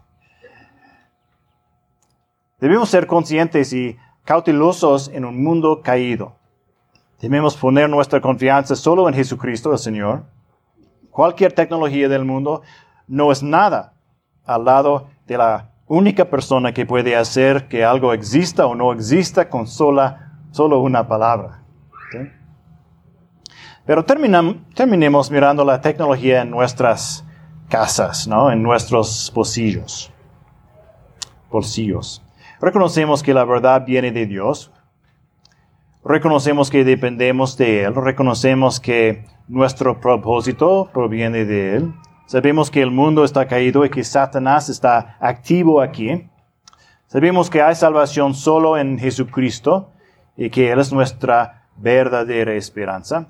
Debemos 2.59 2.89
ser 2.89 3.05
conscientes 3.05 3.71
y 3.73 3.95
cautelosos 4.25 5.09
en 5.13 5.25
un 5.25 5.41
mundo 5.43 5.81
caído. 5.81 6.35
Debemos 7.21 7.55
poner 7.55 7.89
nuestra 7.89 8.19
confianza 8.21 8.75
solo 8.75 9.07
en 9.07 9.15
Jesucristo, 9.15 9.71
el 9.71 9.77
Señor. 9.77 10.23
Cualquier 11.09 11.53
tecnología 11.53 12.07
del 12.09 12.25
mundo 12.25 12.61
no 13.07 13.31
es 13.31 13.43
nada 13.43 13.93
al 14.45 14.65
lado 14.65 15.07
de 15.25 15.37
la 15.37 15.71
única 15.87 16.29
persona 16.29 16.73
que 16.73 16.85
puede 16.85 17.15
hacer 17.15 17.67
que 17.67 17.83
algo 17.83 18.13
exista 18.13 18.67
o 18.67 18.75
no 18.75 18.93
exista 18.93 19.49
con 19.49 19.67
sola, 19.67 20.28
solo 20.51 20.79
una 20.79 21.07
palabra. 21.07 21.63
Pero 23.85 24.05
terminemos 24.05 25.31
mirando 25.31 25.65
la 25.65 25.81
tecnología 25.81 26.41
en 26.41 26.51
nuestras 26.51 27.25
casas, 27.69 28.27
¿no? 28.27 28.51
en 28.51 28.61
nuestros 28.61 29.31
bolsillos. 29.33 30.11
bolsillos. 31.49 32.21
Reconocemos 32.61 33.23
que 33.23 33.33
la 33.33 33.45
verdad 33.45 33.85
viene 33.85 34.11
de 34.11 34.25
Dios. 34.25 34.71
Reconocemos 36.03 36.69
que 36.69 36.83
dependemos 36.83 37.57
de 37.57 37.83
Él. 37.83 37.95
Reconocemos 37.95 38.79
que 38.79 39.25
nuestro 39.47 39.99
propósito 39.99 40.89
proviene 40.93 41.45
de 41.45 41.77
Él. 41.77 41.93
Sabemos 42.25 42.69
que 42.69 42.81
el 42.81 42.91
mundo 42.91 43.23
está 43.23 43.47
caído 43.47 43.85
y 43.85 43.89
que 43.89 44.03
Satanás 44.03 44.69
está 44.69 45.17
activo 45.19 45.81
aquí. 45.81 46.29
Sabemos 47.07 47.49
que 47.49 47.61
hay 47.61 47.73
salvación 47.73 48.35
solo 48.35 48.77
en 48.77 48.99
Jesucristo 48.99 49.93
y 50.39 50.49
que 50.49 50.71
Él 50.71 50.79
es 50.79 50.93
nuestra 50.93 51.65
verdadera 51.75 52.53
esperanza. 52.53 53.27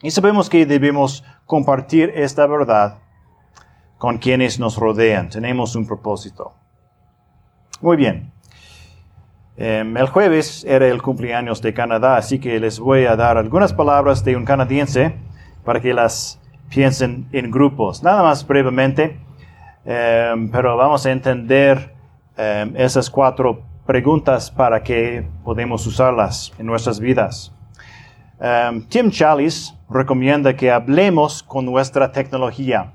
Y 0.00 0.10
sabemos 0.10 0.48
que 0.48 0.64
debemos 0.64 1.22
compartir 1.44 2.10
esta 2.14 2.46
verdad 2.46 3.00
con 3.98 4.16
quienes 4.16 4.58
nos 4.58 4.78
rodean. 4.78 5.28
Tenemos 5.28 5.76
un 5.76 5.86
propósito. 5.86 6.54
Muy 7.82 7.98
bien. 7.98 8.32
Em, 9.58 9.94
el 9.98 10.06
jueves 10.08 10.64
era 10.64 10.88
el 10.88 11.02
cumpleaños 11.02 11.60
de 11.60 11.74
Canadá, 11.74 12.16
así 12.16 12.38
que 12.38 12.58
les 12.58 12.80
voy 12.80 13.04
a 13.04 13.14
dar 13.14 13.36
algunas 13.36 13.74
palabras 13.74 14.24
de 14.24 14.34
un 14.34 14.46
canadiense 14.46 15.14
para 15.62 15.78
que 15.82 15.92
las 15.92 16.40
piensen 16.70 17.28
en 17.32 17.50
grupos. 17.50 18.02
Nada 18.02 18.22
más 18.22 18.46
brevemente, 18.46 19.20
em, 19.84 20.50
pero 20.50 20.74
vamos 20.78 21.04
a 21.04 21.10
entender 21.10 21.92
em, 22.38 22.74
esas 22.76 23.10
cuatro 23.10 23.71
preguntas 23.86 24.50
para 24.50 24.82
que 24.82 25.28
podamos 25.44 25.86
usarlas 25.86 26.52
en 26.58 26.66
nuestras 26.66 27.00
vidas. 27.00 27.52
Tim 28.88 29.10
Chalice 29.10 29.74
recomienda 29.88 30.54
que 30.54 30.70
hablemos 30.70 31.42
con 31.42 31.64
nuestra 31.64 32.10
tecnología 32.10 32.92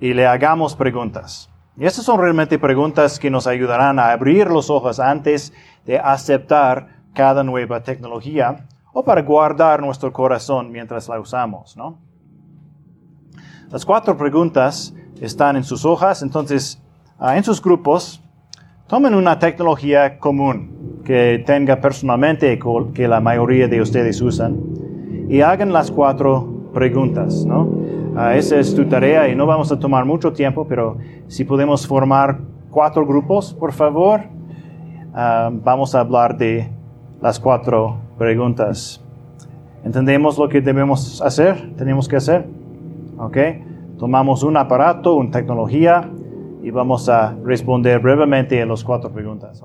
y 0.00 0.14
le 0.14 0.26
hagamos 0.26 0.74
preguntas. 0.74 1.50
Y 1.76 1.84
estas 1.84 2.04
son 2.04 2.20
realmente 2.20 2.58
preguntas 2.58 3.18
que 3.18 3.30
nos 3.30 3.46
ayudarán 3.46 3.98
a 3.98 4.10
abrir 4.10 4.48
los 4.48 4.68
ojos 4.68 4.98
antes 4.98 5.52
de 5.86 5.98
aceptar 5.98 6.98
cada 7.14 7.44
nueva 7.44 7.82
tecnología 7.82 8.66
o 8.92 9.04
para 9.04 9.22
guardar 9.22 9.80
nuestro 9.80 10.12
corazón 10.12 10.72
mientras 10.72 11.08
la 11.08 11.20
usamos, 11.20 11.76
¿no? 11.76 11.98
Las 13.70 13.84
cuatro 13.84 14.16
preguntas 14.16 14.94
están 15.20 15.56
en 15.56 15.62
sus 15.62 15.84
hojas, 15.84 16.22
entonces 16.22 16.82
ah, 17.18 17.36
en 17.36 17.44
sus 17.44 17.62
grupos 17.62 18.22
tomen 18.88 19.14
una 19.14 19.38
tecnología 19.38 20.18
común 20.18 21.02
que 21.04 21.42
tenga 21.46 21.78
personalmente 21.80 22.58
que 22.94 23.06
la 23.06 23.20
mayoría 23.20 23.68
de 23.68 23.82
ustedes 23.82 24.20
usan 24.22 24.58
y 25.28 25.42
hagan 25.42 25.72
las 25.74 25.90
cuatro 25.90 26.70
preguntas, 26.72 27.44
¿no? 27.44 27.68
Ah, 28.16 28.34
esa 28.34 28.58
es 28.58 28.74
tu 28.74 28.86
tarea 28.86 29.28
y 29.28 29.36
no 29.36 29.44
vamos 29.46 29.70
a 29.70 29.78
tomar 29.78 30.06
mucho 30.06 30.32
tiempo, 30.32 30.66
pero 30.66 30.96
si 31.28 31.44
podemos 31.44 31.86
formar 31.86 32.38
cuatro 32.70 33.06
grupos, 33.06 33.52
por 33.52 33.72
favor, 33.72 34.22
ah, 35.14 35.50
vamos 35.52 35.94
a 35.94 36.00
hablar 36.00 36.38
de 36.38 36.70
las 37.20 37.38
cuatro 37.38 37.98
preguntas. 38.16 39.04
¿Entendemos 39.84 40.38
lo 40.38 40.48
que 40.48 40.62
debemos 40.62 41.20
hacer? 41.20 41.74
¿Tenemos 41.76 42.08
que 42.08 42.16
hacer? 42.16 42.46
¿Ok? 43.18 43.36
Tomamos 43.98 44.42
un 44.42 44.56
aparato, 44.56 45.14
una 45.14 45.30
tecnología 45.30 46.10
y 46.62 46.70
vamos 46.70 47.08
a 47.08 47.34
responder 47.44 47.98
brevemente 48.00 48.60
en 48.60 48.68
las 48.68 48.82
cuatro 48.84 49.10
preguntas. 49.10 49.62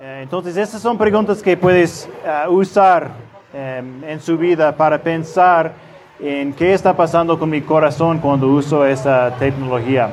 Eh, 0.00 0.20
entonces, 0.22 0.56
estas 0.56 0.80
son 0.80 0.96
preguntas 0.96 1.42
que 1.42 1.56
puedes 1.56 2.08
ah, 2.26 2.48
usar 2.48 3.10
em, 3.52 4.04
en 4.04 4.20
su 4.20 4.38
vida 4.38 4.76
para 4.76 5.02
pensar 5.02 5.72
en 6.20 6.52
qué 6.52 6.72
está 6.72 6.96
pasando 6.96 7.38
con 7.38 7.50
mi 7.50 7.60
corazón 7.60 8.18
cuando 8.18 8.48
uso 8.48 8.84
esa 8.84 9.34
tecnología. 9.38 10.10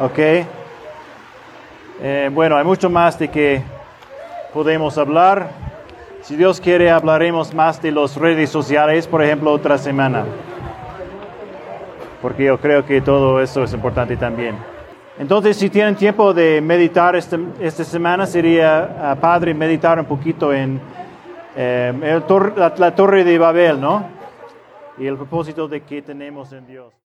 ¿Ok? 0.00 0.18
Eh, 2.02 2.30
bueno, 2.32 2.56
hay 2.56 2.64
mucho 2.64 2.90
más 2.90 3.18
de 3.18 3.28
que 3.28 3.62
podemos 4.52 4.98
hablar. 4.98 5.48
Si 6.22 6.36
Dios 6.36 6.60
quiere, 6.60 6.90
hablaremos 6.90 7.54
más 7.54 7.80
de 7.80 7.92
las 7.92 8.16
redes 8.16 8.50
sociales, 8.50 9.06
por 9.06 9.22
ejemplo, 9.22 9.52
otra 9.52 9.78
semana. 9.78 10.24
Porque 12.26 12.46
yo 12.46 12.58
creo 12.58 12.84
que 12.84 13.00
todo 13.02 13.40
eso 13.40 13.62
es 13.62 13.72
importante 13.72 14.16
también. 14.16 14.56
Entonces, 15.16 15.56
si 15.56 15.70
tienen 15.70 15.94
tiempo 15.94 16.34
de 16.34 16.60
meditar 16.60 17.14
este, 17.14 17.38
esta 17.60 17.84
semana, 17.84 18.26
sería 18.26 19.14
uh, 19.14 19.20
padre 19.20 19.54
meditar 19.54 19.96
un 20.00 20.06
poquito 20.06 20.52
en 20.52 20.80
eh, 21.54 22.20
la, 22.56 22.74
la 22.76 22.94
torre 22.96 23.22
de 23.22 23.38
Babel, 23.38 23.80
¿no? 23.80 24.08
Y 24.98 25.06
el 25.06 25.14
propósito 25.14 25.68
de 25.68 25.82
que 25.82 26.02
tenemos 26.02 26.52
en 26.52 26.66
Dios. 26.66 26.92